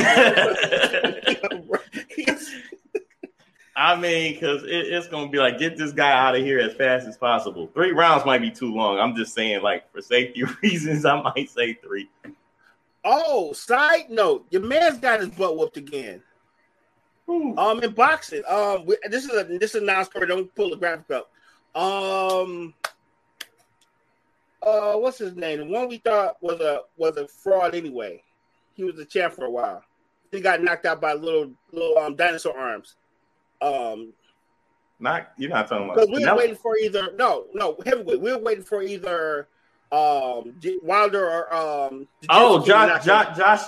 I 3.75 3.95
mean, 3.95 4.33
because 4.33 4.63
it, 4.63 4.87
it's 4.87 5.07
gonna 5.07 5.29
be 5.29 5.37
like 5.37 5.57
get 5.59 5.77
this 5.77 5.93
guy 5.93 6.11
out 6.11 6.35
of 6.35 6.41
here 6.41 6.59
as 6.59 6.73
fast 6.73 7.07
as 7.07 7.17
possible. 7.17 7.69
Three 7.73 7.91
rounds 7.91 8.25
might 8.25 8.41
be 8.41 8.51
too 8.51 8.73
long. 8.73 8.99
I'm 8.99 9.15
just 9.15 9.33
saying, 9.33 9.61
like 9.61 9.89
for 9.91 10.01
safety 10.01 10.43
reasons, 10.63 11.05
I 11.05 11.21
might 11.21 11.49
say 11.49 11.75
three. 11.75 12.09
oh, 13.05 13.53
side 13.53 14.09
note, 14.09 14.47
your 14.49 14.63
man's 14.63 14.97
got 14.97 15.19
his 15.19 15.29
butt 15.29 15.57
whooped 15.57 15.77
again. 15.77 16.21
Um, 17.29 17.83
in 17.83 17.91
boxing, 17.91 18.41
um, 18.47 18.85
we, 18.85 18.97
this 19.09 19.25
is 19.25 19.31
a 19.31 19.43
this 19.43 19.75
is 19.75 19.81
a 19.81 19.85
non-story. 19.85 20.27
Don't 20.27 20.53
pull 20.55 20.71
the 20.71 20.75
graphic 20.77 21.11
up. 21.11 21.31
Um, 21.79 22.73
uh, 24.63 24.93
what's 24.93 25.19
his 25.19 25.35
name? 25.35 25.59
The 25.59 25.65
one 25.65 25.87
we 25.87 25.97
thought 25.97 26.37
was 26.41 26.59
a 26.59 26.81
was 26.97 27.17
a 27.17 27.27
fraud 27.27 27.75
anyway. 27.75 28.23
He 28.73 28.83
was 28.83 28.97
a 28.99 29.05
champ 29.05 29.33
for 29.33 29.45
a 29.45 29.51
while. 29.51 29.83
He 30.31 30.41
got 30.41 30.63
knocked 30.63 30.85
out 30.85 31.01
by 31.01 31.13
little 31.13 31.51
little 31.71 31.97
um 31.99 32.15
dinosaur 32.15 32.57
arms. 32.57 32.95
Um, 33.61 34.13
Not 34.99 35.31
you're 35.37 35.49
not 35.49 35.67
talking 35.67 35.85
about 35.85 35.95
Because 35.95 36.09
we 36.09 36.25
were 36.25 36.31
Canelo? 36.31 36.37
waiting 36.37 36.55
for 36.55 36.77
either 36.77 37.09
no, 37.15 37.45
no 37.53 37.77
heavyweight. 37.85 38.21
We 38.21 38.33
were 38.33 38.39
waiting 38.39 38.63
for 38.63 38.81
either 38.81 39.47
um 39.91 40.55
Wilder 40.81 41.29
or 41.29 41.53
um. 41.53 42.07
Oh, 42.29 42.65
Josh, 42.65 43.05
Josh, 43.05 43.37
Josh. 43.37 43.61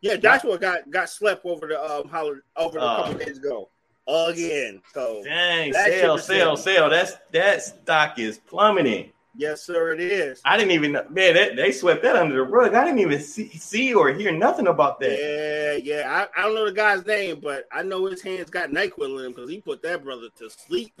Yeah, 0.00 0.16
Joshua 0.16 0.58
got 0.58 0.90
got 0.90 1.08
slept 1.08 1.44
over 1.44 1.66
the 1.66 1.82
um 1.82 2.08
holiday 2.08 2.40
over 2.56 2.78
a 2.78 2.82
Oh. 2.82 2.96
couple 2.96 3.14
days 3.14 3.38
ago 3.38 3.68
again. 4.06 4.80
So 4.94 5.22
Dang, 5.24 5.72
sell, 5.72 6.18
sell, 6.18 6.56
sell. 6.56 6.90
That's 6.90 7.14
that 7.32 7.62
stock 7.62 8.18
is 8.18 8.38
plummeting. 8.38 9.10
yes, 9.36 9.62
sir, 9.62 9.92
it 9.92 10.00
is. 10.00 10.40
I 10.44 10.56
didn't 10.56 10.72
even 10.72 10.92
know, 10.92 11.04
man. 11.10 11.34
That, 11.34 11.56
they 11.56 11.72
swept 11.72 12.02
that 12.04 12.14
under 12.16 12.36
the 12.36 12.42
rug. 12.42 12.74
I 12.74 12.84
didn't 12.84 13.00
even 13.00 13.20
see, 13.20 13.48
see 13.48 13.92
or 13.94 14.10
hear 14.12 14.30
nothing 14.32 14.66
about 14.68 15.00
that. 15.00 15.18
Yeah, 15.18 15.72
yeah. 15.96 16.26
I, 16.36 16.40
I 16.40 16.42
don't 16.44 16.54
know 16.54 16.64
the 16.66 16.72
guy's 16.72 17.04
name, 17.04 17.40
but 17.42 17.66
I 17.72 17.82
know 17.82 18.06
his 18.06 18.22
hands 18.22 18.48
got 18.48 18.70
Nyquil 18.70 19.18
in 19.18 19.26
him 19.26 19.32
because 19.32 19.50
he 19.50 19.60
put 19.60 19.82
that 19.82 20.04
brother 20.04 20.28
to 20.38 20.48
sleep. 20.50 20.92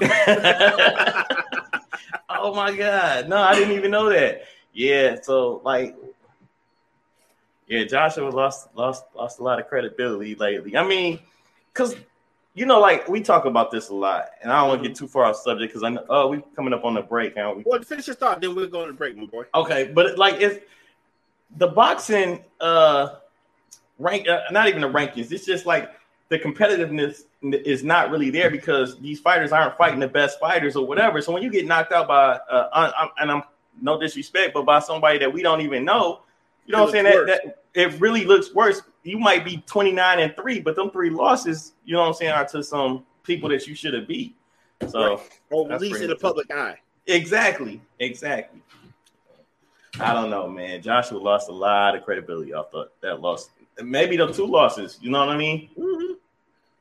oh 2.28 2.54
my 2.54 2.76
god, 2.76 3.28
no, 3.28 3.36
I 3.38 3.54
didn't 3.54 3.74
even 3.74 3.90
know 3.90 4.08
that. 4.10 4.42
Yeah, 4.72 5.16
so 5.22 5.60
like, 5.64 5.96
yeah, 7.66 7.84
Joshua 7.84 8.28
lost 8.28 8.68
lost 8.74 9.04
lost 9.14 9.38
a 9.38 9.42
lot 9.42 9.58
of 9.58 9.68
credibility 9.68 10.34
lately. 10.34 10.76
I 10.76 10.86
mean, 10.86 11.18
because 11.72 11.96
you 12.54 12.64
know, 12.64 12.80
like 12.80 13.08
we 13.08 13.20
talk 13.20 13.44
about 13.44 13.70
this 13.70 13.88
a 13.88 13.94
lot, 13.94 14.30
and 14.42 14.52
I 14.52 14.60
don't 14.60 14.68
want 14.68 14.82
to 14.82 14.88
get 14.88 14.96
too 14.96 15.08
far 15.08 15.24
off 15.24 15.36
subject 15.36 15.72
because 15.72 15.82
I 15.82 15.90
know 15.90 16.04
oh 16.08 16.28
we 16.28 16.42
coming 16.54 16.72
up 16.72 16.84
on 16.84 16.94
the 16.94 17.02
break, 17.02 17.36
aren't 17.36 17.58
we? 17.58 17.62
well, 17.66 17.82
finish 17.82 18.06
your 18.06 18.16
thought, 18.16 18.40
then 18.40 18.54
we'll 18.54 18.68
go 18.68 18.86
to 18.86 18.92
the 18.92 18.96
break, 18.96 19.16
my 19.16 19.26
boy. 19.26 19.44
Okay, 19.54 19.90
but 19.92 20.16
like 20.16 20.40
if 20.40 20.62
the 21.58 21.66
boxing 21.68 22.44
uh 22.60 23.16
rank 23.98 24.28
uh, 24.28 24.42
not 24.50 24.68
even 24.68 24.80
the 24.80 24.88
rankings, 24.88 25.32
it's 25.32 25.44
just 25.44 25.66
like 25.66 25.90
the 26.28 26.38
competitiveness 26.38 27.24
is 27.42 27.84
not 27.84 28.10
really 28.10 28.30
there 28.30 28.50
because 28.50 28.98
these 29.00 29.20
fighters 29.20 29.52
aren't 29.52 29.76
fighting 29.76 30.00
the 30.00 30.08
best 30.08 30.40
fighters 30.40 30.74
or 30.74 30.86
whatever. 30.86 31.20
So 31.20 31.32
when 31.32 31.42
you 31.42 31.50
get 31.50 31.66
knocked 31.66 31.92
out 31.92 32.08
by 32.08 32.38
uh, 32.50 33.08
and 33.18 33.30
I'm 33.30 33.42
no 33.80 34.00
disrespect, 34.00 34.54
but 34.54 34.64
by 34.64 34.78
somebody 34.78 35.18
that 35.18 35.32
we 35.32 35.42
don't 35.42 35.60
even 35.60 35.84
know, 35.84 36.20
you 36.66 36.72
know 36.72 36.82
It 36.82 36.86
what 36.86 36.96
I'm 36.96 37.04
saying? 37.04 37.26
That, 37.26 37.42
that 37.44 37.62
it 37.74 38.00
really 38.00 38.24
looks 38.24 38.54
worse. 38.54 38.82
You 39.02 39.18
might 39.18 39.44
be 39.44 39.58
29 39.66 40.18
and 40.18 40.34
three, 40.34 40.60
but 40.60 40.74
them 40.76 40.90
three 40.90 41.10
losses, 41.10 41.72
you 41.84 41.94
know 41.94 42.00
what 42.00 42.08
I'm 42.08 42.14
saying, 42.14 42.32
are 42.32 42.46
to 42.48 42.62
some 42.62 43.04
people 43.22 43.48
that 43.50 43.66
you 43.66 43.74
should 43.74 43.94
have 43.94 44.08
beat. 44.08 44.34
So 44.88 45.20
Or 45.50 45.72
at 45.72 45.80
least 45.80 46.00
in 46.00 46.08
the 46.08 46.16
public 46.16 46.50
eye. 46.50 46.78
Exactly. 47.06 47.80
Exactly. 48.00 48.62
I 50.00 50.12
don't 50.12 50.28
know, 50.28 50.48
man. 50.48 50.82
Joshua 50.82 51.18
lost 51.18 51.48
a 51.48 51.52
lot 51.52 51.96
of 51.96 52.04
credibility 52.04 52.52
off 52.52 52.70
the, 52.70 52.90
that 53.00 53.20
loss. 53.20 53.50
Maybe 53.82 54.16
the 54.16 54.32
two 54.32 54.46
losses. 54.46 54.98
You 55.00 55.10
know 55.10 55.20
what 55.20 55.30
I 55.30 55.36
mean? 55.36 55.70
hmm 55.76 56.12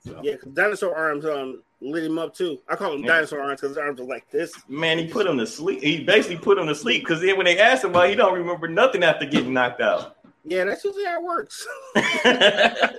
So, 0.05 0.19
Yeah, 0.23 0.33
because 0.33 0.51
dinosaur 0.53 0.95
arms 0.95 1.25
um 1.25 1.63
lit 1.81 2.03
him 2.03 2.19
up 2.19 2.35
too. 2.35 2.59
I 2.69 2.75
call 2.75 2.91
them 2.91 3.01
Yeah. 3.01 3.13
dinosaur 3.13 3.41
arms 3.41 3.61
because 3.61 3.75
his 3.75 3.77
arms 3.77 3.99
are 3.99 4.03
like 4.05 4.29
this. 4.29 4.53
Man, 4.67 4.97
he 4.99 5.07
put 5.07 5.25
him 5.25 5.37
to 5.39 5.47
sleep. 5.47 5.81
He 5.81 6.03
basically 6.03 6.37
put 6.37 6.57
him 6.57 6.67
to 6.67 6.75
sleep 6.75 7.03
because 7.03 7.21
then 7.21 7.37
when 7.37 7.45
they 7.45 7.57
asked 7.59 7.83
him 7.83 7.89
about, 7.91 8.05
it, 8.05 8.09
he 8.11 8.15
don't 8.15 8.33
remember 8.33 8.67
nothing 8.67 9.03
after 9.03 9.25
getting 9.25 9.53
knocked 9.53 9.81
out. 9.81 10.17
Yeah, 10.47 10.63
that's 10.65 10.83
usually 10.83 11.05
how 11.05 11.19
it 11.19 11.23
works. 11.23 11.65
I 11.95 12.97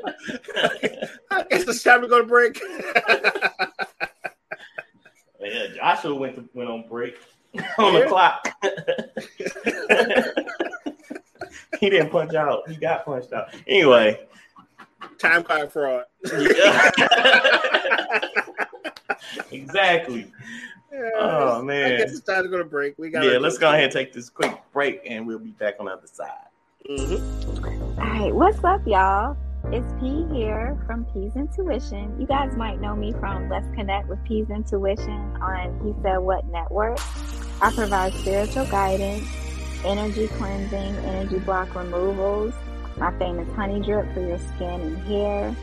guess 1.49 1.63
it's 1.69 1.83
time 1.83 2.03
to 2.03 2.09
go 2.09 2.21
to 2.21 2.27
break. 2.27 2.61
Yeah, 5.41 5.67
Joshua 5.77 6.15
went 6.15 6.37
to, 6.37 6.49
went 6.55 6.69
on 6.69 6.89
break 6.89 7.17
on 7.79 7.95
the 7.95 8.07
clock. 8.09 8.49
he 11.81 11.89
didn't 11.91 12.11
punch 12.11 12.35
out. 12.35 12.69
He 12.69 12.77
got 12.77 13.05
punched 13.05 13.33
out. 13.33 13.55
Anyway. 13.69 14.27
Time 15.19 15.43
card 15.43 15.73
fraud. 15.73 16.05
Yeah. 16.33 16.91
exactly. 19.51 20.33
Yeah, 20.93 21.11
Oh 21.19 21.59
I 21.59 21.63
man. 21.63 21.99
guess 21.99 22.13
it's 22.13 22.21
time 22.21 22.45
to 22.45 22.49
go 22.49 22.59
to 22.59 22.65
break. 22.65 22.95
We 22.99 23.11
got 23.11 23.25
Yeah, 23.25 23.39
let's 23.39 23.59
go 23.59 23.69
ahead 23.69 23.85
and 23.85 23.93
take 23.93 24.13
this 24.13 24.31
quick 24.31 24.53
break 24.73 25.03
and 25.07 25.27
we'll 25.27 25.39
be 25.39 25.51
back 25.51 25.75
on 25.79 25.87
the 25.87 25.93
other 25.93 26.07
side. 26.07 26.31
hmm 26.87 28.01
All 28.01 28.07
right, 28.07 28.35
what's 28.35 28.63
up, 28.65 28.87
y'all? 28.87 29.37
It's 29.73 29.93
P 30.01 30.25
here 30.33 30.79
from 30.87 31.05
P's 31.07 31.35
Intuition. 31.35 32.19
You 32.21 32.27
guys 32.27 32.57
might 32.57 32.81
know 32.81 32.95
me 32.95 33.13
from 33.19 33.49
Let's 33.51 33.67
Connect 33.75 34.09
with 34.09 34.23
P's 34.25 34.49
Intuition 34.49 35.37
on 35.43 35.81
He 35.85 35.93
Said 36.03 36.19
What 36.19 36.47
Network. 36.47 36.99
I 37.61 37.73
provide 37.75 38.15
spiritual 38.15 38.67
guidance, 38.67 39.27
energy 39.85 40.29
cleansing, 40.29 40.95
energy 41.05 41.41
block 41.41 41.75
removals, 41.75 42.55
my 42.99 43.17
famous 43.19 43.53
honey 43.55 43.81
drip 43.81 44.13
for 44.15 44.21
your 44.21 44.39
skin 44.39 44.81
and 44.81 44.99
hair, 45.07 45.55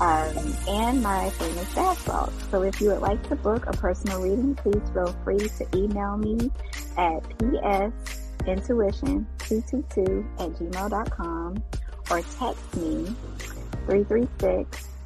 um, 0.00 0.54
and 0.68 1.02
my 1.02 1.28
famous 1.30 1.74
bath 1.74 2.00
salts. 2.04 2.32
So 2.50 2.62
if 2.62 2.80
you 2.80 2.88
would 2.88 3.00
like 3.00 3.26
to 3.28 3.36
book 3.36 3.66
a 3.66 3.72
personal 3.72 4.22
reading, 4.22 4.54
please 4.54 4.80
feel 4.92 5.14
free 5.24 5.38
to 5.38 5.66
email 5.76 6.16
me 6.16 6.50
at 6.96 7.22
psintuition222 8.44 10.24
at 10.40 10.50
gmail.com 10.50 11.62
or 12.10 12.22
text 12.22 12.76
me 12.76 13.14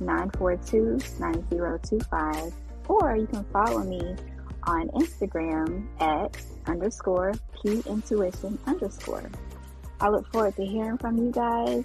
336-942-9025 0.01 2.53
or 2.89 3.17
you 3.17 3.27
can 3.27 3.45
follow 3.53 3.83
me 3.83 4.15
on 4.65 4.89
Instagram 4.89 5.87
at 6.01 6.37
underscore 6.67 7.33
pintuition 7.65 8.59
underscore. 8.67 9.31
I 10.01 10.09
look 10.09 10.31
forward 10.33 10.57
to 10.57 10.65
hearing 10.67 10.99
from 10.99 11.17
you 11.19 11.31
guys. 11.31 11.85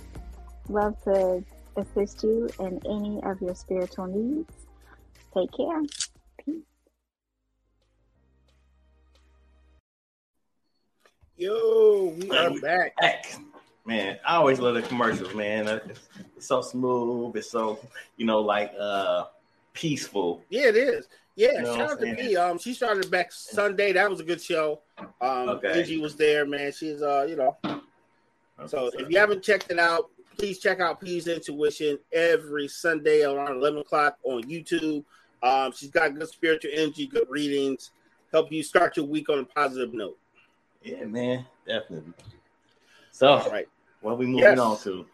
Love 0.68 1.02
to 1.04 1.44
assist 1.78 2.24
you 2.24 2.50
in 2.60 2.82
any 2.86 3.22
of 3.24 3.42
your 3.42 3.56
spiritual 3.56 4.08
needs. 4.08 4.52
Take 5.34 5.50
care. 5.56 5.82
Peace. 6.46 6.64
Yo, 11.38 12.14
we 12.20 12.30
are 12.38 12.52
we- 12.52 12.60
back. 12.60 12.94
Heck, 13.00 13.26
man, 13.86 14.20
I 14.28 14.36
always 14.36 14.60
love 14.60 14.76
the 14.76 14.82
commercials, 14.82 15.34
man. 15.34 15.68
It's, 15.68 16.00
it's 16.38 16.48
so 16.48 16.62
smooth. 16.62 17.36
It's 17.36 17.50
so, 17.50 17.80
you 18.18 18.26
know, 18.26 18.42
like 18.42 18.74
uh 18.80 19.26
peaceful. 19.74 20.44
Yeah, 20.50 20.68
it 20.68 20.76
is. 20.76 21.08
Yeah, 21.38 21.54
You 21.54 21.62
know 21.62 21.76
shout 21.76 21.92
out 21.92 22.00
to 22.02 22.14
me. 22.14 22.36
Um, 22.36 22.60
she 22.60 22.74
started 22.74 23.10
back 23.10 23.32
Sunday. 23.32 23.94
That 23.94 24.10
was 24.10 24.20
a 24.20 24.24
good 24.24 24.42
show. 24.42 24.82
Um, 25.22 25.50
Okay. 25.50 25.80
Angie 25.80 25.98
was 25.98 26.16
there, 26.18 26.46
man. 26.46 26.74
She's 26.74 27.02
uh, 27.02 27.26
you 27.28 27.38
know. 27.38 27.58
So 28.68 28.90
That's 28.92 29.04
if 29.04 29.10
you 29.12 29.18
haven't 29.18 29.44
checked 29.44 29.72
it 29.72 29.80
out, 29.80 30.10
please 30.38 30.60
check 30.60 30.80
out 30.80 31.02
P's 31.02 31.28
Intuition 31.28 31.98
every 32.14 32.68
Sunday 32.68 33.24
around 33.24 33.58
eleven 33.58 33.80
o'clock 33.80 34.18
on 34.24 34.44
YouTube. 34.44 35.04
Um, 35.44 35.72
she's 35.76 35.90
got 35.90 36.14
good 36.14 36.28
spiritual 36.30 36.72
energy, 36.74 37.08
good 37.08 37.28
readings, 37.30 37.92
help 38.32 38.52
you 38.52 38.62
start 38.64 38.96
your 38.98 39.06
week 39.08 39.28
on 39.30 39.40
a 39.40 39.46
positive 39.46 39.94
note. 39.94 40.18
yeah, 40.84 41.04
man, 41.06 41.46
definitely. 41.68 42.14
So, 43.12 43.28
All 43.28 43.50
right. 43.50 43.68
what 44.02 44.18
we 44.18 44.26
moving 44.26 44.42
Yes. 44.44 44.60
on 44.60 44.78
to? 44.80 45.06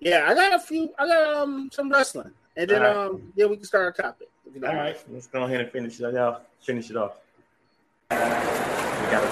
Yeah, 0.00 0.26
I 0.28 0.34
got 0.34 0.54
a 0.54 0.58
few. 0.58 0.92
I 0.98 1.06
got 1.06 1.34
um 1.34 1.68
some 1.72 1.90
wrestling, 1.90 2.32
and 2.56 2.68
then 2.70 2.82
All 2.82 2.88
right. 2.88 2.96
um 3.06 3.32
then 3.36 3.50
we 3.50 3.56
can 3.56 3.64
start 3.64 3.84
our 3.84 3.92
topic. 3.92 4.28
if 4.46 4.54
you 4.54 4.60
don't 4.60 4.70
All 4.70 4.76
mind. 4.76 4.94
right, 4.96 5.04
let's 5.12 5.26
go 5.26 5.42
ahead 5.44 5.60
and 5.60 5.70
finish 5.70 6.00
it 6.00 6.16
off. 6.16 6.42
Finish 6.60 6.90
it 6.90 6.96
off. 6.96 7.16
We 8.10 8.16
got 8.16 9.24
it. 9.24 9.30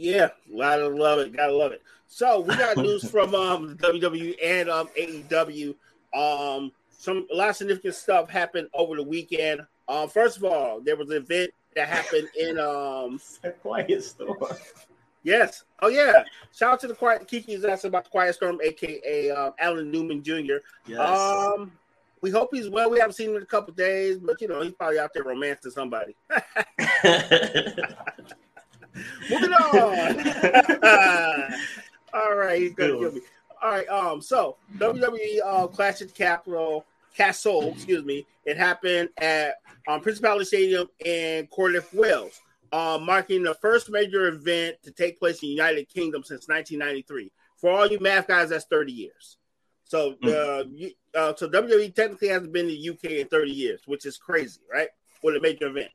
Yeah, 0.00 0.28
a 0.54 0.56
lot 0.56 0.78
of 0.78 0.94
love 0.94 1.18
it. 1.18 1.36
Gotta 1.36 1.52
love 1.52 1.72
it. 1.72 1.82
So 2.06 2.38
we 2.38 2.54
got 2.54 2.76
news 2.76 3.10
from 3.10 3.34
um, 3.34 3.76
WWE 3.78 4.36
and 4.40 4.70
um, 4.70 4.88
AEW. 4.96 5.74
Um, 6.14 6.70
some 6.88 7.26
a 7.32 7.34
lot 7.34 7.50
of 7.50 7.56
significant 7.56 7.96
stuff 7.96 8.30
happened 8.30 8.68
over 8.74 8.94
the 8.94 9.02
weekend. 9.02 9.62
Um, 9.88 10.08
first 10.08 10.36
of 10.36 10.44
all, 10.44 10.80
there 10.80 10.94
was 10.94 11.10
an 11.10 11.16
event 11.16 11.50
that 11.74 11.88
happened 11.88 12.28
in 12.38 12.60
um 12.60 13.20
Quiet 13.62 14.04
Storm. 14.04 14.38
Yes. 15.24 15.64
Oh 15.82 15.88
yeah. 15.88 16.22
Shout 16.54 16.74
out 16.74 16.80
to 16.82 16.86
the 16.86 16.94
Quiet 16.94 17.26
Kiki 17.26 17.54
is 17.54 17.64
asking 17.64 17.88
about 17.88 18.04
the 18.04 18.10
Quiet 18.10 18.36
Storm, 18.36 18.60
aka 18.62 19.32
um, 19.32 19.52
Alan 19.58 19.90
Newman 19.90 20.22
Jr. 20.22 20.58
Yes. 20.86 21.00
Um, 21.00 21.72
we 22.20 22.30
hope 22.30 22.50
he's 22.52 22.68
well. 22.68 22.88
We 22.88 23.00
haven't 23.00 23.14
seen 23.14 23.30
him 23.30 23.36
in 23.36 23.42
a 23.42 23.46
couple 23.46 23.74
days, 23.74 24.18
but 24.18 24.40
you 24.40 24.46
know 24.46 24.62
he's 24.62 24.74
probably 24.74 25.00
out 25.00 25.12
there 25.12 25.24
romancing 25.24 25.72
somebody. 25.72 26.14
Moving 29.30 29.52
on. 29.52 30.20
All 32.14 32.34
right, 32.36 32.60
he's 32.60 32.72
gonna 32.74 32.98
kill 32.98 33.12
me. 33.12 33.20
All 33.62 33.70
right, 33.70 33.88
um, 33.88 34.20
so 34.22 34.56
WWE 34.78 35.38
uh, 35.44 35.66
Clash 35.66 36.00
at 36.00 36.14
Capital 36.14 36.84
Castle, 37.14 37.72
excuse 37.74 38.04
me, 38.04 38.26
it 38.44 38.56
happened 38.56 39.08
at 39.18 39.56
um, 39.88 40.00
Principality 40.00 40.44
Stadium 40.44 40.88
in 41.04 41.48
Cardiff, 41.54 41.92
Wales, 41.92 42.40
uh, 42.72 42.98
marking 43.02 43.42
the 43.42 43.54
first 43.54 43.90
major 43.90 44.28
event 44.28 44.76
to 44.84 44.90
take 44.92 45.18
place 45.18 45.42
in 45.42 45.48
the 45.48 45.54
United 45.54 45.88
Kingdom 45.88 46.22
since 46.22 46.48
1993. 46.48 47.30
For 47.56 47.70
all 47.70 47.86
you 47.88 47.98
math 47.98 48.28
guys, 48.28 48.50
that's 48.50 48.66
30 48.66 48.92
years. 48.92 49.36
So 49.84 50.14
the 50.22 50.68
you- 50.72 50.92
uh, 51.14 51.32
so 51.34 51.48
WWE 51.48 51.92
technically 51.94 52.28
hasn't 52.28 52.52
been 52.52 52.68
in 52.68 52.72
the 52.80 52.90
UK 52.90 53.04
in 53.20 53.26
30 53.28 53.50
years, 53.50 53.80
which 53.86 54.06
is 54.06 54.16
crazy, 54.18 54.60
right? 54.72 54.88
With 55.22 55.34
a 55.36 55.40
major 55.40 55.66
event. 55.66 55.90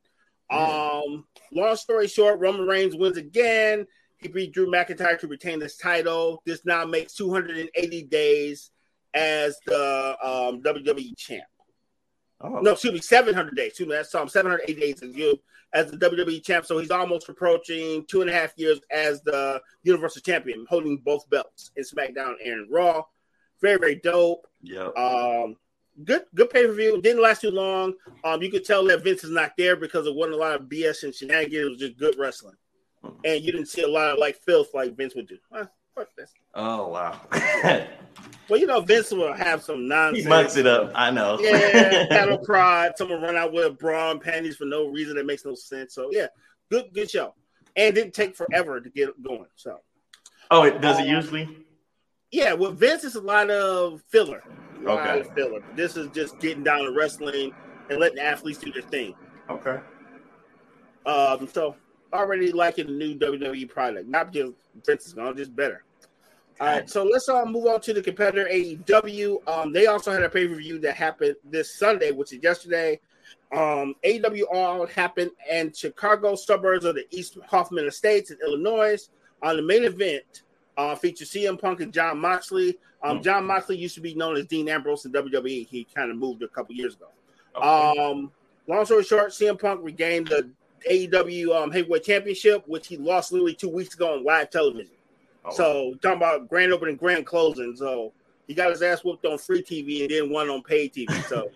Um, 0.49 1.25
long 1.51 1.75
story 1.75 2.07
short, 2.07 2.39
Roman 2.39 2.67
Reigns 2.67 2.95
wins 2.95 3.17
again. 3.17 3.87
He 4.17 4.27
beat 4.29 4.53
Drew 4.53 4.67
McIntyre 4.67 5.19
to 5.19 5.27
retain 5.27 5.59
this 5.59 5.77
title. 5.77 6.41
This 6.45 6.65
now 6.65 6.85
makes 6.85 7.13
280 7.15 8.03
days 8.03 8.71
as 9.13 9.57
the 9.65 10.15
um, 10.23 10.61
WWE 10.61 11.17
champ. 11.17 11.43
Oh, 12.41 12.59
No, 12.59 12.71
excuse 12.71 12.93
me, 12.93 12.99
700 12.99 13.55
days. 13.55 13.69
Excuse 13.69 13.89
me, 13.89 13.95
that's 13.95 14.13
um, 14.15 14.29
780 14.29 14.79
days 14.79 15.03
as 15.03 15.15
you 15.15 15.39
as 15.73 15.89
the 15.91 15.97
WWE 15.97 16.43
champ. 16.43 16.65
So 16.65 16.77
he's 16.77 16.91
almost 16.91 17.27
approaching 17.29 18.05
two 18.07 18.21
and 18.21 18.29
a 18.29 18.33
half 18.33 18.53
years 18.57 18.79
as 18.91 19.21
the 19.23 19.61
Universal 19.83 20.21
Champion, 20.21 20.65
holding 20.69 20.97
both 20.97 21.29
belts 21.29 21.71
in 21.75 21.83
SmackDown 21.83 22.35
and 22.45 22.71
Raw. 22.71 23.03
Very, 23.61 23.77
very 23.77 23.95
dope. 23.95 24.47
yeah. 24.61 24.87
Um, 24.95 25.57
good, 26.03 26.23
good 26.33 26.49
pay 26.49 26.65
per 26.65 26.73
view. 26.73 27.01
Didn't 27.01 27.21
last 27.21 27.41
too 27.41 27.51
long. 27.51 27.93
Um, 28.23 28.41
you 28.41 28.51
could 28.51 28.65
tell 28.65 28.83
that 28.85 29.03
Vince 29.03 29.23
is 29.23 29.31
not 29.31 29.53
there 29.57 29.75
because 29.75 30.07
it 30.07 30.15
wasn't 30.15 30.35
a 30.35 30.37
lot 30.37 30.55
of 30.55 30.67
BS 30.67 31.03
and 31.03 31.13
shenanigans. 31.13 31.53
It 31.65 31.69
was 31.69 31.79
just 31.79 31.97
good 31.97 32.15
wrestling, 32.17 32.55
and 33.23 33.43
you 33.43 33.51
didn't 33.51 33.67
see 33.67 33.83
a 33.83 33.87
lot 33.87 34.11
of 34.11 34.19
like 34.19 34.37
filth 34.37 34.69
like 34.73 34.95
Vince 34.95 35.15
would 35.15 35.27
do. 35.27 35.37
Huh, 35.51 35.65
fuck 35.95 36.09
this. 36.15 36.31
oh 36.55 36.87
wow. 36.89 37.19
Well, 38.49 38.59
you 38.59 38.67
know, 38.67 38.81
Vince 38.81 39.11
will 39.11 39.33
have 39.33 39.63
some 39.63 39.87
nonsense. 39.87 40.23
he 40.23 40.29
mucks 40.29 40.57
it 40.57 40.67
up. 40.67 40.91
I 40.95 41.11
know. 41.11 41.39
Yeah, 41.39 42.07
cattle 42.07 42.37
prod. 42.37 42.93
Someone 42.97 43.21
run 43.21 43.37
out 43.37 43.53
with 43.53 43.65
a 43.65 43.71
bra 43.71 44.11
and 44.11 44.19
panties 44.19 44.57
for 44.57 44.65
no 44.65 44.87
reason 44.87 45.15
that 45.15 45.25
makes 45.25 45.45
no 45.45 45.55
sense. 45.55 45.95
So 45.95 46.09
yeah, 46.11 46.27
good, 46.69 46.93
good 46.93 47.09
show, 47.09 47.33
and 47.75 47.87
it 47.87 47.95
didn't 47.95 48.13
take 48.13 48.35
forever 48.35 48.81
to 48.81 48.89
get 48.89 49.21
going. 49.23 49.47
So 49.55 49.79
oh, 50.51 50.63
it 50.63 50.81
does 50.81 50.99
it 50.99 51.07
usually? 51.07 51.62
Yeah, 52.33 52.53
with 52.53 52.79
Vince, 52.79 53.03
it's 53.03 53.15
a 53.15 53.21
lot 53.21 53.49
of 53.51 54.01
filler. 54.09 54.43
A 54.79 54.81
lot 54.81 55.07
Okay. 55.07 55.19
of 55.21 55.33
filler. 55.33 55.59
This 55.75 55.95
is 55.95 56.09
just 56.09 56.39
getting 56.39 56.63
down 56.63 56.83
to 56.83 56.91
wrestling 56.91 57.53
and 57.89 57.99
letting 57.99 58.15
the 58.15 58.23
athletes 58.23 58.57
do 58.57 58.71
their 58.71 58.81
thing. 58.81 59.15
Okay. 59.49 59.79
Um, 61.05 61.47
so 61.47 61.75
already 62.11 62.51
liking 62.51 62.87
the 62.87 62.93
new 62.93 63.15
WWE 63.15 63.69
product, 63.69 64.07
not 64.07 64.33
just 64.33 64.53
Vince 64.85 65.05
is 65.05 65.13
gone, 65.13 65.37
just 65.37 65.55
better. 65.55 65.83
All 66.59 66.67
right, 66.67 66.89
so 66.89 67.03
let's 67.03 67.29
all 67.29 67.45
move 67.45 67.65
on 67.65 67.81
to 67.81 67.93
the 67.93 68.01
competitor 68.01 68.47
AEW. 68.51 69.47
Um, 69.47 69.73
they 69.73 69.87
also 69.87 70.11
had 70.11 70.23
a 70.23 70.29
pay 70.29 70.47
per 70.47 70.55
view 70.55 70.79
that 70.79 70.95
happened 70.95 71.35
this 71.43 71.77
Sunday, 71.77 72.11
which 72.11 72.31
is 72.31 72.43
yesterday. 72.43 72.99
Um, 73.51 73.95
AEW 74.03 74.43
All 74.51 74.85
happened 74.87 75.31
in 75.51 75.73
Chicago 75.73 76.35
suburbs 76.35 76.85
of 76.85 76.95
the 76.95 77.05
East 77.11 77.37
Hoffman 77.47 77.85
Estates 77.85 78.31
in 78.31 78.37
Illinois. 78.43 78.97
On 79.41 79.55
the 79.57 79.61
main 79.61 79.83
event, 79.83 80.42
uh, 80.77 80.95
featured 80.95 81.27
CM 81.27 81.59
Punk 81.59 81.81
and 81.81 81.93
Jon 81.93 82.19
Moxley. 82.19 82.77
Um, 83.03 83.19
Mhm. 83.19 83.23
Jon 83.23 83.45
Moxley 83.45 83.77
used 83.77 83.95
to 83.95 84.01
be 84.01 84.15
known 84.15 84.37
as 84.37 84.45
Dean 84.45 84.67
Ambrose 84.69 85.05
in 85.05 85.11
WWE. 85.11 85.63
He 85.67 85.85
kind 85.93 86.09
of 86.09 86.17
moved 86.17 86.41
a 86.43 86.47
couple 86.47 86.73
years 86.75 86.95
ago. 86.95 87.07
Okay. 87.55 87.67
Um, 88.09 88.31
long 88.67 88.85
story 88.85 89.03
short, 89.03 89.31
CM 89.31 89.59
Punk 89.59 89.81
regained 89.83 90.27
the 90.27 90.49
AEW 90.89 91.53
um, 91.55 91.71
Heavyweight 91.71 92.03
Championship, 92.03 92.63
which 92.67 92.87
he 92.87 92.97
lost 92.97 93.31
literally 93.31 93.53
two 93.53 93.69
weeks 93.69 93.93
ago 93.93 94.13
on 94.15 94.23
live 94.23 94.49
television. 94.49 94.93
Oh, 95.45 95.51
So 95.51 95.93
talking 96.01 96.17
about 96.17 96.47
grand 96.49 96.71
opening, 96.73 96.95
grand 96.95 97.25
closing. 97.25 97.75
So 97.75 98.13
he 98.47 98.53
got 98.53 98.69
his 98.71 98.81
ass 98.81 99.03
whooped 99.03 99.25
on 99.25 99.37
free 99.37 99.61
TV 99.61 100.01
and 100.03 100.09
then 100.11 100.29
one 100.29 100.49
on 100.49 100.61
paid 100.63 100.93
TV. 100.93 101.07
So 101.29 101.51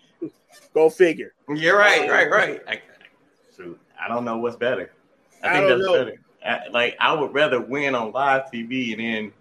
go 0.74 0.88
figure. 0.90 1.32
You're 1.48 1.78
right, 1.78 2.10
right, 2.10 2.30
right. 2.30 2.62
I, 2.68 2.80
shoot, 3.56 3.78
I 4.00 4.08
don't 4.08 4.24
know 4.24 4.38
what's 4.38 4.56
better. 4.56 4.92
I 5.42 5.48
I 5.48 5.52
think 5.54 5.68
don't 5.68 5.78
that's 5.78 5.86
know. 5.90 6.04
better. 6.04 6.20
I, 6.44 6.68
like 6.68 6.96
I 7.00 7.12
would 7.12 7.34
rather 7.34 7.60
win 7.60 7.94
on 7.94 8.12
live 8.12 8.50
TV 8.52 8.92
and 8.92 9.00
then 9.00 9.32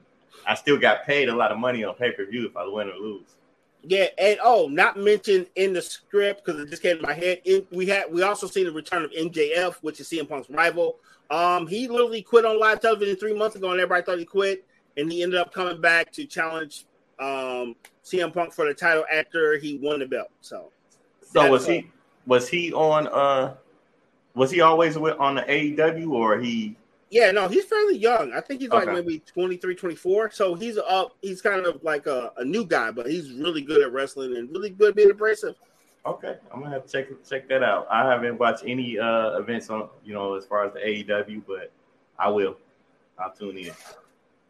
I 0.45 0.55
still 0.55 0.77
got 0.77 1.05
paid 1.05 1.29
a 1.29 1.35
lot 1.35 1.51
of 1.51 1.57
money 1.57 1.83
on 1.83 1.95
pay 1.95 2.11
per 2.11 2.25
view 2.25 2.47
if 2.47 2.55
I 2.55 2.67
win 2.67 2.89
or 2.89 2.95
lose. 2.95 3.35
Yeah, 3.83 4.07
and 4.17 4.39
oh, 4.43 4.67
not 4.67 4.97
mentioned 4.97 5.47
in 5.55 5.73
the 5.73 5.81
script 5.81 6.43
because 6.43 6.59
it 6.59 6.69
just 6.69 6.81
came 6.81 6.97
to 6.97 7.03
my 7.03 7.13
head. 7.13 7.41
We 7.71 7.85
had 7.85 8.11
we 8.11 8.21
also 8.21 8.47
seen 8.47 8.65
the 8.65 8.71
return 8.71 9.03
of 9.03 9.11
MJF, 9.11 9.75
which 9.81 9.99
is 9.99 10.09
CM 10.09 10.27
Punk's 10.27 10.49
rival. 10.49 10.97
Um, 11.29 11.67
he 11.67 11.87
literally 11.87 12.21
quit 12.21 12.45
on 12.45 12.59
live 12.59 12.81
television 12.81 13.15
three 13.15 13.33
months 13.33 13.55
ago, 13.55 13.71
and 13.71 13.79
everybody 13.79 14.03
thought 14.03 14.19
he 14.19 14.25
quit, 14.25 14.65
and 14.97 15.11
he 15.11 15.23
ended 15.23 15.39
up 15.39 15.53
coming 15.53 15.79
back 15.79 16.11
to 16.13 16.25
challenge 16.25 16.85
um 17.19 17.75
CM 18.03 18.33
Punk 18.33 18.53
for 18.53 18.65
the 18.65 18.73
title 18.73 19.05
after 19.11 19.57
he 19.57 19.77
won 19.77 19.99
the 19.99 20.05
belt. 20.05 20.29
So 20.41 20.71
So 21.21 21.49
was 21.49 21.65
he 21.65 21.89
was 22.25 22.47
he 22.47 22.73
on 22.73 23.07
uh 23.07 23.55
was 24.35 24.51
he 24.51 24.61
always 24.61 24.97
with 24.97 25.17
on 25.17 25.35
the 25.35 25.41
AEW 25.41 26.11
or 26.11 26.37
he 26.37 26.75
yeah, 27.10 27.32
no, 27.32 27.47
he's 27.47 27.66
fairly 27.66 27.97
young. 27.97 28.34
I 28.34 28.41
think 28.41 28.62
he's 28.62 28.70
like 28.70 28.88
maybe 28.88 29.20
23, 29.20 29.76
24. 29.76 30.32
So 30.32 30.55
he's 30.55 30.78
up. 30.78 31.16
He's 31.22 31.41
kind 31.41 31.66
of 31.66 31.84
like 31.84 32.05
a, 32.08 32.32
a 32.38 32.43
new 32.45 32.66
guy, 32.66 32.91
but 32.91 33.08
he's 33.10 33.32
really 33.34 33.62
good 33.62 33.82
at 33.82 33.91
wrestling 33.91 34.36
and 34.38 34.49
really 34.51 34.70
good 34.72 34.89
at 34.89 34.95
being 34.95 35.12
abrasive. 35.12 35.55
Okay, 36.05 36.36
I'm 36.53 36.62
gonna 36.62 36.74
have 36.74 36.86
to 36.86 36.91
check 36.91 37.08
check 37.28 37.49
that 37.49 37.64
out. 37.64 37.86
I 37.91 38.10
haven't 38.10 38.38
watched 38.39 38.64
any 38.66 38.97
uh 38.97 39.32
events 39.39 39.70
on 39.70 39.89
you 40.05 40.14
know 40.14 40.36
as 40.36 40.45
far 40.45 40.66
as 40.66 40.74
the 40.74 40.80
AEW, 40.80 41.41
but 41.45 41.72
I 42.18 42.30
will. 42.30 42.58
I'll 43.20 43.32
tune 43.34 43.58
in. 43.58 43.72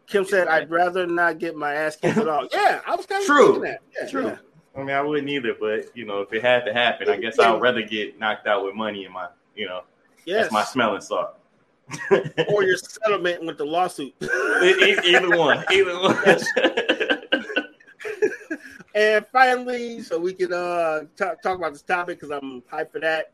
Kim 0.05 0.24
said, 0.24 0.47
"I'd 0.47 0.70
rather 0.70 1.08
not 1.08 1.39
get 1.39 1.55
my 1.55 1.74
ass 1.74 1.95
kicked 1.95 2.18
at 2.18 2.28
all." 2.28 2.47
Yeah, 2.53 2.82
I 2.86 2.95
was 2.95 3.05
kind 3.08 3.22
of 3.22 3.28
True. 3.28 3.45
thinking 3.53 3.62
that. 3.64 3.80
Yeah, 3.99 4.08
True. 4.08 4.26
yeah. 4.28 4.38
I 4.76 4.80
mean, 4.82 4.89
I 4.91 5.01
wouldn't 5.01 5.30
either, 5.30 5.55
but 5.60 5.86
you 5.97 6.05
know, 6.05 6.22
if 6.22 6.32
it 6.32 6.43
had 6.43 6.64
to 6.66 6.74
happen, 6.74 7.10
I 7.10 7.18
guess. 7.18 7.39
I'd 7.39 7.60
rather 7.60 7.82
get 7.82 8.20
knocked 8.20 8.45
out 8.45 8.64
with 8.64 8.76
money 8.76 9.05
in 9.05 9.12
my, 9.12 9.28
you 9.55 9.66
know, 9.66 9.82
Yes. 10.26 10.43
that's 10.43 10.53
my 10.53 10.64
smelling 10.64 11.01
salt. 11.01 11.36
or 12.49 12.63
your 12.63 12.77
settlement 12.77 13.45
with 13.45 13.57
the 13.57 13.65
lawsuit. 13.65 14.13
Either 14.21 15.38
one, 15.38 15.63
either 15.71 15.99
one. 15.99 16.17
and 18.95 19.25
finally, 19.31 20.01
so 20.01 20.19
we 20.19 20.33
can 20.33 20.51
uh 20.53 21.01
talk, 21.15 21.41
talk 21.41 21.57
about 21.57 21.73
this 21.73 21.81
topic 21.81 22.19
because 22.19 22.31
I'm 22.31 22.61
hyped 22.63 22.91
for 22.91 22.99
that. 22.99 23.31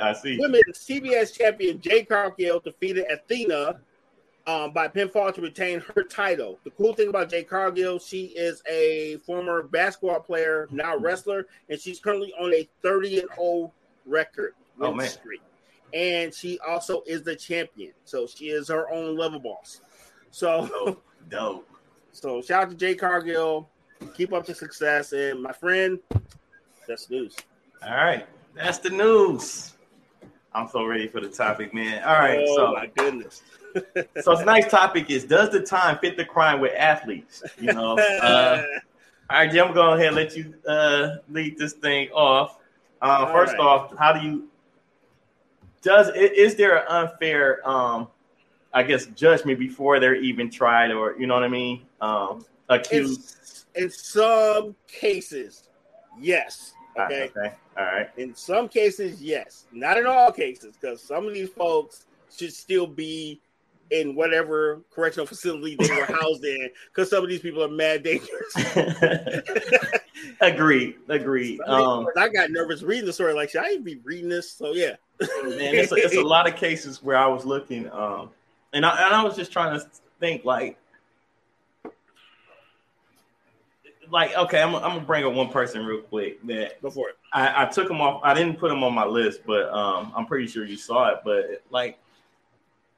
I 0.00 0.12
see. 0.12 0.38
Women 0.38 0.62
TBS 0.72 1.36
champion 1.36 1.80
Jade 1.80 2.08
Cargill 2.08 2.60
defeated 2.60 3.06
Athena 3.10 3.80
um, 4.46 4.72
by 4.72 4.88
pinfall 4.88 5.32
to 5.34 5.40
retain 5.40 5.80
her 5.94 6.02
title. 6.02 6.58
The 6.64 6.70
cool 6.70 6.94
thing 6.94 7.08
about 7.08 7.30
Jade 7.30 7.48
Cargill, 7.48 7.98
she 7.98 8.26
is 8.26 8.62
a 8.70 9.16
former 9.26 9.62
basketball 9.62 10.20
player, 10.20 10.68
now 10.70 10.96
wrestler, 10.96 11.46
and 11.68 11.80
she's 11.80 11.98
currently 12.00 12.32
on 12.38 12.52
a 12.52 12.68
30 12.82 13.20
and 13.20 13.28
0 13.36 13.72
record 14.06 14.54
Oh, 14.80 14.92
man. 14.92 15.08
streak. 15.08 15.40
And 15.94 16.34
she 16.34 16.58
also 16.66 17.02
is 17.06 17.22
the 17.22 17.36
champion, 17.36 17.92
so 18.04 18.26
she 18.26 18.46
is 18.46 18.68
her 18.68 18.90
own 18.90 19.16
level 19.16 19.38
boss. 19.38 19.80
So, 20.32 20.98
Dope. 21.28 21.68
So 22.10 22.42
shout 22.42 22.64
out 22.64 22.70
to 22.70 22.76
Jade 22.76 22.98
Cargill. 22.98 23.70
Keep 24.14 24.32
up 24.32 24.44
the 24.44 24.54
success, 24.54 25.12
and 25.12 25.40
my 25.40 25.52
friend, 25.52 26.00
that's 26.88 27.08
news. 27.08 27.36
All 27.82 27.94
right, 27.94 28.26
that's 28.54 28.78
the 28.78 28.90
news. 28.90 29.74
I'm 30.52 30.68
so 30.68 30.84
ready 30.84 31.08
for 31.08 31.20
the 31.20 31.28
topic, 31.28 31.72
man. 31.72 32.02
All 32.04 32.14
right, 32.14 32.44
oh 32.46 32.56
so 32.56 32.72
my 32.72 32.86
goodness. 32.86 33.42
so 34.22 34.36
tonight's 34.36 34.70
topic 34.70 35.10
is: 35.10 35.24
Does 35.24 35.50
the 35.50 35.60
time 35.60 35.98
fit 35.98 36.16
the 36.16 36.24
crime 36.24 36.60
with 36.60 36.72
athletes? 36.76 37.42
You 37.60 37.72
know. 37.72 37.98
Uh, 37.98 38.62
all 39.30 39.38
right, 39.38 39.50
Jim, 39.50 39.68
I'm 39.68 39.74
going 39.74 39.74
to 39.74 39.74
go 39.74 39.92
ahead 39.94 40.06
and 40.08 40.16
let 40.16 40.36
you 40.36 40.54
uh, 40.68 41.16
lead 41.28 41.58
this 41.58 41.72
thing 41.72 42.10
off. 42.10 42.58
Uh, 43.00 43.32
first 43.32 43.52
right. 43.54 43.60
off, 43.60 43.96
how 43.98 44.12
do 44.12 44.20
you 44.20 44.48
does 45.84 46.10
is 46.14 46.54
there 46.56 46.78
an 46.78 46.84
unfair, 46.88 47.66
um, 47.68 48.08
I 48.72 48.82
guess, 48.82 49.06
judgment 49.06 49.58
before 49.58 50.00
they're 50.00 50.16
even 50.16 50.50
tried, 50.50 50.90
or 50.90 51.14
you 51.18 51.26
know 51.26 51.34
what 51.34 51.44
I 51.44 51.48
mean, 51.48 51.82
um, 52.00 52.44
accused? 52.68 53.66
in, 53.76 53.84
in 53.84 53.90
some 53.90 54.74
cases, 54.88 55.64
yes. 56.18 56.72
Ah, 56.96 57.06
Okay. 57.06 57.24
okay, 57.24 57.54
all 57.76 57.84
right, 57.84 58.08
In 58.16 58.34
some 58.34 58.68
cases, 58.68 59.20
yes. 59.20 59.66
Not 59.72 59.98
in 59.98 60.06
all 60.06 60.30
cases, 60.32 60.76
because 60.80 61.02
some 61.02 61.26
of 61.26 61.34
these 61.34 61.50
folks 61.50 62.06
should 62.36 62.52
still 62.52 62.86
be 62.86 63.40
in 63.90 64.14
whatever 64.14 64.82
correctional 64.90 65.26
facility 65.26 65.76
they 65.76 65.90
were 65.90 66.04
housed 66.20 66.44
in, 66.44 66.70
because 66.88 67.10
some 67.10 67.22
of 67.22 67.30
these 67.30 67.40
people 67.40 67.62
are 67.62 67.68
mad 67.68 68.02
dangerous. 68.02 68.54
agreed, 70.40 70.96
agreed. 71.08 71.60
Um, 71.62 72.06
I 72.16 72.28
got 72.28 72.50
nervous 72.50 72.82
reading 72.82 73.06
the 73.06 73.12
story. 73.12 73.34
Like, 73.34 73.50
should 73.50 73.64
I 73.64 73.70
even 73.70 73.84
be 73.84 74.00
reading 74.04 74.28
this? 74.28 74.50
So 74.52 74.72
yeah. 74.72 74.96
man, 75.20 75.74
it's 75.74 75.92
a, 75.92 75.96
it's 75.96 76.16
a 76.16 76.22
lot 76.22 76.48
of 76.48 76.56
cases 76.56 77.02
where 77.02 77.16
I 77.16 77.26
was 77.26 77.44
looking, 77.44 77.90
um, 77.92 78.30
and 78.72 78.84
I 78.84 79.06
and 79.06 79.14
I 79.14 79.22
was 79.22 79.36
just 79.36 79.52
trying 79.52 79.78
to 79.78 79.86
think 80.18 80.44
like, 80.44 80.76
like 84.10 84.36
okay, 84.36 84.60
I'm, 84.60 84.74
I'm 84.74 84.82
gonna 84.82 85.00
bring 85.00 85.24
up 85.24 85.32
one 85.32 85.50
person 85.50 85.84
real 85.86 86.00
quick 86.02 86.44
that 86.46 86.82
before. 86.82 87.12
I, 87.32 87.64
I 87.64 87.66
took 87.66 87.90
him 87.90 88.00
off. 88.00 88.20
I 88.24 88.34
didn't 88.34 88.58
put 88.58 88.72
him 88.72 88.82
on 88.82 88.94
my 88.94 89.04
list, 89.04 89.40
but 89.46 89.68
um, 89.70 90.12
I'm 90.16 90.26
pretty 90.26 90.46
sure 90.46 90.64
you 90.64 90.76
saw 90.76 91.10
it. 91.10 91.18
But 91.24 91.62
like, 91.70 91.98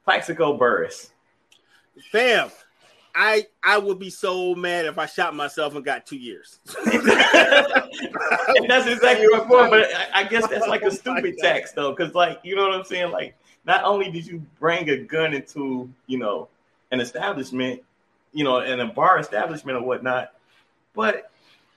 Plaxico 0.06 0.56
Burress. 0.56 1.10
Fam, 2.12 2.50
I 3.14 3.46
I 3.64 3.76
would 3.76 3.98
be 3.98 4.08
so 4.08 4.54
mad 4.54 4.86
if 4.86 4.98
I 4.98 5.06
shot 5.06 5.34
myself 5.34 5.74
and 5.74 5.84
got 5.84 6.06
two 6.06 6.16
years. 6.16 6.60
and 6.86 8.70
that's 8.70 8.86
exactly 8.86 9.26
what 9.28 9.42
I'm 9.42 9.48
for. 9.48 9.68
But 9.68 9.88
I, 9.94 10.20
I 10.20 10.24
guess 10.24 10.46
that's 10.46 10.68
like 10.68 10.82
a 10.82 10.90
stupid 10.92 11.38
tax 11.38 11.72
though, 11.72 11.90
because 11.90 12.14
like 12.14 12.38
you 12.44 12.54
know 12.54 12.68
what 12.68 12.78
I'm 12.78 12.84
saying. 12.84 13.10
Like, 13.10 13.36
not 13.64 13.82
only 13.82 14.10
did 14.10 14.26
you 14.26 14.46
bring 14.60 14.88
a 14.90 14.98
gun 14.98 15.34
into 15.34 15.90
you 16.06 16.18
know 16.18 16.48
an 16.92 17.00
establishment, 17.00 17.82
you 18.32 18.44
know, 18.44 18.60
in 18.60 18.78
a 18.78 18.86
bar 18.86 19.18
establishment 19.18 19.76
or 19.76 19.82
whatnot, 19.82 20.34
but 20.94 21.32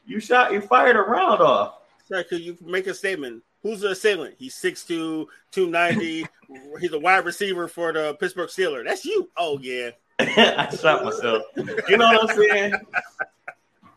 you 0.06 0.20
shot, 0.20 0.54
you 0.54 0.62
fired 0.62 0.96
a 0.96 1.02
round 1.02 1.42
off. 1.42 1.80
Sir, 2.08 2.24
could 2.24 2.42
you 2.42 2.58
make 2.62 2.86
a 2.86 2.94
statement? 2.94 3.42
Who's 3.62 3.82
the 3.82 3.92
assailant? 3.92 4.36
He's 4.38 4.56
6'2", 4.56 5.28
290. 5.52 6.26
He's 6.80 6.94
a 6.94 7.00
wide 7.00 7.26
receiver 7.26 7.68
for 7.68 7.92
the 7.92 8.16
Pittsburgh 8.20 8.50
Steelers. 8.50 8.86
That's 8.86 9.06
you. 9.06 9.30
Oh 9.38 9.60
yeah. 9.62 9.92
I 10.20 10.76
shot 10.76 11.04
myself. 11.04 11.44
You 11.56 11.98
know 11.98 12.08
what 12.08 12.30
I'm 12.30 12.38
saying? 12.38 12.74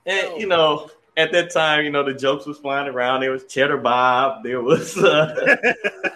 And 0.07 0.41
you 0.41 0.47
know, 0.47 0.91
at 1.17 1.33
that 1.33 1.51
time, 1.51 1.85
you 1.85 1.91
know, 1.91 2.03
the 2.03 2.15
jokes 2.15 2.47
was 2.47 2.59
flying 2.59 2.89
around. 2.89 3.21
There 3.21 3.31
was 3.31 3.45
Cheddar 3.45 3.79
Bob. 3.79 4.43
There 4.43 4.63
was, 4.63 4.97
uh, 4.97 5.73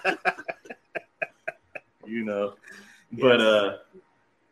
you 2.06 2.24
know, 2.24 2.54
but 3.12 3.40
uh, 3.40 3.76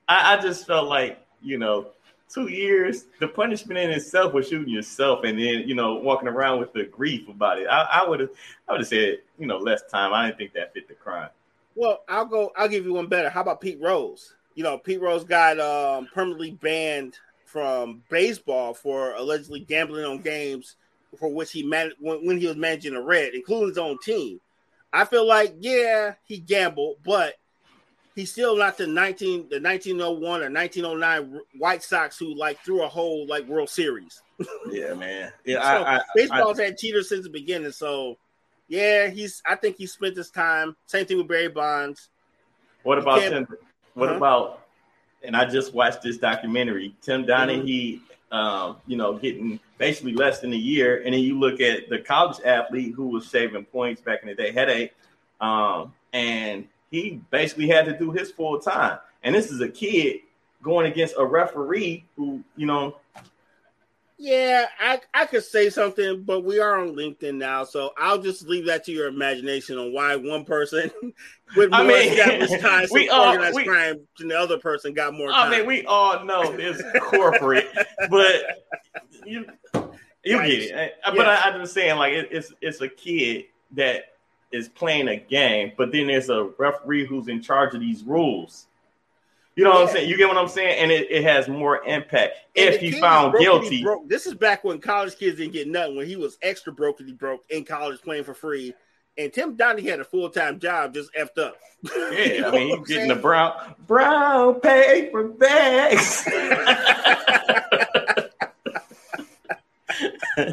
I, 0.09 0.37
I 0.37 0.41
just 0.43 0.67
felt 0.67 0.89
like, 0.89 1.19
you 1.43 1.59
know, 1.59 1.89
two 2.35 2.49
years, 2.49 3.07
the 3.21 3.29
punishment 3.29 3.79
in 3.79 3.91
itself 3.91 4.33
was 4.33 4.49
shooting 4.49 4.73
yourself, 4.73 5.25
and 5.25 5.39
then 5.39 5.69
you 5.69 5.75
know 5.75 5.95
walking 5.95 6.29
around 6.29 6.59
with 6.59 6.73
the 6.73 6.85
grief 6.85 7.29
about 7.29 7.59
it. 7.59 7.67
I 7.69 8.07
would 8.07 8.21
have, 8.21 8.31
I 8.69 8.73
would 8.73 8.81
have 8.81 8.89
said, 8.89 9.19
you 9.39 9.47
know, 9.47 9.59
less 9.59 9.83
time. 9.91 10.13
I 10.13 10.27
didn't 10.27 10.39
think 10.39 10.53
that 10.55 10.75
fit 10.75 10.89
the 10.89 10.95
crime. 10.95 11.31
Well, 11.77 12.03
I'll 12.09 12.27
go. 12.27 12.53
I'll 12.57 12.69
give 12.69 12.85
you 12.85 12.95
one 12.95 13.07
better. 13.07 13.31
How 13.31 13.43
about 13.43 13.61
Pete 13.61 13.81
Rose? 13.81 14.35
You 14.55 14.65
know, 14.65 14.79
Pete 14.79 15.01
Rose 15.01 15.25
got 15.25 15.59
um, 15.61 16.09
permanently 16.13 16.53
banned 16.53 17.19
from 17.45 18.03
baseball 18.11 18.75
for 18.75 19.15
allegedly 19.15 19.61
gambling 19.61 20.05
on 20.05 20.19
games 20.19 20.77
for 21.19 21.29
which 21.29 21.53
he 21.53 21.63
man 21.63 21.93
when, 22.01 22.27
when 22.27 22.39
he 22.39 22.47
was 22.47 22.57
managing 22.57 22.95
the 22.95 23.03
Red, 23.03 23.35
including 23.35 23.69
his 23.69 23.79
own 23.79 23.99
team. 24.03 24.41
I 24.93 25.05
feel 25.05 25.27
like 25.27 25.55
yeah, 25.61 26.15
he 26.25 26.39
gambled, 26.39 26.97
but 27.05 27.35
he's 28.15 28.33
still 28.33 28.57
not 28.57 28.79
the 28.79 28.87
19 28.87 29.49
the 29.49 29.61
1901 29.61 30.43
or 30.43 30.51
1909 30.51 31.41
White 31.59 31.83
Sox 31.83 32.19
who 32.19 32.35
like 32.35 32.59
threw 32.61 32.83
a 32.85 32.89
whole 32.89 33.27
like 33.27 33.47
World 33.47 33.69
Series. 33.69 34.23
yeah, 34.71 34.95
man. 34.95 35.33
Yeah, 35.45 35.61
so 35.61 35.85
I, 35.85 35.97
I, 35.97 36.01
baseball's 36.15 36.61
I, 36.61 36.65
had 36.65 36.79
cheaters 36.79 37.09
since 37.09 37.25
the 37.25 37.31
beginning, 37.31 37.73
so 37.73 38.17
yeah, 38.69 39.09
he's. 39.09 39.43
I 39.47 39.57
think 39.57 39.77
he 39.77 39.87
spent 39.87 40.17
his 40.17 40.31
time. 40.31 40.77
Same 40.87 41.07
thing 41.07 41.19
with 41.19 41.29
Barry 41.29 41.49
Bonds. 41.49 42.09
What 42.83 42.99
about 42.99 43.21
Tim? 43.21 43.47
What 43.95 44.09
uh-huh. 44.09 44.17
about? 44.17 44.61
And 45.23 45.37
I 45.37 45.47
just 45.47 45.73
watched 45.73 46.03
this 46.03 46.19
documentary. 46.19 46.95
Tim 47.01 47.25
Donaghy, 47.25 48.01
mm-hmm. 48.01 48.37
um, 48.37 48.77
you 48.87 48.97
know, 48.97 49.17
getting 49.17 49.59
basically 49.79 50.13
less 50.13 50.41
than 50.41 50.53
a 50.53 50.57
year, 50.57 51.03
and 51.03 51.15
then 51.15 51.21
you 51.21 51.39
look 51.39 51.61
at 51.61 51.89
the 51.89 51.99
college 51.99 52.39
athlete 52.45 52.95
who 52.95 53.09
was 53.09 53.29
shaving 53.29 53.65
points 53.65 54.01
back 54.01 54.23
in 54.23 54.29
the 54.29 54.35
day, 54.35 54.53
headache, 54.53 54.93
um, 55.41 55.93
and 56.13 56.67
he 56.91 57.21
basically 57.31 57.69
had 57.69 57.87
to 57.87 57.99
do 57.99 58.11
his 58.11 58.31
full 58.31 58.59
time. 58.61 58.99
And 59.23 59.35
this 59.35 59.51
is 59.51 59.61
a 59.61 59.69
kid 59.69 60.21
going 60.63 60.91
against 60.91 61.15
a 61.19 61.25
referee 61.25 62.05
who, 62.17 62.43
you 62.57 62.67
know, 62.67 62.97
yeah, 64.17 64.67
I, 64.79 65.01
I 65.13 65.27
could 65.27 65.43
say 65.43 65.71
something, 65.71 66.23
but 66.23 66.45
we 66.45 66.61
are 66.61 66.79
on 66.79 66.95
LinkedIn 66.95 67.35
now, 67.35 67.65
so 67.65 67.93
I'll 67.99 68.19
just 68.19 68.47
leave 68.47 68.67
that 68.67 68.85
to 68.85 68.93
your 68.93 69.09
imagination 69.09 69.77
on 69.77 69.93
why 69.93 70.15
one 70.15 70.45
person 70.45 70.91
with 71.57 71.71
more 71.71 71.81
I 71.81 71.87
mean, 71.87 72.13
established 72.13 72.61
ties 72.61 72.91
we 72.93 73.09
all, 73.09 73.27
organized 73.27 73.57
we, 73.57 73.65
crime 73.65 74.07
than 74.19 74.29
the 74.29 74.39
other 74.39 74.59
person 74.59 74.95
got 74.95 75.15
more. 75.15 75.33
I 75.33 75.51
mean, 75.51 75.67
we 75.67 75.85
all 75.87 76.25
know 76.25 76.43
it's 76.57 76.81
corporate, 77.01 77.67
but 78.11 78.63
you 79.27 79.47
you 80.25 80.39
right. 80.39 80.49
get 80.49 80.61
it. 80.71 80.95
But 81.05 81.29
I, 81.29 81.41
I'm 81.51 81.61
just 81.61 81.75
saying, 81.75 81.99
like 81.99 82.13
it, 82.13 82.29
it's 82.31 82.53
it's 82.61 82.81
a 82.81 82.89
kid 82.89 83.47
that 83.73 84.14
is 84.55 84.69
playing 84.69 85.09
a 85.09 85.17
game, 85.17 85.73
but 85.77 85.91
then 85.91 86.07
there's 86.07 86.29
a 86.29 86.45
referee 86.59 87.07
who's 87.07 87.29
in 87.29 87.43
charge 87.43 87.75
of 87.75 87.81
these 87.81 88.05
rules. 88.05 88.67
You 89.57 89.65
know 89.65 89.71
yeah. 89.71 89.81
what 89.81 89.89
I'm 89.89 89.95
saying? 89.95 90.09
You 90.09 90.17
get 90.17 90.29
what 90.29 90.37
I'm 90.37 90.49
saying? 90.49 90.79
And 90.81 90.91
it, 90.91 91.11
it 91.11 91.23
has 91.25 91.49
more 91.49 91.85
impact 91.85 92.37
and 92.57 92.75
if 92.75 92.81
he 92.81 92.93
found 92.93 93.35
guilty. 93.39 93.83
Broke. 93.83 94.09
This 94.09 94.27
is 94.27 94.35
back 94.35 94.65
when 94.65 94.81
college 94.81 95.17
kids 95.17 95.39
didn't 95.39 95.53
get 95.53 95.69
nothing, 95.69 95.97
when 95.97 96.07
he 96.07 96.17
was 96.17 96.39
extra 96.43 96.73
broke 96.73 97.01
and 97.01 97.09
he 97.09 97.15
broke 97.15 97.43
in 97.51 97.65
college 97.65 98.01
playing 98.01 98.25
for 98.25 98.35
free. 98.35 98.75
And 99.17 99.33
Tim 99.33 99.57
Donaghy 99.57 99.85
had 99.85 100.01
a 100.01 100.05
full 100.05 100.29
time 100.29 100.59
job, 100.59 100.95
just 100.95 101.13
effed 101.15 101.39
up. 101.39 101.57
Yeah, 101.83 102.11
you 102.11 102.41
know 102.41 102.49
I 102.49 102.53
mean, 102.53 102.79
he's 102.79 102.89
getting 102.89 103.09
the 103.09 103.15
brown 103.15 103.75
brown 103.87 104.61
paper 104.61 105.29
bags. 105.29 106.29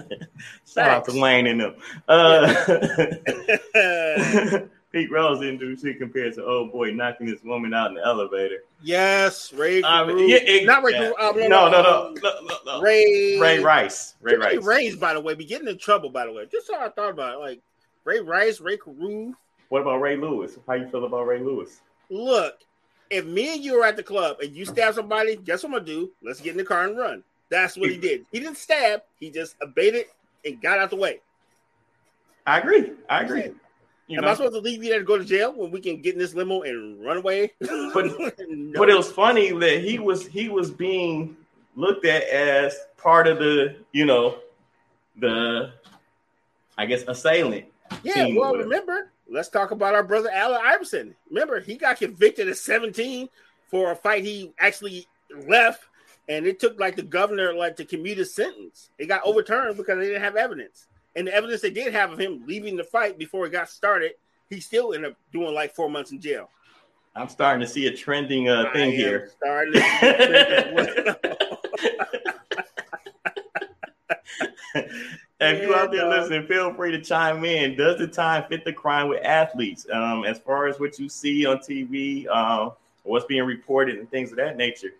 Shout 0.66 0.90
out 0.90 1.06
to 1.06 1.20
Wayne 1.20 1.48
and 1.48 1.62
them. 1.62 1.76
Uh, 2.08 2.54
Pete 4.92 5.10
Rose 5.10 5.40
didn't 5.40 5.60
do 5.60 5.76
shit 5.78 6.00
compared 6.00 6.34
to 6.36 6.46
old 6.46 6.72
boy 6.74 6.92
knocking 6.92 7.26
this 7.26 7.42
woman 7.44 7.74
out 7.74 7.90
in 7.90 7.96
the 7.96 8.06
elevator. 8.06 8.58
Yes, 8.82 9.54
Ray. 9.54 9.82
Um, 9.84 10.10
yeah, 10.18 10.38
it, 10.38 10.66
not 10.66 10.84
Ray. 10.84 10.94
Yeah. 10.94 11.12
Um, 11.20 11.38
no, 11.38 11.70
no, 11.70 11.70
no, 11.70 12.14
no, 12.22 12.32
no, 12.42 12.58
no, 12.66 12.82
Ray. 12.82 13.40
Ray 13.40 13.60
Rice. 13.60 14.16
Ray 14.22 14.36
Rice. 14.36 14.64
Ray's, 14.64 14.96
by 14.98 15.14
the 15.14 15.22
way, 15.22 15.34
be 15.34 15.46
getting 15.46 15.70
in 15.70 15.78
trouble. 15.78 16.10
By 16.10 16.26
the 16.26 16.34
way, 16.34 16.46
just 16.52 16.70
how 16.70 16.86
I 16.86 16.90
thought 16.90 17.12
about 17.12 17.36
it. 17.36 17.40
Like 17.40 17.62
Ray 18.04 18.20
Rice, 18.20 18.60
Ray 18.60 18.78
Carew. 18.78 19.34
What 19.70 19.84
about 19.84 20.02
Ray 20.02 20.18
Lewis? 20.18 20.58
How 20.68 20.74
you 20.74 20.90
feel 20.90 21.06
about 21.06 21.26
Ray 21.26 21.40
Lewis? 21.40 21.80
Look, 22.10 22.56
if 23.10 23.26
me 23.26 23.54
and 23.54 23.64
you 23.64 23.76
are 23.76 23.86
at 23.86 23.96
the 23.96 24.04
club 24.04 24.38
and 24.42 24.54
you 24.54 24.66
stab 24.66 24.96
somebody, 24.96 25.38
guess 25.38 25.64
what 25.64 25.70
I'm 25.70 25.74
gonna 25.76 25.86
do? 25.86 26.12
Let's 26.22 26.42
get 26.42 26.52
in 26.52 26.58
the 26.58 26.66
car 26.66 26.86
and 26.86 26.98
run. 26.98 27.24
That's 27.52 27.78
what 27.78 27.92
he 27.92 27.98
did. 27.98 28.26
He 28.32 28.40
didn't 28.40 28.58
stab. 28.58 29.04
He 29.20 29.30
just 29.30 29.58
abated 29.62 30.06
and 30.46 30.60
got 30.62 30.80
out 30.80 30.90
the 30.90 30.96
way. 30.96 31.20
I 32.48 32.60
agree. 32.60 32.94
I 33.10 33.24
agree. 33.24 33.52
You 34.08 34.18
Am 34.18 34.24
know? 34.24 34.32
I 34.32 34.34
supposed 34.34 34.56
to 34.56 34.60
leave 34.60 34.84
you 34.84 34.90
there 34.90 35.00
to 35.00 35.06
go 35.06 35.18
to 35.18 35.24
jail 35.24 35.54
when 35.54 35.70
we 35.70 35.82
can 35.82 36.02
get 36.02 36.14
in 36.14 36.20
this 36.20 36.34
limo 36.34 36.62
and 36.62 37.04
run 37.06 37.18
away? 37.18 37.52
But 37.94 38.06
no. 38.50 38.80
but 38.80 38.90
it 38.90 38.96
was 38.96 39.12
funny 39.12 39.52
that 39.52 39.84
he 39.84 40.00
was 40.00 40.26
he 40.26 40.50
was 40.50 40.72
being 40.72 41.36
looked 41.76 42.06
at 42.06 42.24
as 42.24 42.76
part 42.98 43.28
of 43.28 43.38
the 43.38 43.76
you 43.92 44.06
know 44.06 44.40
the 45.20 45.74
I 46.78 46.86
guess 46.86 47.04
assailant. 47.08 47.66
Yeah, 48.04 48.28
well, 48.34 48.56
remember, 48.56 49.12
let's 49.30 49.50
talk 49.50 49.72
about 49.72 49.94
our 49.94 50.04
brother 50.04 50.30
Allen 50.32 50.62
Iverson. 50.64 51.16
Remember, 51.30 51.60
he 51.60 51.76
got 51.76 51.98
convicted 51.98 52.48
at 52.48 52.58
17 52.58 53.28
for 53.68 53.92
a 53.92 53.96
fight 53.96 54.24
he 54.24 54.54
actually 54.58 55.08
left, 55.48 55.84
and 56.28 56.46
it 56.46 56.60
took 56.60 56.80
like 56.80 56.96
the 56.96 57.04
governor 57.04 57.54
like 57.54 57.76
to 57.78 57.86
commute 57.86 58.18
his 58.18 58.34
sentence. 58.34 58.90
It 58.98 59.08
got 59.08 59.24
overturned 59.24 59.78
because 59.78 59.98
they 59.98 60.06
didn't 60.06 60.22
have 60.22 60.36
evidence. 60.36 60.88
And 61.16 61.28
the 61.28 61.34
evidence 61.34 61.62
they 61.62 61.72
did 61.72 61.94
have 61.94 62.12
of 62.12 62.20
him 62.20 62.44
leaving 62.46 62.76
the 62.78 62.84
fight 62.84 63.18
before 63.18 63.46
it 63.46 63.52
got 63.52 63.70
started, 63.70 64.14
he 64.50 64.60
still 64.60 64.94
ended 64.94 65.12
up 65.12 65.18
doing 65.34 65.54
like 65.54 65.76
four 65.76 65.90
months 65.90 66.12
in 66.12 66.22
jail. 66.22 66.50
I'm 67.16 67.28
starting 67.28 67.60
to 67.62 67.68
see 67.68 67.88
a 67.88 67.96
trending 67.96 68.48
uh, 68.48 68.72
thing 68.72 68.92
here. 68.92 69.32
Starting 69.36 69.74
if 75.42 75.62
you 75.62 75.76
out 75.76 75.92
there 75.92 76.08
listening, 76.08 76.48
feel 76.48 76.74
free 76.74 76.92
to 76.92 77.02
chime 77.02 77.44
in. 77.44 77.76
Does 77.76 77.98
the 77.98 78.08
time 78.08 78.46
fit 78.48 78.64
the 78.64 78.72
crime 78.72 79.10
with 79.10 79.22
athletes? 79.26 79.86
Um, 79.92 80.24
as 80.24 80.40
far 80.40 80.68
as 80.68 80.80
what 80.80 80.98
you 81.00 81.10
see 81.10 81.46
on 81.46 81.58
TV, 81.58 82.26
uh, 82.32 82.70
what's 83.04 83.26
being 83.26 83.44
reported, 83.44 83.98
and 83.98 84.10
things 84.10 84.32
of 84.32 84.38
that 84.38 84.56
nature. 84.56 84.94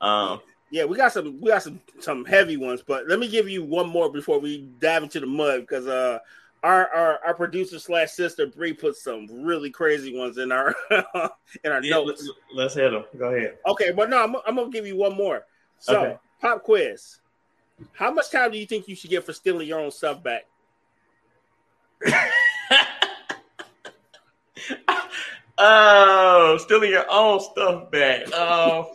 Um, 0.00 0.40
yeah, 0.70 0.84
we 0.84 0.96
got 0.96 1.12
some 1.12 1.40
we 1.40 1.50
got 1.50 1.62
some 1.62 1.80
some 2.00 2.24
heavy 2.24 2.56
ones, 2.56 2.82
but 2.86 3.06
let 3.08 3.18
me 3.18 3.28
give 3.28 3.48
you 3.48 3.64
one 3.64 3.88
more 3.88 4.10
before 4.10 4.38
we 4.40 4.68
dive 4.80 5.02
into 5.04 5.20
the 5.20 5.26
mud 5.26 5.60
because 5.60 5.86
uh 5.86 6.18
our 6.62 6.88
our, 6.88 7.20
our 7.24 7.34
producer 7.34 7.78
slash 7.78 8.10
sister 8.10 8.46
Bree 8.46 8.72
put 8.72 8.96
some 8.96 9.26
really 9.44 9.70
crazy 9.70 10.16
ones 10.16 10.38
in 10.38 10.50
our 10.50 10.74
in 10.90 11.70
our 11.72 11.82
yeah, 11.82 11.90
notes. 11.90 12.22
Let's, 12.22 12.30
let's 12.54 12.74
hit 12.74 12.90
them. 12.90 13.04
Go 13.16 13.32
ahead. 13.32 13.58
Okay, 13.66 13.92
but 13.92 14.10
no, 14.10 14.22
I'm, 14.22 14.34
I'm 14.46 14.56
gonna 14.56 14.70
give 14.70 14.86
you 14.86 14.96
one 14.96 15.16
more. 15.16 15.46
So 15.78 16.00
okay. 16.00 16.16
pop 16.40 16.64
quiz. 16.64 17.20
How 17.92 18.10
much 18.10 18.30
time 18.30 18.50
do 18.50 18.58
you 18.58 18.66
think 18.66 18.88
you 18.88 18.96
should 18.96 19.10
get 19.10 19.24
for 19.24 19.32
stealing 19.34 19.68
your 19.68 19.80
own 19.80 19.90
stuff 19.90 20.22
back? 20.22 20.46
oh, 25.58 26.58
stealing 26.60 26.90
your 26.90 27.06
own 27.10 27.40
stuff 27.40 27.90
back. 27.90 28.22
Oh. 28.32 28.90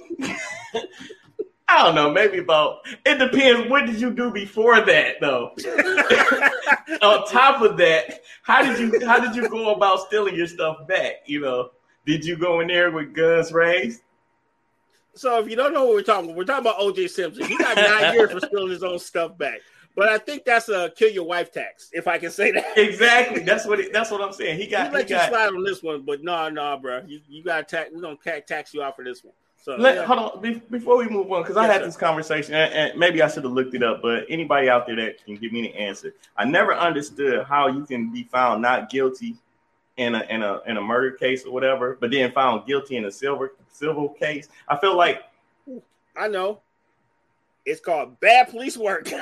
I 1.71 1.83
don't 1.85 1.95
know, 1.95 2.11
maybe 2.11 2.39
about 2.39 2.79
it 3.05 3.17
depends. 3.17 3.69
What 3.69 3.85
did 3.85 4.01
you 4.01 4.11
do 4.11 4.29
before 4.29 4.81
that 4.81 5.15
though? 5.21 5.51
On 7.01 7.25
top 7.27 7.61
of 7.61 7.77
that, 7.77 8.21
how 8.43 8.61
did 8.61 8.77
you 8.77 9.07
how 9.07 9.19
did 9.19 9.35
you 9.35 9.47
go 9.47 9.73
about 9.73 10.01
stealing 10.01 10.35
your 10.35 10.47
stuff 10.47 10.85
back? 10.85 11.23
You 11.25 11.39
know, 11.39 11.71
did 12.05 12.25
you 12.25 12.35
go 12.37 12.59
in 12.59 12.67
there 12.67 12.91
with 12.91 13.13
guns 13.13 13.53
raised? 13.53 14.01
So 15.13 15.39
if 15.39 15.49
you 15.49 15.55
don't 15.55 15.73
know 15.73 15.85
what 15.85 15.95
we're 15.95 16.03
talking 16.03 16.25
about, 16.25 16.37
we're 16.37 16.43
talking 16.43 16.65
about 16.65 16.79
OJ 16.79 17.09
Simpson. 17.09 17.45
He 17.45 17.57
got 17.57 17.77
nine 17.77 18.15
years 18.15 18.31
for 18.31 18.39
stealing 18.41 18.69
his 18.69 18.83
own 18.83 18.99
stuff 18.99 19.37
back. 19.37 19.61
But 19.95 20.09
I 20.09 20.17
think 20.17 20.45
that's 20.45 20.69
a 20.69 20.91
kill 20.95 21.09
your 21.09 21.25
wife 21.25 21.51
tax, 21.51 21.89
if 21.93 22.07
I 22.07 22.17
can 22.17 22.31
say 22.31 22.51
that. 22.51 22.77
Exactly. 22.77 23.43
That's 23.43 23.65
what 23.65 23.79
it, 23.79 23.93
that's 23.93 24.11
what 24.11 24.21
I'm 24.21 24.31
saying. 24.33 24.59
He 24.59 24.67
got. 24.67 24.87
He 24.87 24.93
let 24.93 25.07
he 25.07 25.13
you 25.13 25.19
got, 25.19 25.29
slide 25.29 25.47
on 25.47 25.63
this 25.63 25.83
one, 25.83 26.03
but 26.03 26.23
no, 26.23 26.49
no, 26.49 26.77
bro. 26.77 27.03
You, 27.05 27.21
you 27.29 27.43
got 27.43 27.67
tax. 27.67 27.89
We're 27.93 28.01
gonna 28.01 28.41
tax 28.41 28.73
you 28.73 28.83
out 28.83 28.95
for 28.95 29.03
this 29.03 29.23
one. 29.23 29.33
So 29.61 29.75
Let, 29.75 29.95
yeah. 29.95 30.05
hold 30.05 30.19
on 30.19 30.41
Be- 30.41 30.61
before 30.71 30.97
we 30.97 31.07
move 31.07 31.31
on 31.31 31.43
because 31.43 31.55
yes, 31.55 31.69
I 31.69 31.71
had 31.71 31.81
sir. 31.81 31.85
this 31.85 31.97
conversation 31.97 32.55
and, 32.55 32.73
and 32.73 32.99
maybe 32.99 33.21
I 33.21 33.27
should 33.27 33.43
have 33.43 33.53
looked 33.53 33.75
it 33.75 33.83
up, 33.83 34.01
but 34.01 34.25
anybody 34.27 34.69
out 34.69 34.87
there 34.87 34.95
that 34.95 35.23
can 35.23 35.35
give 35.35 35.51
me 35.51 35.61
the 35.61 35.75
answer, 35.75 36.15
I 36.35 36.45
never 36.45 36.75
understood 36.75 37.45
how 37.45 37.67
you 37.67 37.85
can 37.85 38.11
be 38.11 38.23
found 38.23 38.63
not 38.63 38.89
guilty 38.89 39.35
in 39.97 40.15
a 40.15 40.23
in 40.29 40.41
a 40.41 40.61
in 40.65 40.77
a 40.77 40.81
murder 40.81 41.11
case 41.11 41.45
or 41.45 41.51
whatever, 41.51 41.95
but 42.01 42.09
then 42.09 42.31
found 42.31 42.65
guilty 42.65 42.97
in 42.97 43.05
a 43.05 43.11
silver 43.11 43.53
civil 43.71 44.09
case. 44.09 44.49
I 44.67 44.77
feel 44.77 44.97
like 44.97 45.21
I 46.15 46.27
know 46.27 46.59
it's 47.63 47.81
called 47.81 48.19
bad 48.19 48.49
police 48.49 48.77
work. 48.77 49.03
but 49.11 49.21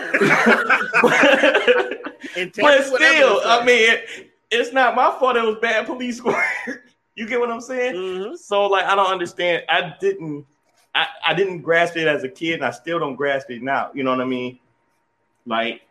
still, 2.85 3.41
I 3.43 3.63
mean, 3.65 3.91
it, 3.91 4.31
it's 4.51 4.71
not 4.71 4.95
my 4.95 5.13
fault. 5.19 5.35
It 5.35 5.43
was 5.43 5.57
bad 5.61 5.85
police 5.85 6.23
work. 6.23 6.88
You 7.19 7.27
get 7.27 7.37
what 7.39 7.51
I'm 7.51 7.59
saying? 7.59 7.95
Mm-hmm. 7.95 8.35
So 8.35 8.67
like 8.67 8.85
I 8.85 8.95
don't 8.95 9.11
understand. 9.11 9.63
I 9.67 9.93
didn't 9.99 10.45
I, 10.95 11.07
I 11.27 11.33
didn't 11.33 11.61
grasp 11.61 11.97
it 11.97 12.07
as 12.07 12.23
a 12.23 12.29
kid 12.29 12.53
and 12.55 12.65
I 12.65 12.71
still 12.71 12.97
don't 12.97 13.15
grasp 13.15 13.49
it 13.51 13.61
now. 13.61 13.91
You 13.93 14.03
know 14.03 14.11
what 14.11 14.21
I 14.21 14.25
mean? 14.25 14.57
Like 15.45 15.81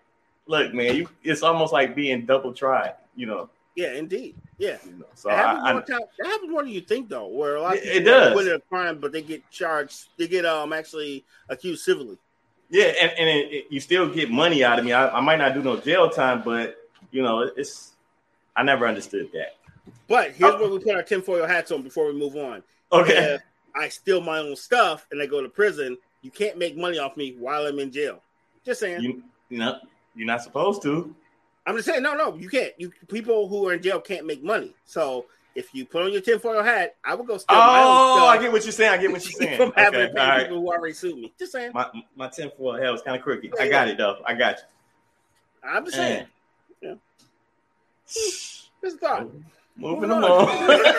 look, 0.46 0.72
man, 0.72 0.96
you 0.96 1.08
it's 1.22 1.42
almost 1.42 1.72
like 1.72 1.94
being 1.94 2.24
double 2.24 2.54
tried, 2.54 2.94
you 3.14 3.26
know. 3.26 3.50
Yeah, 3.76 3.92
indeed. 3.92 4.36
Yeah. 4.56 4.78
You 4.86 4.92
know 4.92 5.04
so 5.14 5.28
That 5.28 5.36
happens, 5.36 5.64
I, 5.66 5.72
more 5.72 5.82
I, 5.82 5.84
time, 5.84 6.00
that 6.18 6.26
happens 6.26 6.50
more 6.50 6.62
than 6.62 6.72
you 6.72 6.80
think, 6.80 7.08
though. 7.10 7.26
Where 7.28 7.56
a 7.56 7.60
lot 7.62 7.76
of 7.76 7.82
It- 7.82 7.92
people 7.92 7.98
it 7.98 8.04
does. 8.04 8.34
win 8.34 8.48
a 8.54 8.58
crime, 8.60 8.98
but 8.98 9.12
they 9.12 9.20
get 9.22 9.48
charged. 9.50 10.06
They 10.16 10.26
get 10.28 10.46
um 10.46 10.72
actually 10.72 11.24
accused 11.50 11.84
civilly. 11.84 12.16
yeah, 12.70 12.86
and, 13.02 13.12
and 13.18 13.28
it, 13.28 13.52
it- 13.52 13.66
you 13.70 13.80
still 13.80 14.08
get 14.08 14.30
money 14.30 14.64
out 14.64 14.78
of 14.78 14.84
me. 14.86 14.92
I, 14.94 15.10
I 15.10 15.20
might 15.20 15.36
not 15.38 15.52
do 15.52 15.62
no 15.62 15.76
jail 15.78 16.08
time, 16.08 16.40
but 16.42 16.76
you 17.12 17.22
know, 17.22 17.40
it's 17.42 17.92
I 18.56 18.62
never 18.62 18.86
understood 18.88 19.30
that. 19.34 19.57
But 20.08 20.32
here's 20.32 20.54
Oh. 20.54 20.60
where 20.60 20.70
we 20.70 20.78
put 20.78 20.94
our 20.94 21.02
tinfoil 21.02 21.46
hats 21.46 21.70
on 21.72 21.82
before 21.82 22.06
we 22.06 22.12
move 22.18 22.36
on. 22.36 22.62
Okay. 22.92 23.34
If 23.34 23.42
I 23.74 23.88
steal 23.88 24.20
my 24.20 24.38
own 24.38 24.56
stuff 24.56 25.06
and 25.10 25.20
I 25.22 25.26
go 25.26 25.42
to 25.42 25.48
prison, 25.48 25.96
you 26.22 26.30
can't 26.30 26.58
make 26.58 26.76
money 26.76 26.98
off 26.98 27.16
me 27.16 27.34
while 27.38 27.66
I'm 27.66 27.78
in 27.78 27.90
jail. 27.92 28.22
Just 28.64 28.80
saying. 28.80 29.02
You 29.02 29.22
you 29.50 29.58
know, 29.58 29.78
you're 30.14 30.26
not 30.26 30.42
supposed 30.42 30.82
to. 30.82 31.14
I'm 31.66 31.74
just 31.76 31.86
saying, 31.86 32.02
no, 32.02 32.14
no, 32.14 32.34
you 32.36 32.48
can't. 32.48 32.72
You 32.78 32.90
people 33.08 33.48
who 33.48 33.68
are 33.68 33.74
in 33.74 33.82
jail 33.82 34.00
can't 34.00 34.26
make 34.26 34.42
money. 34.42 34.74
So 34.84 35.26
if 35.54 35.74
you 35.74 35.84
put 35.84 36.02
on 36.02 36.12
your 36.12 36.20
tinfoil 36.22 36.62
hat, 36.62 36.96
I 37.04 37.14
would 37.14 37.26
go 37.26 37.36
steal 37.36 37.56
my 37.56 37.80
Oh, 37.82 38.26
I 38.26 38.38
get 38.40 38.52
what 38.52 38.64
you're 38.64 38.72
saying. 38.72 38.92
I 38.92 38.96
get 38.96 39.10
what 39.12 39.22
you're 39.24 39.32
saying. 39.40 39.56
from 39.58 39.72
having 39.76 40.00
to 40.08 40.14
pay 40.14 40.20
right. 40.20 40.42
people 40.42 40.60
who 40.60 40.68
already 40.72 40.94
sued 40.94 41.16
me. 41.18 41.32
Just 41.38 41.52
saying. 41.52 41.72
My 41.74 41.86
my 42.16 42.28
tinfoil 42.28 42.80
hat 42.80 42.90
was 42.90 43.02
kind 43.02 43.16
of 43.16 43.22
crooked. 43.22 43.52
I 43.60 43.68
got 43.68 43.88
it 43.88 43.96
though. 43.98 44.18
I 44.26 44.34
got 44.34 44.56
you. 44.58 44.64
I'm 45.68 45.84
just 45.84 45.96
saying. 45.96 46.26
Man. 46.82 46.90
Yeah. 46.90 46.94
Hmm. 48.10 48.86
Just 48.86 48.98
thought. 49.00 49.26
Moving 49.78 50.10
along. 50.10 50.48
on. 50.48 50.80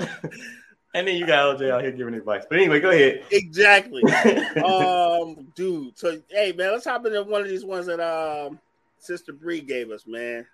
and 0.94 1.06
then 1.06 1.16
you 1.16 1.26
got 1.26 1.58
LJ 1.58 1.70
out 1.70 1.82
here 1.82 1.92
giving 1.92 2.14
advice. 2.14 2.44
But 2.48 2.58
anyway, 2.58 2.80
go 2.80 2.90
ahead. 2.90 3.22
exactly. 3.30 4.02
um, 4.64 5.48
dude. 5.54 5.96
So 5.96 6.20
hey 6.28 6.52
man, 6.52 6.72
let's 6.72 6.84
hop 6.84 7.06
into 7.06 7.22
one 7.22 7.42
of 7.42 7.48
these 7.48 7.64
ones 7.64 7.86
that 7.86 8.00
um 8.00 8.58
Sister 8.98 9.32
Bree 9.32 9.60
gave 9.60 9.90
us, 9.90 10.06
man. 10.06 10.46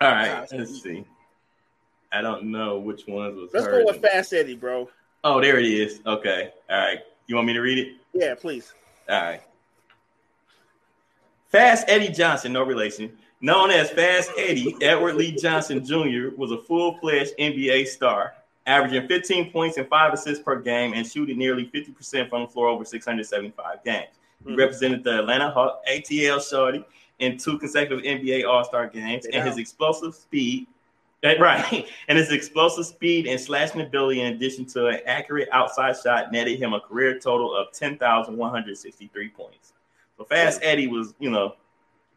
All 0.00 0.10
right, 0.10 0.46
let's 0.52 0.82
see. 0.82 1.04
I 2.12 2.20
don't 2.20 2.44
know 2.44 2.78
which 2.78 3.06
ones 3.06 3.36
was 3.36 3.50
Let's 3.54 3.66
go 3.66 3.84
with 3.84 4.02
Fast 4.02 4.32
Eddie, 4.32 4.56
bro. 4.56 4.88
Oh, 5.24 5.40
there 5.40 5.58
it 5.58 5.66
is. 5.66 6.00
Okay. 6.04 6.52
All 6.68 6.78
right. 6.78 7.00
You 7.26 7.36
want 7.36 7.46
me 7.46 7.54
to 7.54 7.60
read 7.60 7.78
it? 7.78 7.94
Yeah, 8.12 8.34
please. 8.34 8.74
All 9.08 9.22
right. 9.22 9.40
Fast 11.48 11.84
Eddie 11.88 12.08
Johnson, 12.08 12.52
no 12.52 12.62
relation, 12.62 13.16
known 13.42 13.70
as 13.70 13.90
Fast 13.90 14.30
Eddie, 14.38 14.74
Edward 14.80 15.16
Lee 15.16 15.32
Johnson 15.32 15.84
Jr., 15.84 16.34
was 16.36 16.52
a 16.52 16.58
full 16.58 16.96
fledged 16.98 17.34
NBA 17.38 17.86
star, 17.88 18.34
averaging 18.66 19.06
15 19.08 19.50
points 19.50 19.76
and 19.76 19.88
five 19.88 20.12
assists 20.14 20.42
per 20.42 20.58
game 20.60 20.94
and 20.94 21.06
shooting 21.06 21.36
nearly 21.36 21.66
50% 21.66 22.30
from 22.30 22.42
the 22.42 22.48
floor 22.48 22.68
over 22.68 22.84
675 22.84 23.84
games. 23.84 24.06
He 24.46 24.52
Mhm. 24.52 24.56
represented 24.58 25.04
the 25.04 25.18
Atlanta 25.20 25.50
Hawks, 25.50 25.86
ATL 25.88 26.40
Shorty, 26.40 26.84
in 27.18 27.36
two 27.36 27.58
consecutive 27.58 28.04
NBA 28.04 28.44
All 28.44 28.64
Star 28.64 28.86
games, 28.88 29.26
and 29.26 29.46
his 29.46 29.58
explosive 29.58 30.14
speed. 30.14 30.66
Right, 31.38 31.86
and 32.08 32.18
his 32.18 32.32
explosive 32.32 32.84
speed 32.84 33.28
and 33.28 33.38
slashing 33.40 33.80
ability, 33.80 34.20
in 34.22 34.32
addition 34.34 34.64
to 34.70 34.88
an 34.88 34.98
accurate 35.06 35.48
outside 35.52 35.94
shot, 36.02 36.32
netted 36.32 36.58
him 36.58 36.72
a 36.72 36.80
career 36.80 37.16
total 37.16 37.54
of 37.54 37.70
ten 37.70 37.96
thousand 37.96 38.36
one 38.36 38.50
hundred 38.50 38.76
sixty-three 38.76 39.28
points. 39.28 39.72
So 40.18 40.24
Fast 40.24 40.58
Eddie 40.64 40.88
was, 40.88 41.14
you 41.20 41.30
know, 41.30 41.54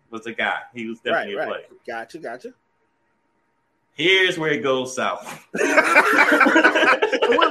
was 0.10 0.26
a 0.26 0.34
guy. 0.34 0.60
He 0.74 0.88
was 0.88 1.00
Right, 1.06 1.12
definitely 1.12 1.34
a 1.34 1.38
right. 1.38 1.48
player. 1.48 1.66
Gotcha, 1.88 2.20
gotcha. 2.20 2.54
Here's 3.94 4.38
where 4.38 4.52
it 4.52 4.62
goes 4.62 4.94
south. 4.96 5.46
we're 5.54 5.66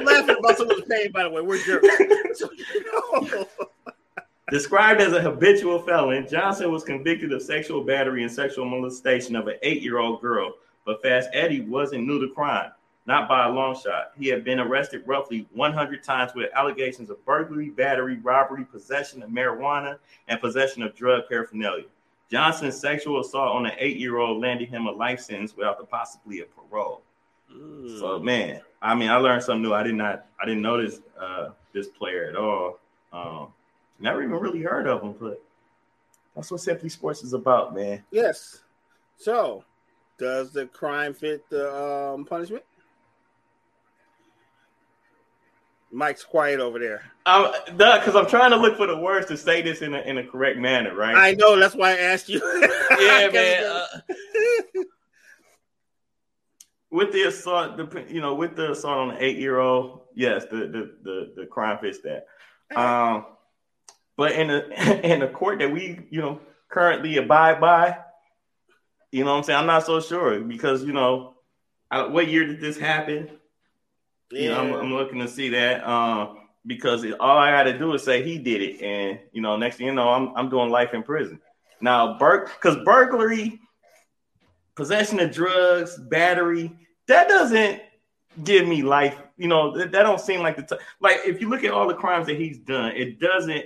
laughing 0.02 0.36
about 0.38 0.58
someone's 0.58 0.84
pain, 0.88 1.10
by 1.10 1.22
the 1.22 1.30
way. 1.30 1.40
We're 1.40 1.58
jerks. 1.64 1.88
Described 4.50 5.00
as 5.00 5.14
a 5.14 5.22
habitual 5.22 5.80
felon, 5.80 6.28
Johnson 6.28 6.70
was 6.70 6.84
convicted 6.84 7.32
of 7.32 7.42
sexual 7.42 7.82
battery 7.82 8.22
and 8.22 8.30
sexual 8.30 8.66
molestation 8.66 9.36
of 9.36 9.48
an 9.48 9.56
eight-year-old 9.62 10.20
girl. 10.20 10.52
But 10.84 11.00
Fast 11.02 11.30
Eddie 11.32 11.62
wasn't 11.62 12.06
new 12.06 12.20
to 12.20 12.32
crime, 12.32 12.70
not 13.06 13.26
by 13.26 13.46
a 13.46 13.50
long 13.50 13.74
shot. 13.74 14.12
He 14.18 14.28
had 14.28 14.44
been 14.44 14.60
arrested 14.60 15.02
roughly 15.06 15.48
100 15.54 16.04
times 16.04 16.32
with 16.34 16.50
allegations 16.54 17.08
of 17.08 17.24
burglary, 17.24 17.70
battery, 17.70 18.18
robbery, 18.22 18.66
possession 18.66 19.22
of 19.22 19.30
marijuana, 19.30 19.96
and 20.28 20.38
possession 20.42 20.82
of 20.82 20.94
drug 20.94 21.22
paraphernalia. 21.26 21.86
Johnson's 22.30 22.78
sexual 22.80 23.20
assault 23.20 23.54
on 23.54 23.66
an 23.66 23.72
eight-year-old 23.78 24.40
landed 24.40 24.68
him 24.68 24.86
a 24.86 24.90
life 24.90 25.20
sentence 25.20 25.56
without 25.56 25.78
the 25.78 25.84
possibility 25.84 26.40
of 26.40 26.48
parole. 26.56 27.02
Mm. 27.52 27.98
So 27.98 28.18
man, 28.18 28.60
I 28.80 28.94
mean, 28.94 29.10
I 29.10 29.16
learned 29.16 29.42
something 29.42 29.62
new. 29.62 29.74
I 29.74 29.82
did 29.82 29.94
not, 29.94 30.26
I 30.40 30.44
didn't 30.44 30.62
know 30.62 30.82
this 30.82 31.00
uh, 31.20 31.50
this 31.72 31.88
player 31.88 32.28
at 32.28 32.36
all. 32.36 32.78
Um, 33.12 33.48
never 34.00 34.22
even 34.22 34.34
really 34.34 34.62
heard 34.62 34.86
of 34.86 35.02
him, 35.02 35.14
but 35.20 35.42
that's 36.34 36.50
what 36.50 36.60
Simply 36.60 36.88
Sports 36.88 37.22
is 37.22 37.32
about, 37.32 37.74
man. 37.74 38.02
Yes. 38.10 38.62
So, 39.16 39.64
does 40.18 40.50
the 40.50 40.66
crime 40.66 41.14
fit 41.14 41.48
the 41.48 41.72
um, 41.72 42.24
punishment? 42.24 42.64
Mike's 45.94 46.24
quiet 46.24 46.60
over 46.60 46.78
there. 46.78 47.02
Um, 47.24 47.52
because 47.66 48.16
I'm 48.16 48.26
trying 48.26 48.50
to 48.50 48.56
look 48.56 48.76
for 48.76 48.86
the 48.86 48.98
words 48.98 49.26
to 49.28 49.36
say 49.36 49.62
this 49.62 49.80
in 49.80 49.94
a 49.94 50.00
in 50.00 50.18
a 50.18 50.26
correct 50.26 50.58
manner, 50.58 50.94
right? 50.94 51.14
I 51.14 51.32
know. 51.32 51.58
That's 51.58 51.74
why 51.74 51.92
I 51.92 51.98
asked 51.98 52.28
you. 52.28 52.40
yeah, 53.00 53.28
man. 53.32 53.64
Uh, 53.64 53.86
with 56.90 57.12
the 57.12 57.22
assault, 57.22 57.76
the 57.76 58.04
you 58.08 58.20
know, 58.20 58.34
with 58.34 58.56
the 58.56 58.72
assault 58.72 58.98
on 58.98 59.08
the 59.14 59.24
eight 59.24 59.38
year 59.38 59.60
old, 59.60 60.02
yes, 60.14 60.44
the 60.46 60.56
the 60.56 60.96
the 61.02 61.32
the 61.36 61.46
crime 61.46 61.78
fits 61.78 62.00
that. 62.00 62.26
Um, 62.76 63.26
but 64.16 64.32
in 64.32 64.48
the 64.48 65.02
in 65.12 65.20
the 65.20 65.28
court 65.28 65.60
that 65.60 65.72
we 65.72 66.06
you 66.10 66.20
know 66.20 66.40
currently 66.68 67.16
abide 67.16 67.60
by, 67.60 67.98
you 69.12 69.24
know 69.24 69.30
what 69.30 69.38
I'm 69.38 69.42
saying? 69.44 69.60
I'm 69.60 69.66
not 69.66 69.86
so 69.86 70.00
sure 70.00 70.40
because 70.40 70.82
you 70.82 70.92
know, 70.92 71.34
I, 71.90 72.06
what 72.06 72.28
year 72.28 72.46
did 72.46 72.60
this 72.60 72.78
happen? 72.78 73.30
You 74.30 74.48
know, 74.48 74.60
I'm, 74.60 74.70
Yeah. 74.70 74.78
I'm 74.78 74.92
looking 74.92 75.18
to 75.20 75.28
see 75.28 75.48
that 75.50 75.86
um, 75.88 76.38
because 76.66 77.04
it, 77.04 77.18
all 77.20 77.38
I 77.38 77.50
had 77.50 77.64
to 77.64 77.78
do 77.78 77.92
is 77.94 78.02
say 78.02 78.22
he 78.22 78.38
did 78.38 78.62
it, 78.62 78.82
and 78.82 79.18
you 79.32 79.42
know, 79.42 79.56
next 79.56 79.76
thing 79.76 79.86
you 79.86 79.94
know, 79.94 80.08
I'm 80.08 80.34
I'm 80.36 80.48
doing 80.48 80.70
life 80.70 80.94
in 80.94 81.02
prison. 81.02 81.40
Now, 81.80 82.18
bur 82.18 82.46
because 82.46 82.76
burglary, 82.84 83.60
possession 84.74 85.20
of 85.20 85.30
drugs, 85.32 85.98
battery, 85.98 86.72
that 87.06 87.28
doesn't 87.28 87.82
give 88.42 88.66
me 88.66 88.82
life. 88.82 89.16
You 89.36 89.48
know, 89.48 89.76
that, 89.76 89.92
that 89.92 90.02
don't 90.02 90.20
seem 90.20 90.40
like 90.40 90.56
the 90.56 90.62
t- 90.62 90.82
like 91.00 91.20
if 91.24 91.40
you 91.40 91.48
look 91.48 91.64
at 91.64 91.72
all 91.72 91.86
the 91.86 91.94
crimes 91.94 92.26
that 92.26 92.36
he's 92.36 92.58
done, 92.58 92.92
it 92.96 93.20
doesn't. 93.20 93.64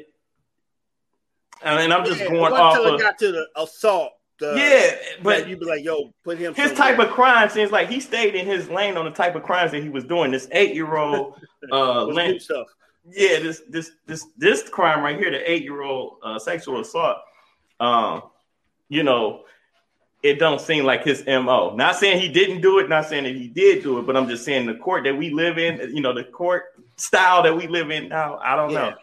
And, 1.63 1.93
I'm 1.93 2.05
just 2.05 2.21
Yeah, 2.21 2.29
going 2.29 2.53
off 2.53 2.79
wasn't 2.79 2.95
of 2.95 3.01
it 3.01 3.03
got 3.03 3.19
to 3.19 3.33
the 3.33 3.49
assault. 3.57 4.13
The, 4.39 4.55
yeah, 4.57 5.23
but 5.23 5.49
you'd 5.49 5.59
be 5.61 5.67
like, 5.67 5.83
"Yo, 5.85 6.13
put 6.23 6.39
him." 6.39 6.55
his 6.55 6.69
somewhere. 6.71 6.97
type 6.97 6.99
of 7.01 7.11
crime 7.13 7.49
seems 7.49 7.73
like 7.73 7.89
he 7.89 7.99
stayed 7.99 8.35
in 8.37 8.47
his 8.47 8.69
lane 8.71 8.97
on 8.97 9.05
the 9.05 9.11
type 9.11 9.35
of 9.35 9.43
crimes 9.43 9.73
that 9.73 9.83
he 9.83 9.89
was 9.89 10.05
doing. 10.05 10.31
This 10.31 10.47
eight 10.53 10.75
year 10.75 10.97
old, 10.97 11.35
uh, 11.73 12.05
What's 12.05 12.17
Lan- 12.17 12.31
new 12.33 12.39
stuff. 12.39 12.67
yeah, 13.11 13.41
this 13.41 13.63
this 13.69 13.91
this 14.07 14.27
this 14.37 14.69
crime 14.69 15.03
right 15.03 15.19
here, 15.19 15.31
the 15.33 15.51
eight 15.51 15.65
year 15.65 15.83
old 15.83 16.19
uh, 16.23 16.39
sexual 16.39 16.81
assault. 16.81 17.17
Um, 17.81 18.23
you 18.89 19.03
know, 19.03 19.43
it 20.23 20.39
don't 20.39 20.61
seem 20.61 20.85
like 20.85 21.05
his 21.05 21.25
mo. 21.27 21.75
Not 21.75 21.97
saying 21.97 22.21
he 22.21 22.29
didn't 22.29 22.61
do 22.61 22.79
it, 22.79 22.89
not 22.89 23.07
saying 23.07 23.25
that 23.25 23.35
he 23.35 23.49
did 23.49 23.83
do 23.83 23.99
it, 23.99 24.07
but 24.07 24.17
I'm 24.17 24.29
just 24.29 24.45
saying 24.45 24.67
the 24.67 24.75
court 24.77 25.03
that 25.05 25.17
we 25.17 25.31
live 25.31 25.59
in, 25.59 25.95
you 25.95 26.01
know, 26.01 26.13
the 26.15 26.25
court 26.25 26.65
style 26.97 27.43
that 27.43 27.57
we 27.57 27.67
live 27.67 27.91
in 27.91 28.09
now. 28.09 28.39
I 28.39 28.55
don't 28.57 28.71
Yeah. 28.71 28.91
know, 28.91 28.95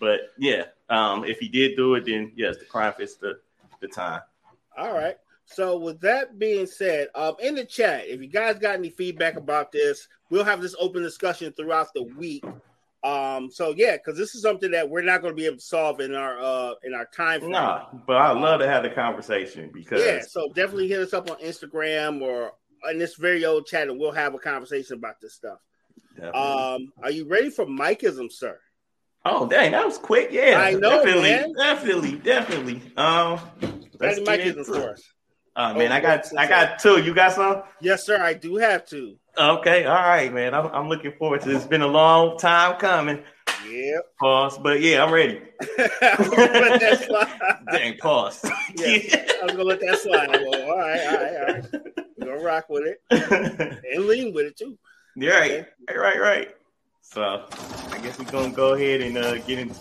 but 0.00 0.20
yeah, 0.38 0.64
um, 0.90 1.24
if 1.24 1.38
he 1.38 1.48
did 1.48 1.76
do 1.76 1.94
it, 1.94 2.04
then 2.04 2.32
yes, 2.36 2.58
the 2.58 2.66
crime 2.66 2.92
fits 2.96 3.14
the 3.16 3.38
the 3.80 3.88
time. 3.88 4.20
All 4.76 4.94
right. 4.94 5.16
So 5.44 5.76
with 5.78 6.00
that 6.00 6.38
being 6.38 6.66
said, 6.66 7.08
um, 7.14 7.34
in 7.40 7.54
the 7.54 7.64
chat, 7.64 8.04
if 8.06 8.20
you 8.20 8.28
guys 8.28 8.58
got 8.58 8.76
any 8.76 8.90
feedback 8.90 9.36
about 9.36 9.72
this, 9.72 10.08
we'll 10.30 10.44
have 10.44 10.62
this 10.62 10.74
open 10.78 11.02
discussion 11.02 11.52
throughout 11.52 11.88
the 11.94 12.04
week. 12.04 12.44
Um, 13.04 13.50
so 13.50 13.74
yeah, 13.76 13.96
because 13.96 14.16
this 14.16 14.34
is 14.34 14.42
something 14.42 14.70
that 14.70 14.88
we're 14.88 15.02
not 15.02 15.22
going 15.22 15.32
to 15.32 15.36
be 15.36 15.46
able 15.46 15.56
to 15.56 15.62
solve 15.62 16.00
in 16.00 16.14
our 16.14 16.38
uh 16.40 16.74
in 16.84 16.94
our 16.94 17.06
time 17.06 17.40
frame. 17.40 17.52
Nah, 17.52 17.86
but 18.06 18.16
I'd 18.16 18.38
love 18.38 18.60
to 18.60 18.68
have 18.68 18.84
the 18.84 18.90
conversation 18.90 19.70
because 19.74 20.04
Yeah, 20.04 20.20
so 20.20 20.48
definitely 20.54 20.88
hit 20.88 21.00
us 21.00 21.12
up 21.12 21.28
on 21.28 21.38
Instagram 21.38 22.22
or 22.22 22.52
in 22.90 22.98
this 22.98 23.16
very 23.16 23.44
old 23.44 23.66
chat, 23.66 23.88
and 23.88 23.98
we'll 23.98 24.12
have 24.12 24.34
a 24.34 24.38
conversation 24.38 24.96
about 24.96 25.20
this 25.20 25.34
stuff. 25.34 25.58
Definitely. 26.14 26.40
Um, 26.40 26.92
are 27.02 27.10
you 27.10 27.26
ready 27.26 27.50
for 27.50 27.66
Mikeism, 27.66 28.30
sir? 28.30 28.58
oh 29.24 29.48
dang, 29.48 29.72
that 29.72 29.84
was 29.84 29.98
quick. 29.98 30.28
Yeah, 30.30 30.58
I 30.58 30.72
know, 30.72 31.04
definitely, 31.04 31.30
man. 31.30 31.52
definitely, 31.54 32.12
definitely. 32.18 32.82
Um, 32.96 33.40
let's 34.02 34.18
Any 34.18 34.26
get 34.26 34.40
Mikeism 34.40 34.58
into 34.58 34.74
it. 34.74 34.88
us? 34.90 35.02
Oh 35.54 35.74
man, 35.74 35.92
Oh, 35.92 35.94
I 35.94 36.00
got 36.00 36.26
I 36.38 36.46
got 36.46 36.78
two. 36.78 37.02
You 37.02 37.12
got 37.14 37.32
some? 37.32 37.62
Yes, 37.80 38.04
sir. 38.06 38.22
I 38.22 38.32
do 38.34 38.56
have 38.56 38.86
two. 38.86 39.16
Okay, 39.36 39.84
all 39.84 39.94
right, 39.94 40.32
man. 40.32 40.54
I'm, 40.54 40.66
I'm 40.66 40.88
looking 40.88 41.12
forward 41.18 41.42
to 41.42 41.48
this. 41.48 41.58
It's 41.58 41.66
been 41.66 41.82
a 41.82 41.86
long 41.86 42.38
time 42.38 42.78
coming. 42.78 43.22
Yeah. 43.70 43.98
Pause, 44.18 44.58
but 44.58 44.80
yeah, 44.80 45.04
I'm 45.04 45.12
ready. 45.12 45.40
I 45.78 46.16
was 46.18 46.28
gonna 46.28 46.52
let 46.52 46.80
that 46.80 47.04
slide. 47.04 47.58
Dang, 47.70 47.96
pause. 47.98 48.44
Yeah. 48.76 48.98
I 49.40 49.44
was 49.44 49.52
gonna 49.52 49.64
let 49.64 49.80
that 49.80 49.98
slide. 49.98 50.30
Well, 50.30 50.70
all 50.70 50.78
right, 50.78 51.06
all 51.06 51.16
right, 51.16 51.36
all 51.36 51.54
right. 51.54 51.64
We're 52.18 52.26
gonna 52.26 52.42
rock 52.42 52.64
with 52.68 52.84
it 53.10 53.82
and 53.94 54.06
lean 54.06 54.32
with 54.34 54.46
it 54.46 54.56
too. 54.56 54.78
You're 55.16 55.32
right, 55.38 55.66
right, 55.88 55.98
right, 55.98 56.20
right. 56.20 56.54
So 57.02 57.44
I 57.90 57.98
guess 58.02 58.18
we're 58.18 58.30
gonna 58.30 58.52
go 58.54 58.72
ahead 58.74 59.02
and 59.02 59.18
uh, 59.18 59.36
get 59.38 59.58
into. 59.58 59.74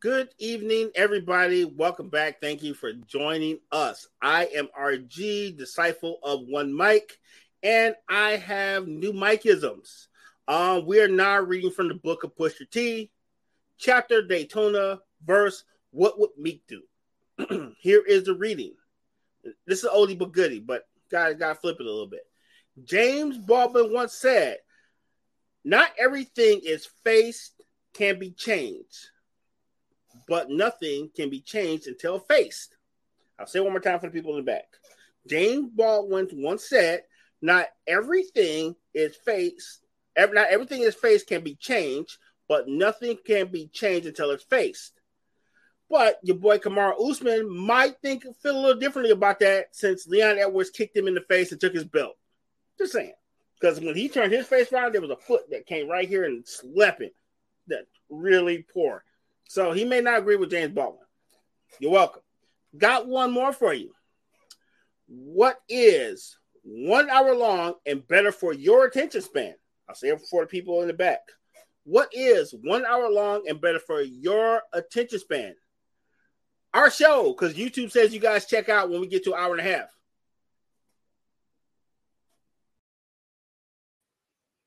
Good 0.00 0.28
evening, 0.38 0.92
everybody. 0.94 1.64
Welcome 1.64 2.08
back. 2.08 2.40
Thank 2.40 2.62
you 2.62 2.72
for 2.72 2.92
joining 2.92 3.58
us. 3.72 4.06
I 4.22 4.44
am 4.54 4.68
RG, 4.80 5.58
disciple 5.58 6.20
of 6.22 6.42
One 6.46 6.72
Mike, 6.72 7.18
and 7.64 7.96
I 8.08 8.36
have 8.36 8.86
new 8.86 9.12
Mikeisms. 9.12 10.06
Um, 10.46 10.86
we 10.86 11.00
are 11.00 11.08
now 11.08 11.40
reading 11.40 11.72
from 11.72 11.88
the 11.88 11.94
book 11.94 12.22
of 12.22 12.36
Pusha 12.36 12.70
T, 12.70 13.10
chapter 13.76 14.22
Daytona, 14.22 15.00
verse 15.26 15.64
What 15.90 16.20
Would 16.20 16.30
Meek 16.38 16.62
Do? 16.68 17.74
Here 17.80 18.04
is 18.06 18.22
the 18.22 18.34
reading. 18.34 18.74
This 19.66 19.82
is 19.82 19.90
oldie 19.90 20.16
but 20.16 20.30
goodie, 20.30 20.60
but 20.60 20.86
guys 21.10 21.34
got 21.34 21.54
to 21.54 21.54
flip 21.56 21.78
it 21.80 21.86
a 21.86 21.90
little 21.90 22.06
bit. 22.06 22.24
James 22.84 23.36
Baldwin 23.36 23.92
once 23.92 24.12
said, 24.12 24.58
Not 25.64 25.90
everything 25.98 26.60
is 26.62 26.86
faced 27.02 27.60
can 27.94 28.20
be 28.20 28.30
changed 28.30 29.08
but 30.28 30.50
nothing 30.50 31.10
can 31.16 31.30
be 31.30 31.40
changed 31.40 31.86
until 31.86 32.18
faced. 32.18 32.76
I'll 33.38 33.46
say 33.46 33.60
one 33.60 33.72
more 33.72 33.80
time 33.80 33.98
for 33.98 34.06
the 34.06 34.12
people 34.12 34.32
in 34.32 34.44
the 34.44 34.50
back. 34.50 34.66
James 35.26 35.70
Baldwin 35.70 36.28
once 36.32 36.68
said, 36.68 37.04
"Not 37.40 37.68
everything 37.86 38.76
is 38.94 39.16
faced. 39.16 39.84
Not 40.16 40.48
everything 40.50 40.82
is 40.82 40.94
faced 40.94 41.28
can 41.28 41.42
be 41.42 41.54
changed, 41.54 42.18
but 42.48 42.68
nothing 42.68 43.16
can 43.24 43.48
be 43.48 43.68
changed 43.68 44.06
until 44.06 44.30
it's 44.30 44.44
faced." 44.44 45.00
But 45.90 46.18
your 46.22 46.36
boy 46.36 46.58
Kamaru 46.58 47.10
Usman 47.10 47.48
might 47.48 47.98
think 48.02 48.24
feel 48.42 48.58
a 48.58 48.60
little 48.60 48.80
differently 48.80 49.12
about 49.12 49.38
that 49.40 49.74
since 49.74 50.06
Leon 50.06 50.38
Edwards 50.38 50.70
kicked 50.70 50.96
him 50.96 51.08
in 51.08 51.14
the 51.14 51.22
face 51.22 51.50
and 51.50 51.60
took 51.60 51.72
his 51.72 51.84
belt. 51.84 52.18
Just 52.76 52.92
saying, 52.92 53.14
because 53.58 53.80
when 53.80 53.94
he 53.94 54.08
turned 54.08 54.32
his 54.32 54.46
face 54.46 54.72
around, 54.72 54.92
there 54.92 55.00
was 55.00 55.10
a 55.10 55.16
foot 55.16 55.48
that 55.50 55.66
came 55.66 55.88
right 55.88 56.08
here 56.08 56.24
and 56.24 56.46
slapped 56.46 57.00
it. 57.00 57.14
That 57.68 57.86
really 58.10 58.66
poor. 58.72 59.04
So 59.48 59.72
he 59.72 59.84
may 59.84 60.00
not 60.00 60.18
agree 60.18 60.36
with 60.36 60.50
James 60.50 60.72
Baldwin. 60.72 61.04
You're 61.80 61.90
welcome. 61.90 62.22
Got 62.76 63.08
one 63.08 63.32
more 63.32 63.52
for 63.52 63.72
you. 63.72 63.92
What 65.08 65.58
is 65.68 66.36
one 66.62 67.08
hour 67.08 67.34
long 67.34 67.74
and 67.86 68.06
better 68.06 68.30
for 68.30 68.52
your 68.52 68.84
attention 68.84 69.22
span? 69.22 69.54
I'll 69.88 69.94
say 69.94 70.08
it 70.08 70.20
for 70.30 70.42
the 70.42 70.48
people 70.48 70.82
in 70.82 70.86
the 70.86 70.92
back. 70.94 71.20
What 71.84 72.10
is 72.12 72.54
one 72.62 72.84
hour 72.84 73.08
long 73.08 73.48
and 73.48 73.60
better 73.60 73.78
for 73.78 74.02
your 74.02 74.62
attention 74.74 75.18
span? 75.18 75.54
Our 76.74 76.90
show, 76.90 77.32
because 77.32 77.54
YouTube 77.54 77.90
says 77.90 78.12
you 78.12 78.20
guys 78.20 78.44
check 78.44 78.68
out 78.68 78.90
when 78.90 79.00
we 79.00 79.06
get 79.06 79.24
to 79.24 79.32
an 79.32 79.40
hour 79.40 79.56
and 79.56 79.66
a 79.66 79.70
half. 79.70 79.88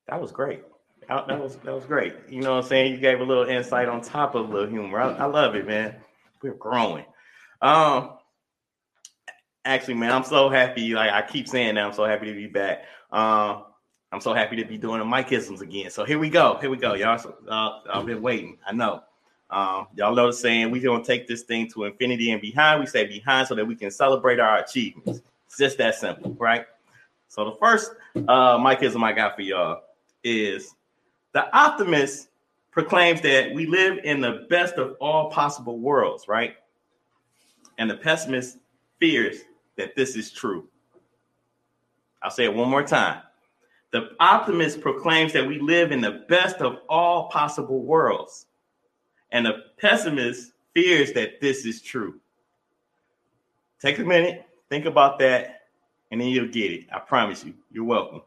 That 0.08 0.20
was 0.20 0.32
great. 0.32 0.64
That 1.12 1.42
was 1.42 1.58
that 1.58 1.74
was 1.74 1.86
great. 1.86 2.16
You 2.30 2.42
know 2.42 2.52
what 2.56 2.64
I'm 2.64 2.70
saying? 2.70 2.94
You 2.94 3.00
gave 3.00 3.20
a 3.20 3.24
little 3.24 3.44
insight 3.44 3.90
on 3.90 4.02
top 4.02 4.36
of 4.36 4.50
a 4.50 4.52
little 4.52 4.70
humor. 4.70 5.00
I, 5.00 5.12
I 5.12 5.26
love 5.26 5.56
it, 5.56 5.68
man. 5.68 5.96
We're 6.42 6.54
growing. 6.54 7.06
Um 7.62 8.12
actually, 9.66 9.96
man, 9.96 10.12
I'm 10.12 10.24
so 10.24 10.50
happy. 10.50 10.94
Like 10.94 11.12
I 11.12 11.22
keep 11.22 11.48
saying 11.48 11.76
that 11.76 11.84
I'm 11.84 11.94
so 11.94 12.06
happy 12.06 12.28
to 12.28 12.34
be 12.34 12.48
back. 12.48 12.86
Um, 13.12 13.66
I'm 14.12 14.22
so 14.22 14.34
happy 14.34 14.56
to 14.58 14.66
be 14.66 14.78
doing 14.78 15.00
the 15.00 15.06
Mikeisms 15.06 15.62
again. 15.62 15.90
So 15.90 16.04
here 16.04 16.20
we 16.20 16.30
go. 16.30 16.58
Here 16.60 16.70
we 16.70 16.78
go, 16.78 16.96
y'all. 16.96 17.18
So, 17.18 17.36
uh, 17.48 17.80
I've 17.94 18.06
been 18.06 18.22
waiting. 18.22 18.58
I 18.66 18.74
know. 18.74 19.04
Um, 19.50 19.88
y'all 19.96 20.16
know 20.16 20.28
the 20.28 20.34
saying. 20.34 20.72
We're 20.72 20.82
gonna 20.82 21.04
take 21.04 21.28
this 21.28 21.44
thing 21.44 21.70
to 21.72 21.86
infinity 21.86 22.32
and 22.32 22.42
behind. 22.42 22.80
We 22.80 22.86
say 22.86 23.06
behind 23.06 23.48
so 23.48 23.56
that 23.56 23.66
we 23.66 23.76
can 23.76 23.92
celebrate 23.92 24.40
our 24.40 24.60
achievements. 24.60 25.22
It's 25.48 25.58
just 25.58 25.78
that 25.78 25.96
simple, 25.96 26.36
right? 26.40 26.66
So 27.28 27.46
the 27.46 27.56
first 27.58 27.92
uh 28.16 28.58
Mikeism 28.58 29.04
I 29.04 29.12
got 29.14 29.36
for 29.36 29.42
y'all 29.42 29.82
is 30.24 30.76
the 31.34 31.56
optimist 31.56 32.30
proclaims 32.72 33.22
that 33.22 33.54
we 33.54 33.66
live 33.66 34.00
in 34.04 34.22
the 34.22 34.46
best 34.50 34.76
of 34.76 34.96
all 35.00 35.30
possible 35.30 35.80
worlds, 35.80 36.28
right? 36.28 36.56
And 37.78 37.90
the 37.90 37.98
pessimist 37.98 38.58
fears 39.00 39.40
that 39.78 39.96
this 39.96 40.16
is 40.16 40.32
true. 40.32 40.68
I'll 42.22 42.32
say 42.32 42.46
it 42.46 42.54
one 42.54 42.70
more 42.70 42.84
time. 42.84 43.22
The 43.92 44.12
optimist 44.20 44.80
proclaims 44.80 45.34
that 45.34 45.46
we 45.46 45.60
live 45.60 45.92
in 45.92 46.00
the 46.00 46.24
best 46.30 46.58
of 46.58 46.80
all 46.88 47.30
possible 47.30 47.82
worlds. 47.82 48.46
And 49.32 49.46
the 49.46 49.64
pessimist 49.78 50.54
fears 50.74 51.12
that 51.14 51.42
this 51.42 51.66
is 51.66 51.82
true. 51.82 52.20
Take 53.82 54.00
a 54.00 54.04
minute, 54.04 54.46
think 54.70 54.86
about 54.86 55.20
that, 55.20 55.62
and 56.12 56.22
then 56.22 56.28
you'll 56.28 56.48
get 56.48 56.72
it. 56.72 56.88
I 56.94 57.00
promise 57.00 57.44
you. 57.44 57.54
You're 57.72 57.86
welcome. 57.86 58.22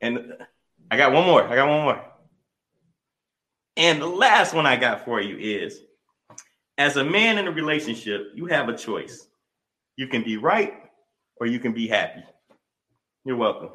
And 0.00 0.34
I 0.90 0.96
got 0.96 1.12
one 1.12 1.24
more. 1.24 1.42
I 1.42 1.56
got 1.56 1.68
one 1.68 1.82
more. 1.82 2.04
And 3.76 4.00
the 4.00 4.06
last 4.06 4.54
one 4.54 4.66
I 4.66 4.76
got 4.76 5.04
for 5.04 5.20
you 5.20 5.36
is 5.38 5.80
as 6.78 6.96
a 6.96 7.04
man 7.04 7.38
in 7.38 7.48
a 7.48 7.52
relationship, 7.52 8.32
you 8.34 8.46
have 8.46 8.68
a 8.68 8.76
choice. 8.76 9.28
You 9.96 10.06
can 10.06 10.22
be 10.22 10.36
right 10.36 10.74
or 11.40 11.46
you 11.46 11.58
can 11.58 11.72
be 11.72 11.88
happy. 11.88 12.22
You're 13.24 13.36
welcome. 13.36 13.70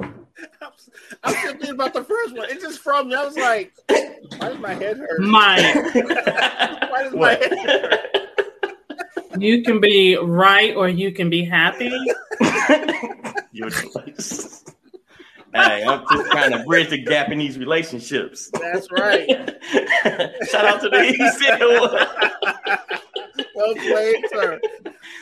I'm 0.00 1.34
still 1.34 1.52
thinking 1.52 1.70
about 1.70 1.94
the 1.94 2.04
first 2.04 2.36
one. 2.36 2.48
It 2.50 2.60
just 2.60 2.80
from 2.80 3.08
me. 3.08 3.14
I 3.14 3.24
was 3.24 3.36
like, 3.36 3.72
why 3.88 4.48
does 4.48 4.58
my 4.58 4.74
head 4.74 4.98
hurt? 4.98 5.20
Mine. 5.20 5.62
why 5.92 7.02
does 7.02 7.14
my 7.14 7.34
head 7.34 7.58
hurt? 7.58 8.00
You 9.38 9.62
can 9.62 9.80
be 9.80 10.16
right 10.16 10.76
or 10.76 10.88
you 10.88 11.12
can 11.12 11.28
be 11.28 11.44
happy. 11.44 11.92
Your 13.52 13.70
choice 13.70 14.63
hey, 15.54 15.84
I'm 15.86 16.04
just 16.10 16.30
trying 16.30 16.50
to 16.52 16.64
bridge 16.64 16.90
the 16.90 16.98
gap 16.98 17.30
in 17.30 17.38
these 17.38 17.58
relationships. 17.58 18.50
That's 18.60 18.90
right. 18.90 19.26
Shout 20.50 20.64
out 20.64 20.80
to 20.82 20.88
the 20.90 21.04
East 21.08 21.40
Well 23.54 23.74
played, 23.74 24.24
sir. 24.32 24.60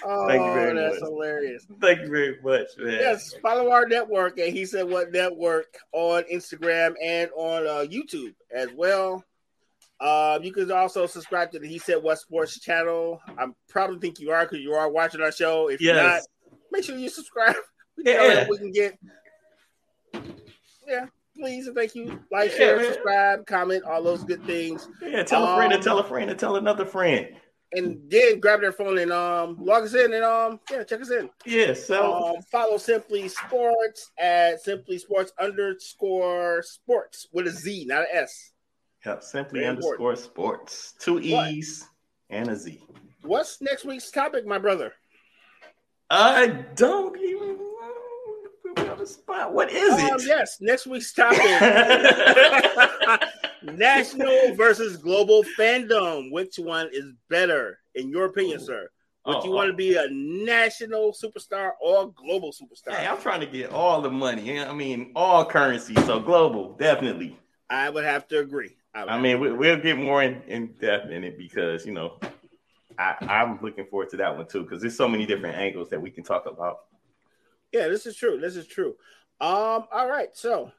Oh, 0.04 0.26
Thank 0.26 0.44
you 0.44 0.52
very 0.52 0.74
that's 0.74 1.00
much. 1.00 1.08
hilarious. 1.08 1.66
Thank 1.80 2.00
you 2.00 2.08
very 2.08 2.36
much, 2.42 2.66
man. 2.78 2.92
Yes, 2.92 3.34
follow 3.42 3.70
our 3.70 3.86
network 3.86 4.38
and 4.38 4.52
he 4.52 4.64
said 4.64 4.88
what 4.88 5.12
network 5.12 5.76
on 5.92 6.24
Instagram 6.24 6.94
and 7.02 7.30
on 7.36 7.66
uh, 7.66 7.86
YouTube 7.88 8.34
as 8.54 8.68
well. 8.74 9.24
Uh, 10.00 10.38
you 10.42 10.52
can 10.52 10.70
also 10.72 11.06
subscribe 11.06 11.52
to 11.52 11.60
the 11.60 11.68
He 11.68 11.78
Said 11.78 12.02
What 12.02 12.18
Sports 12.18 12.58
channel. 12.58 13.20
I'm 13.38 13.54
probably 13.68 14.00
think 14.00 14.18
you 14.18 14.32
are 14.32 14.44
because 14.44 14.58
you 14.58 14.72
are 14.72 14.90
watching 14.90 15.20
our 15.20 15.30
show. 15.30 15.68
If 15.70 15.80
you're 15.80 15.94
not, 15.94 16.22
make 16.72 16.82
sure 16.84 16.96
you 16.96 17.08
subscribe. 17.08 17.54
We 17.96 18.04
Yeah. 18.06 18.16
know 18.16 18.28
that 18.34 18.48
we 18.48 18.58
can 18.58 18.72
get. 18.72 18.98
Yeah, 20.86 21.06
please 21.36 21.66
and 21.66 21.76
thank 21.76 21.94
you. 21.94 22.20
Like, 22.30 22.50
Yeah, 22.52 22.56
share, 22.56 22.76
man. 22.76 22.84
subscribe, 22.86 23.46
comment, 23.46 23.84
all 23.84 24.02
those 24.02 24.24
good 24.24 24.44
things. 24.44 24.88
Yeah, 25.00 25.22
tell 25.22 25.44
a 25.44 25.54
friend 25.56 25.70
to 25.72 25.76
Um, 25.78 25.82
tell 25.82 25.98
a 25.98 26.04
friend 26.04 26.28
to 26.28 26.34
tell 26.34 26.56
another 26.56 26.84
friend. 26.84 27.28
And 27.74 28.10
then 28.10 28.38
grab 28.38 28.60
their 28.60 28.72
phone 28.72 28.98
and 28.98 29.10
um 29.10 29.56
log 29.58 29.84
us 29.84 29.94
in 29.94 30.12
and 30.12 30.22
um 30.24 30.60
yeah, 30.70 30.82
check 30.84 31.00
us 31.00 31.10
in. 31.10 31.30
Yeah, 31.46 31.72
so 31.72 32.12
Um, 32.36 32.42
follow 32.50 32.76
Simply 32.76 33.28
Sports 33.28 34.10
at 34.18 34.60
Simply 34.60 34.98
Sports 34.98 35.32
underscore 35.40 36.62
sports 36.64 37.28
with 37.32 37.46
a 37.46 37.50
Z, 37.50 37.86
not 37.86 38.02
an 38.02 38.06
S. 38.12 38.52
yep, 39.06 39.22
simply 39.22 39.60
very 39.60 39.70
underscore 39.70 40.16
sports. 40.16 40.92
Two 40.98 41.14
What? 41.14 41.50
E's 41.52 41.88
and 42.28 42.50
a 42.50 42.56
Z. 42.56 42.84
What's 43.22 43.62
next 43.62 43.84
week's 43.86 44.10
topic, 44.10 44.44
my 44.46 44.58
brother? 44.58 44.92
I 46.10 46.48
don't 46.76 47.16
even 47.18 47.56
know. 49.04 49.10
Put 49.26 49.28
me 49.28 49.34
on 49.38 49.46
spot. 49.46 49.52
What 49.54 49.70
is 49.70 49.92
Um, 49.92 50.00
it? 50.00 50.22
yes, 50.26 50.58
next 50.60 50.86
week's 50.86 51.12
topic: 51.12 51.40
national 53.62 54.54
versus 54.54 54.96
global 54.96 55.44
fandom. 55.58 56.30
Which 56.32 56.58
one 56.58 56.88
is 56.92 57.06
better, 57.28 57.78
in 57.94 58.08
your 58.10 58.26
opinion, 58.26 58.60
sir? 58.60 58.88
Would 59.24 59.36
Oh, 59.36 59.44
you 59.44 59.50
want 59.52 59.70
to 59.70 59.76
be 59.76 59.94
a 59.94 60.08
national 60.10 61.12
superstar 61.12 61.72
or 61.80 62.12
global 62.12 62.52
superstar? 62.52 62.94
Hey, 62.96 63.06
I'm 63.06 63.20
trying 63.20 63.38
to 63.40 63.46
get 63.46 63.70
all 63.70 64.02
the 64.02 64.10
money. 64.10 64.42
you 64.42 64.54
know, 64.56 64.68
I 64.68 64.74
mean, 64.74 65.12
all 65.14 65.44
currency. 65.44 65.94
So 65.94 66.18
global, 66.18 66.72
definitely. 66.72 67.38
I 67.70 67.88
would 67.88 68.02
have 68.04 68.26
to 68.28 68.40
agree. 68.40 68.76
would 68.96 69.08
I 69.08 69.20
mean, 69.20 69.38
we, 69.38 69.46
agree. 69.46 69.58
we'll 69.58 69.76
get 69.80 69.96
more 69.96 70.24
in, 70.24 70.42
in 70.48 70.74
depth 70.80 71.10
in 71.12 71.22
it 71.22 71.38
because 71.38 71.86
you 71.86 71.92
know, 71.92 72.18
I, 72.98 73.14
I'm 73.20 73.60
looking 73.62 73.86
forward 73.86 74.10
to 74.10 74.16
that 74.16 74.36
one 74.36 74.48
too 74.48 74.64
because 74.64 74.80
there's 74.80 74.96
so 74.96 75.06
many 75.08 75.24
different 75.24 75.56
angles 75.56 75.88
that 75.90 76.02
we 76.02 76.10
can 76.10 76.24
talk 76.24 76.46
about. 76.46 76.80
Yeah, 77.72 77.88
this 77.88 78.06
is 78.06 78.16
true. 78.16 78.38
This 78.38 78.56
is 78.56 78.66
true. 78.66 78.96
Um, 79.40 79.84
all 79.92 80.08
right, 80.08 80.28
so. 80.34 80.72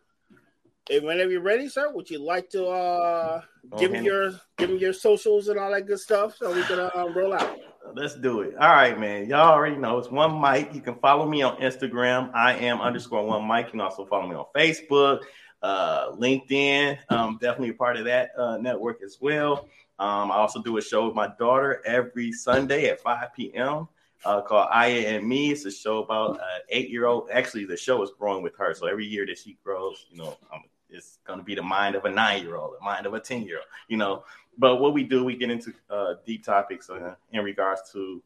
And 0.91 1.05
whenever 1.05 1.31
you're 1.31 1.41
ready, 1.41 1.69
sir, 1.69 1.91
would 1.93 2.09
you 2.09 2.19
like 2.19 2.49
to 2.49 2.65
uh, 2.65 3.41
give 3.79 3.91
me 3.91 4.01
your 4.01 4.31
give 4.57 4.69
me 4.69 4.77
your 4.77 4.91
socials 4.91 5.47
and 5.47 5.57
all 5.57 5.71
that 5.71 5.87
good 5.87 5.99
stuff 5.99 6.35
so 6.35 6.53
we 6.53 6.61
can 6.63 6.77
uh, 6.77 7.07
roll 7.15 7.33
out? 7.33 7.57
Let's 7.95 8.15
do 8.15 8.41
it. 8.41 8.55
All 8.57 8.69
right, 8.69 8.99
man. 8.99 9.29
Y'all 9.29 9.51
already 9.51 9.77
know 9.77 9.97
it's 9.97 10.09
one 10.09 10.41
mic. 10.41 10.73
You 10.73 10.81
can 10.81 10.95
follow 10.95 11.25
me 11.25 11.41
on 11.41 11.55
Instagram. 11.57 12.33
I 12.33 12.55
am 12.55 12.81
underscore 12.81 13.25
one 13.25 13.47
mic. 13.47 13.67
You 13.67 13.71
can 13.71 13.81
also 13.81 14.05
follow 14.05 14.27
me 14.27 14.35
on 14.35 14.45
Facebook, 14.55 15.21
uh, 15.61 16.11
LinkedIn. 16.11 16.97
Um, 17.09 17.37
definitely 17.39 17.69
a 17.69 17.75
part 17.75 17.95
of 17.95 18.05
that 18.05 18.31
uh, 18.37 18.57
network 18.57 19.01
as 19.03 19.19
well. 19.21 19.69
Um, 19.99 20.31
I 20.31 20.35
also 20.35 20.61
do 20.61 20.77
a 20.77 20.81
show 20.81 21.05
with 21.05 21.15
my 21.15 21.31
daughter 21.39 21.81
every 21.85 22.31
Sunday 22.31 22.89
at 22.89 22.99
5 22.99 23.33
p.m. 23.35 23.87
Uh, 24.25 24.41
called 24.41 24.69
Aya 24.71 25.15
and 25.15 25.27
Me. 25.27 25.51
It's 25.51 25.65
a 25.65 25.71
show 25.71 26.01
about 26.01 26.39
uh, 26.39 26.59
eight 26.69 26.89
year 26.89 27.05
old. 27.05 27.29
Actually, 27.31 27.65
the 27.65 27.77
show 27.77 28.01
is 28.03 28.11
growing 28.17 28.41
with 28.41 28.55
her. 28.57 28.73
So 28.73 28.87
every 28.87 29.05
year 29.05 29.25
that 29.25 29.37
she 29.37 29.57
grows, 29.63 30.05
you 30.09 30.17
know, 30.17 30.37
um, 30.53 30.63
it's 30.89 31.19
going 31.25 31.39
to 31.39 31.45
be 31.45 31.55
the 31.55 31.61
mind 31.61 31.95
of 31.95 32.05
a 32.05 32.09
nine 32.09 32.43
year 32.43 32.55
old, 32.55 32.75
the 32.79 32.83
mind 32.83 33.05
of 33.05 33.13
a 33.13 33.19
10 33.19 33.43
year 33.43 33.57
old, 33.57 33.65
you 33.87 33.97
know. 33.97 34.23
But 34.57 34.77
what 34.77 34.93
we 34.93 35.03
do, 35.03 35.23
we 35.23 35.35
get 35.35 35.49
into 35.49 35.73
uh, 35.89 36.15
deep 36.25 36.45
topics 36.45 36.89
uh, 36.89 37.15
in 37.31 37.43
regards 37.43 37.81
to 37.93 38.21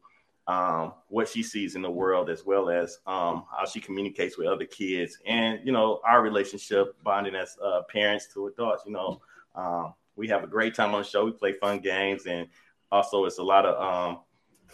um, 0.46 0.94
what 1.08 1.28
she 1.28 1.42
sees 1.42 1.74
in 1.74 1.82
the 1.82 1.90
world, 1.90 2.30
as 2.30 2.44
well 2.44 2.70
as 2.70 2.98
um, 3.06 3.44
how 3.50 3.66
she 3.66 3.80
communicates 3.80 4.38
with 4.38 4.46
other 4.46 4.64
kids, 4.64 5.18
and 5.26 5.60
you 5.64 5.72
know 5.72 6.00
our 6.04 6.22
relationship 6.22 6.96
bonding 7.02 7.34
as 7.34 7.56
uh, 7.62 7.82
parents 7.82 8.28
to 8.32 8.46
adults. 8.46 8.84
You 8.86 8.92
know, 8.92 9.20
um, 9.54 9.94
we 10.16 10.28
have 10.28 10.44
a 10.44 10.46
great 10.46 10.74
time 10.74 10.94
on 10.94 11.02
the 11.02 11.08
show. 11.08 11.26
We 11.26 11.32
play 11.32 11.52
fun 11.52 11.80
games, 11.80 12.26
and 12.26 12.48
also 12.90 13.26
it's 13.26 13.38
a 13.38 13.42
lot 13.42 13.66
of 13.66 13.76
um, 13.80 14.20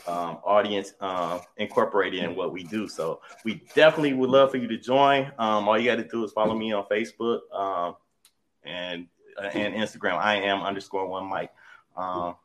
um, 0.06 0.38
audience 0.44 0.92
uh, 1.00 1.38
incorporated 1.56 2.22
in 2.22 2.36
what 2.36 2.52
we 2.52 2.64
do. 2.64 2.88
So 2.88 3.20
we 3.44 3.62
definitely 3.74 4.14
would 4.14 4.30
love 4.30 4.50
for 4.50 4.56
you 4.56 4.68
to 4.68 4.76
join. 4.76 5.32
Um, 5.38 5.68
all 5.68 5.78
you 5.78 5.86
got 5.86 5.96
to 5.96 6.08
do 6.08 6.24
is 6.24 6.32
follow 6.32 6.54
me 6.54 6.72
on 6.72 6.84
Facebook 6.90 7.40
um, 7.52 7.96
and 8.64 9.06
uh, 9.38 9.46
and 9.46 9.74
Instagram. 9.74 10.16
I 10.18 10.36
am 10.36 10.62
underscore 10.62 11.06
one 11.08 11.26
Mike. 11.26 11.50
Um, 11.96 12.36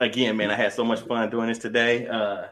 again, 0.00 0.36
man, 0.36 0.50
I 0.50 0.56
had 0.56 0.72
so 0.72 0.84
much 0.84 1.00
fun 1.00 1.30
doing 1.30 1.48
this 1.48 1.58
today. 1.58 2.06
Uh, 2.06 2.46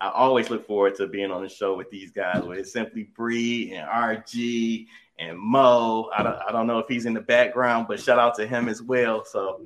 I 0.00 0.10
always 0.10 0.48
look 0.48 0.66
forward 0.66 0.94
to 0.96 1.06
being 1.06 1.30
on 1.30 1.42
the 1.42 1.48
show 1.48 1.76
with 1.76 1.90
these 1.90 2.10
guys, 2.10 2.42
with 2.42 2.68
Simply 2.68 3.10
Bree 3.14 3.74
and 3.74 3.86
RG 3.88 4.86
and 5.18 5.38
Mo. 5.38 6.10
I 6.16 6.22
don't, 6.22 6.38
I 6.48 6.52
don't 6.52 6.66
know 6.66 6.78
if 6.78 6.88
he's 6.88 7.04
in 7.04 7.12
the 7.12 7.20
background, 7.20 7.86
but 7.86 8.00
shout 8.00 8.18
out 8.18 8.34
to 8.36 8.46
him 8.46 8.68
as 8.68 8.80
well. 8.80 9.24
So, 9.24 9.60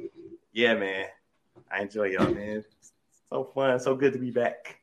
yeah, 0.53 0.75
man, 0.75 1.07
I 1.71 1.83
enjoy 1.83 2.07
y'all, 2.07 2.35
man. 2.35 2.65
So 3.31 3.51
fun, 3.55 3.81
so 3.81 3.97
good 3.97 4.13
to 4.13 4.19
be 4.19 4.31
back. 4.31 4.79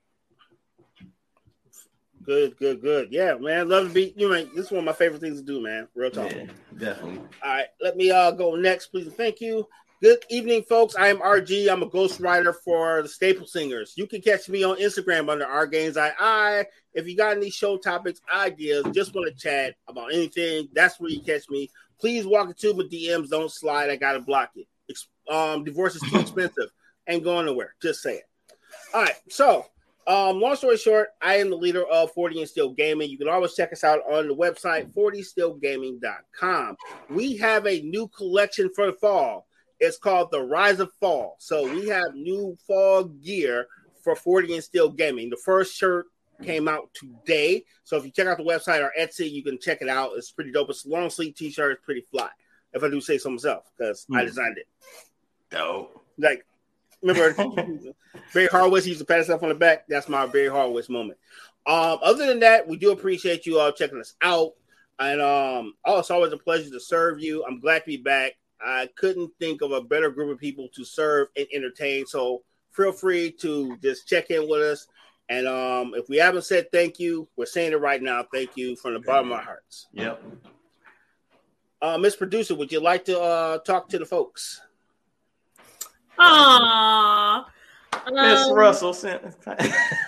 Good, 2.23 2.57
good, 2.57 2.81
good. 2.81 3.07
Yeah, 3.11 3.35
man. 3.35 3.67
Love 3.69 3.87
to 3.87 3.93
be 3.93 4.13
you 4.15 4.29
know, 4.29 4.45
this 4.55 4.65
is 4.65 4.71
one 4.71 4.79
of 4.79 4.85
my 4.85 4.93
favorite 4.93 5.21
things 5.21 5.39
to 5.39 5.45
do, 5.45 5.61
man. 5.61 5.87
Real 5.95 6.11
talk. 6.11 6.31
Yeah, 6.31 6.45
definitely. 6.77 7.19
All 7.43 7.53
right, 7.53 7.67
let 7.81 7.97
me 7.97 8.11
uh 8.11 8.31
go 8.31 8.55
next, 8.55 8.87
please. 8.87 9.11
Thank 9.13 9.41
you. 9.41 9.67
Good 10.01 10.25
evening, 10.29 10.63
folks. 10.63 10.95
I 10.95 11.09
am 11.09 11.19
RG. 11.19 11.71
I'm 11.71 11.83
a 11.83 11.89
ghostwriter 11.89 12.55
for 12.63 13.03
the 13.03 13.07
Staple 13.07 13.45
Singers. 13.45 13.93
You 13.95 14.07
can 14.07 14.21
catch 14.21 14.49
me 14.49 14.63
on 14.63 14.77
Instagram 14.77 15.29
under 15.29 15.45
R 15.45 15.67
Games 15.67 15.95
I. 15.97 16.65
If 16.93 17.07
you 17.07 17.15
got 17.15 17.37
any 17.37 17.51
show 17.51 17.77
topics, 17.77 18.19
ideas, 18.33 18.85
just 18.93 19.13
want 19.13 19.27
to 19.27 19.39
chat 19.39 19.75
about 19.87 20.13
anything, 20.13 20.69
that's 20.73 20.99
where 20.99 21.11
you 21.11 21.21
catch 21.21 21.49
me. 21.49 21.69
Please 21.99 22.25
walk 22.25 22.49
into 22.49 22.73
my 22.73 22.83
DMs. 22.83 23.29
Don't 23.29 23.51
slide. 23.51 23.89
I 23.89 23.95
gotta 23.95 24.19
block 24.19 24.51
it. 24.55 24.67
Um, 25.31 25.63
divorce 25.63 25.95
is 25.95 26.01
too 26.01 26.19
expensive. 26.19 26.71
Ain't 27.07 27.23
going 27.23 27.45
nowhere. 27.45 27.75
Just 27.81 28.01
say 28.01 28.15
it. 28.15 28.23
All 28.93 29.01
right. 29.03 29.15
So, 29.29 29.65
um, 30.07 30.39
long 30.41 30.55
story 30.55 30.77
short, 30.77 31.09
I 31.21 31.35
am 31.35 31.49
the 31.49 31.55
leader 31.55 31.83
of 31.85 32.11
40 32.11 32.41
and 32.41 32.49
Still 32.49 32.71
Gaming. 32.71 33.09
You 33.09 33.17
can 33.17 33.29
always 33.29 33.53
check 33.55 33.71
us 33.71 33.83
out 33.83 33.99
on 34.11 34.27
the 34.27 34.35
website 34.35 34.91
40stillgaming.com. 34.93 36.77
We 37.09 37.37
have 37.37 37.65
a 37.67 37.81
new 37.81 38.07
collection 38.09 38.69
for 38.75 38.87
the 38.87 38.93
fall. 38.93 39.47
It's 39.79 39.97
called 39.97 40.31
the 40.31 40.41
Rise 40.41 40.79
of 40.79 40.91
Fall. 40.99 41.37
So 41.39 41.63
we 41.73 41.87
have 41.87 42.13
new 42.13 42.57
fall 42.67 43.05
gear 43.05 43.67
for 44.03 44.15
40 44.15 44.55
and 44.55 44.63
Still 44.63 44.89
Gaming. 44.89 45.29
The 45.29 45.37
first 45.37 45.75
shirt 45.75 46.07
came 46.43 46.67
out 46.67 46.89
today. 46.93 47.63
So 47.83 47.97
if 47.97 48.05
you 48.05 48.11
check 48.11 48.27
out 48.27 48.37
the 48.37 48.43
website 48.43 48.81
or 48.81 48.91
Etsy, 48.99 49.29
you 49.31 49.43
can 49.43 49.59
check 49.59 49.81
it 49.81 49.89
out. 49.89 50.11
It's 50.15 50.31
pretty 50.31 50.51
dope. 50.51 50.69
It's 50.69 50.85
a 50.85 50.89
long 50.89 51.09
sleeve 51.09 51.35
t-shirt. 51.35 51.73
It's 51.73 51.85
pretty 51.85 52.01
fly. 52.01 52.29
If 52.73 52.83
I 52.83 52.89
do 52.89 52.99
say 53.01 53.17
so 53.17 53.29
myself, 53.29 53.65
because 53.77 54.05
I 54.13 54.21
Hmm. 54.21 54.25
designed 54.27 54.57
it. 54.57 54.67
Dope. 55.51 56.03
Like, 56.17 56.45
remember 57.01 57.93
Barry 58.33 58.47
Horowitz 58.47 58.87
used 58.87 58.99
to 58.99 59.05
pat 59.05 59.17
himself 59.17 59.43
on 59.43 59.49
the 59.49 59.55
back. 59.55 59.87
That's 59.87 60.09
my 60.09 60.25
Barry 60.25 60.47
Horowitz 60.47 60.89
moment. 60.89 61.17
Um, 61.65 61.99
other 62.01 62.25
than 62.25 62.39
that, 62.39 62.67
we 62.67 62.77
do 62.77 62.91
appreciate 62.91 63.45
you 63.45 63.59
all 63.59 63.71
checking 63.71 63.99
us 63.99 64.15
out. 64.21 64.53
And 64.99 65.21
um, 65.21 65.73
oh, 65.85 65.99
it's 65.99 66.11
always 66.11 66.33
a 66.33 66.37
pleasure 66.37 66.69
to 66.69 66.79
serve 66.79 67.19
you. 67.19 67.43
I'm 67.45 67.59
glad 67.59 67.79
to 67.79 67.85
be 67.85 67.97
back. 67.97 68.33
I 68.63 68.89
couldn't 68.95 69.31
think 69.39 69.61
of 69.61 69.71
a 69.71 69.81
better 69.81 70.11
group 70.11 70.31
of 70.31 70.39
people 70.39 70.69
to 70.75 70.85
serve 70.85 71.29
and 71.35 71.47
entertain. 71.53 72.05
So 72.05 72.43
feel 72.71 72.91
free 72.91 73.31
to 73.41 73.77
just 73.77 74.07
check 74.07 74.29
in 74.29 74.47
with 74.47 74.61
us. 74.61 74.87
And 75.29 75.47
um, 75.47 75.93
if 75.95 76.09
we 76.09 76.17
haven't 76.17 76.43
said 76.43 76.71
thank 76.71 76.99
you, 76.99 77.27
we're 77.35 77.45
saying 77.45 77.71
it 77.71 77.79
right 77.79 78.01
now. 78.01 78.25
Thank 78.31 78.57
you 78.57 78.75
from 78.75 78.93
the 78.93 78.99
bottom 78.99 79.31
of 79.31 79.39
our 79.39 79.43
hearts. 79.43 79.87
Yep. 79.93 80.21
Uh, 81.81 81.97
Miss 81.97 82.15
Producer, 82.15 82.53
would 82.53 82.71
you 82.71 82.79
like 82.79 83.05
to 83.05 83.19
uh, 83.19 83.57
talk 83.59 83.89
to 83.89 83.97
the 83.97 84.05
folks? 84.05 84.61
Aww. 86.21 87.45
Miss 88.11 88.39
Um, 88.47 88.53
Russell 88.53 88.93
sent. 88.93 89.21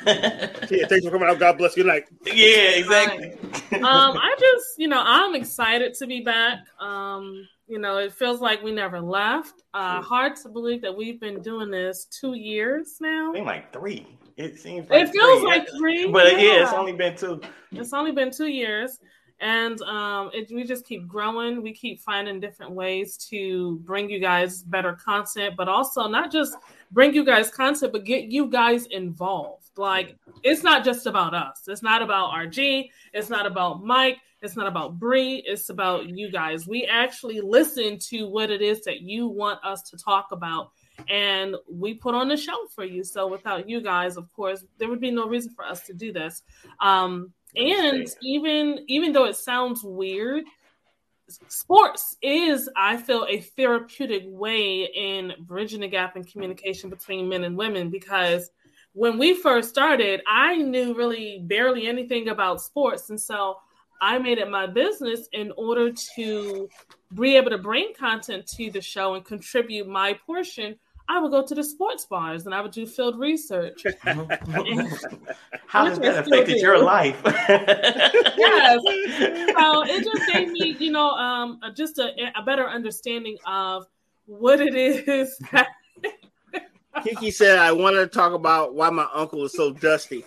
Yeah, 0.05 0.87
thanks 0.87 1.05
for 1.05 1.11
coming 1.11 1.27
out. 1.29 1.39
God 1.39 1.57
bless. 1.57 1.77
you. 1.77 1.83
Like, 1.83 2.07
yeah, 2.25 2.71
exactly. 2.71 3.33
um, 3.79 4.17
I 4.17 4.35
just, 4.39 4.79
you 4.79 4.87
know, 4.87 5.01
I'm 5.05 5.35
excited 5.35 5.93
to 5.95 6.07
be 6.07 6.21
back. 6.21 6.59
Um, 6.79 7.47
you 7.67 7.79
know, 7.79 7.97
it 7.97 8.13
feels 8.13 8.41
like 8.41 8.61
we 8.63 8.71
never 8.71 8.99
left. 8.99 9.63
Uh, 9.73 10.01
hard 10.01 10.35
to 10.37 10.49
believe 10.49 10.81
that 10.81 10.95
we've 10.95 11.19
been 11.19 11.41
doing 11.41 11.69
this 11.71 12.05
two 12.05 12.33
years 12.33 12.97
now. 12.99 13.29
I 13.29 13.33
think 13.33 13.45
like 13.45 13.71
three. 13.73 14.07
It 14.37 14.57
seems 14.59 14.89
like 14.89 15.03
It 15.07 15.11
feels 15.11 15.41
three. 15.41 15.47
like 15.49 15.67
three, 15.77 16.07
but 16.11 16.31
yeah. 16.41 16.63
it's 16.63 16.73
only 16.73 16.93
been 16.93 17.15
two. 17.15 17.39
It's 17.71 17.93
only 17.93 18.11
been 18.11 18.31
two 18.31 18.47
years, 18.47 18.97
and 19.43 19.81
um, 19.81 20.31
it, 20.33 20.49
we 20.51 20.63
just 20.63 20.85
keep 20.85 21.05
growing. 21.05 21.61
We 21.61 21.73
keep 21.73 21.99
finding 21.99 22.39
different 22.39 22.71
ways 22.71 23.17
to 23.29 23.77
bring 23.79 24.09
you 24.09 24.19
guys 24.19 24.63
better 24.63 24.93
content, 24.93 25.55
but 25.57 25.67
also 25.67 26.07
not 26.07 26.31
just 26.31 26.55
bring 26.91 27.13
you 27.13 27.25
guys 27.25 27.49
content, 27.49 27.91
but 27.91 28.05
get 28.05 28.31
you 28.31 28.47
guys 28.47 28.85
involved. 28.85 29.67
Like 29.75 30.15
it's 30.43 30.63
not 30.63 30.85
just 30.85 31.07
about 31.07 31.33
us. 31.33 31.63
It's 31.67 31.83
not 31.83 32.01
about 32.01 32.31
RG. 32.31 32.89
It's 33.11 33.29
not 33.29 33.45
about 33.45 33.83
Mike. 33.83 34.19
It's 34.41 34.55
not 34.55 34.67
about 34.67 34.97
Bree. 34.97 35.43
It's 35.45 35.69
about 35.69 36.07
you 36.07 36.31
guys. 36.31 36.65
We 36.65 36.85
actually 36.85 37.41
listen 37.41 37.99
to 37.99 38.29
what 38.29 38.49
it 38.49 38.61
is 38.61 38.85
that 38.85 39.01
you 39.01 39.27
want 39.27 39.59
us 39.65 39.81
to 39.89 39.97
talk 39.97 40.27
about 40.31 40.71
and 41.09 41.55
we 41.69 41.95
put 41.95 42.15
on 42.15 42.29
the 42.29 42.37
show 42.37 42.65
for 42.73 42.85
you. 42.85 43.03
So 43.03 43.27
without 43.27 43.67
you 43.67 43.81
guys, 43.81 44.15
of 44.15 44.31
course, 44.31 44.63
there 44.77 44.87
would 44.87 45.01
be 45.01 45.11
no 45.11 45.27
reason 45.27 45.51
for 45.53 45.65
us 45.65 45.85
to 45.87 45.93
do 45.93 46.13
this. 46.13 46.43
Um, 46.79 47.33
and 47.55 48.07
even 48.21 48.85
even 48.87 49.11
though 49.13 49.25
it 49.25 49.35
sounds 49.35 49.83
weird, 49.83 50.43
sports 51.47 52.17
is, 52.21 52.69
I 52.75 52.97
feel, 52.97 53.25
a 53.29 53.39
therapeutic 53.39 54.23
way 54.25 54.85
in 54.85 55.33
bridging 55.39 55.81
the 55.81 55.87
gap 55.87 56.15
in 56.15 56.23
communication 56.23 56.89
between 56.89 57.29
men 57.29 57.43
and 57.43 57.57
women 57.57 57.89
because 57.89 58.49
when 58.93 59.17
we 59.17 59.33
first 59.33 59.69
started, 59.69 60.21
I 60.27 60.57
knew 60.57 60.93
really 60.95 61.39
barely 61.43 61.87
anything 61.87 62.29
about 62.29 62.61
sports. 62.61 63.09
And 63.09 63.19
so 63.19 63.57
I 64.01 64.19
made 64.19 64.37
it 64.37 64.49
my 64.49 64.67
business 64.67 65.27
in 65.31 65.51
order 65.57 65.91
to 66.15 66.69
be 67.13 67.35
able 67.35 67.49
to 67.49 67.57
bring 67.57 67.93
content 67.97 68.45
to 68.47 68.69
the 68.69 68.81
show 68.81 69.15
and 69.15 69.25
contribute 69.25 69.87
my 69.87 70.13
portion. 70.25 70.75
I 71.09 71.19
would 71.19 71.31
go 71.31 71.45
to 71.45 71.55
the 71.55 71.63
sports 71.63 72.05
bars 72.05 72.45
and 72.45 72.55
I 72.55 72.61
would 72.61 72.71
do 72.71 72.85
field 72.85 73.19
research. 73.19 73.83
How 74.03 75.85
has 75.85 75.99
that 75.99 76.27
affected 76.27 76.61
your 76.61 76.79
life? 76.79 77.21
Yes. 78.35 78.81
so 79.57 79.83
it 79.83 80.03
just 80.03 80.31
gave 80.31 80.49
me, 80.49 80.75
you 80.79 80.91
know, 80.91 81.11
um, 81.11 81.59
just 81.75 81.99
a, 81.99 82.11
a 82.35 82.43
better 82.43 82.67
understanding 82.67 83.37
of 83.45 83.85
what 84.25 84.59
it 84.59 84.75
is 84.75 85.37
that 85.51 85.67
Kiki 87.03 87.31
said, 87.31 87.57
I 87.57 87.71
want 87.71 87.95
to 87.95 88.07
talk 88.07 88.33
about 88.33 88.75
why 88.75 88.89
my 88.89 89.07
uncle 89.13 89.43
is 89.45 89.53
so 89.53 89.73
dusty. 89.73 90.25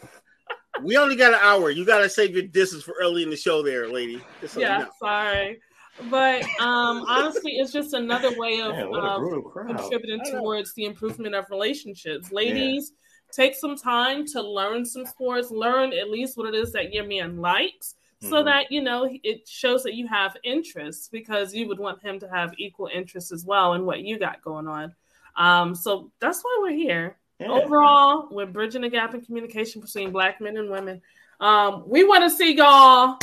We 0.82 0.96
only 0.96 1.16
got 1.16 1.32
an 1.32 1.40
hour. 1.42 1.70
You 1.70 1.84
got 1.84 1.98
to 1.98 2.08
save 2.08 2.32
your 2.32 2.42
distance 2.42 2.82
for 2.82 2.94
early 3.00 3.22
in 3.22 3.30
the 3.30 3.36
show, 3.36 3.62
there, 3.62 3.88
lady. 3.88 4.22
Just 4.40 4.54
so 4.54 4.60
you 4.60 4.66
yeah, 4.66 4.78
know. 4.78 4.88
sorry. 4.98 5.60
But 6.02 6.44
um, 6.60 7.04
honestly, 7.08 7.52
it's 7.52 7.72
just 7.72 7.94
another 7.94 8.36
way 8.36 8.60
of, 8.60 8.76
Man, 8.76 8.90
what 8.90 9.04
of 9.04 9.22
contributing 9.66 10.20
towards 10.30 10.74
the 10.74 10.84
improvement 10.84 11.34
of 11.34 11.48
relationships. 11.50 12.30
Ladies, 12.30 12.92
take 13.32 13.54
some 13.54 13.76
time 13.76 14.26
to 14.26 14.42
learn 14.42 14.84
some 14.84 15.06
sports, 15.06 15.50
learn 15.50 15.92
at 15.92 16.10
least 16.10 16.36
what 16.36 16.48
it 16.48 16.54
is 16.54 16.72
that 16.72 16.92
your 16.92 17.06
man 17.06 17.38
likes. 17.38 17.94
So 18.20 18.42
Mhm. 18.42 18.44
that 18.46 18.72
you 18.72 18.80
know 18.82 19.08
it 19.22 19.46
shows 19.46 19.82
that 19.82 19.94
you 19.94 20.06
have 20.06 20.36
interests 20.42 21.08
because 21.08 21.54
you 21.54 21.68
would 21.68 21.78
want 21.78 22.02
him 22.02 22.18
to 22.20 22.28
have 22.28 22.54
equal 22.56 22.88
interests 22.92 23.30
as 23.30 23.44
well 23.44 23.74
in 23.74 23.84
what 23.84 24.00
you 24.00 24.18
got 24.18 24.42
going 24.42 24.66
on. 24.66 24.94
Um, 25.36 25.74
so 25.74 26.10
that's 26.18 26.42
why 26.42 26.58
we're 26.62 26.70
here. 26.70 27.18
Yeah. 27.38 27.48
Overall, 27.50 28.28
we're 28.30 28.46
bridging 28.46 28.80
the 28.82 28.88
gap 28.88 29.14
in 29.14 29.20
communication 29.20 29.82
between 29.82 30.12
black 30.12 30.40
men 30.40 30.56
and 30.56 30.70
women. 30.70 31.02
Um, 31.40 31.84
we 31.86 32.04
want 32.04 32.24
to 32.24 32.30
see 32.30 32.54
y'all 32.54 33.18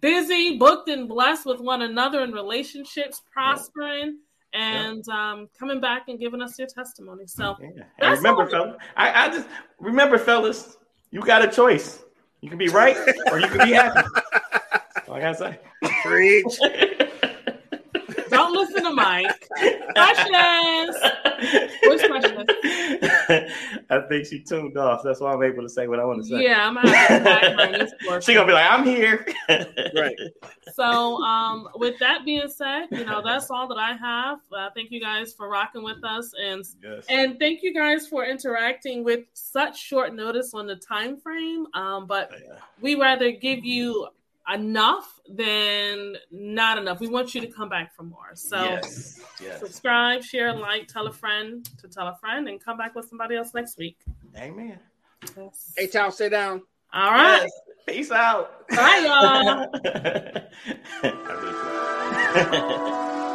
busy, 0.00 0.58
booked, 0.58 0.88
and 0.88 1.08
blessed 1.08 1.46
with 1.46 1.60
one 1.60 1.82
another 1.82 2.22
in 2.22 2.32
relationships, 2.32 3.22
prospering, 3.32 4.18
and 4.52 5.06
um, 5.08 5.48
coming 5.58 5.80
back 5.80 6.08
and 6.08 6.18
giving 6.18 6.42
us 6.42 6.58
your 6.58 6.68
testimony. 6.68 7.26
So 7.26 7.56
Yeah. 7.60 7.84
And 7.98 8.16
remember, 8.16 8.48
fellas, 8.48 8.76
I, 8.96 9.26
I 9.26 9.28
just 9.28 9.48
remember, 9.78 10.18
fellas, 10.18 10.76
you 11.10 11.20
got 11.20 11.44
a 11.44 11.48
choice. 11.48 12.02
You 12.40 12.48
can 12.48 12.58
be 12.58 12.68
right 12.68 12.96
or 13.30 13.38
you 13.38 13.46
can 13.46 13.68
be 13.68 13.74
happy. 13.74 14.02
That's 14.94 15.08
all 15.08 15.14
I 15.14 15.20
gotta 15.20 15.36
say. 15.36 15.58
Preach. 16.02 16.58
don't 18.30 18.52
listen 18.52 18.82
to 18.82 18.90
Mike. 18.90 19.48
Questions. 19.94 20.96
Which 21.84 22.02
questions? 22.06 22.50
I 23.92 24.00
think 24.08 24.26
she 24.26 24.40
tuned 24.40 24.76
off. 24.78 25.02
That's 25.04 25.20
why 25.20 25.32
I'm 25.32 25.42
able 25.42 25.62
to 25.62 25.68
say 25.68 25.86
what 25.86 26.00
I 26.00 26.04
want 26.04 26.22
to 26.22 26.28
say. 26.28 26.42
Yeah, 26.42 26.66
I'm 26.66 26.74
gonna 26.74 26.96
have 26.96 27.18
to 27.18 27.24
background 27.24 27.74
this 27.74 27.92
portion. 28.04 28.22
she 28.22 28.34
gonna 28.34 28.46
be 28.46 28.52
like, 28.54 28.70
I'm 28.70 28.84
here. 28.84 29.26
Right. 29.94 30.16
So, 30.72 31.22
um, 31.22 31.68
with 31.74 31.98
that 31.98 32.24
being 32.24 32.48
said, 32.48 32.86
you 32.90 33.04
know 33.04 33.20
that's 33.22 33.50
all 33.50 33.68
that 33.68 33.78
I 33.78 33.92
have. 33.94 34.38
Uh, 34.50 34.70
thank 34.74 34.90
you 34.90 35.00
guys 35.00 35.34
for 35.34 35.48
rocking 35.48 35.82
with 35.82 36.02
us, 36.04 36.32
and 36.40 36.64
Yes. 36.82 37.04
and 37.10 37.38
thank 37.38 37.62
you 37.62 37.74
guys 37.74 38.06
for 38.06 38.24
interacting 38.24 39.04
with 39.04 39.20
such 39.34 39.78
short 39.78 40.14
notice 40.14 40.54
on 40.54 40.66
the 40.66 40.76
time 40.76 41.18
frame. 41.18 41.66
Um, 41.74 42.06
but 42.06 42.30
Yeah. 42.32 42.54
we 42.80 42.94
rather 42.94 43.30
give 43.30 43.64
you 43.64 44.08
enough 44.52 45.20
than 45.28 46.16
not 46.30 46.78
enough. 46.78 47.00
We 47.00 47.08
want 47.08 47.34
you 47.34 47.40
to 47.42 47.46
come 47.46 47.68
back 47.68 47.94
for 47.94 48.02
more. 48.02 48.30
So. 48.34 48.62
yes. 48.62 49.20
Yes. 49.42 49.60
Subscribe, 49.60 50.22
share, 50.22 50.52
like, 50.54 50.88
tell 50.88 51.06
a 51.06 51.12
friend 51.12 51.68
to 51.80 51.88
tell 51.88 52.06
a 52.08 52.16
friend, 52.20 52.48
and 52.48 52.62
come 52.62 52.76
back 52.76 52.94
with 52.94 53.08
somebody 53.08 53.36
else 53.36 53.54
next 53.54 53.78
week. 53.78 53.98
Amen. 54.36 54.78
Yes. 55.36 55.72
Hey, 55.76 55.86
Town, 55.86 56.12
sit 56.12 56.30
down. 56.30 56.62
All 56.92 57.10
right. 57.10 57.42
Yes. 57.42 57.50
Peace 57.86 58.10
out. 58.12 58.68
Bye, 58.68 59.02
y'all. 59.04 59.66
I 61.02 61.02
really- 63.22 63.31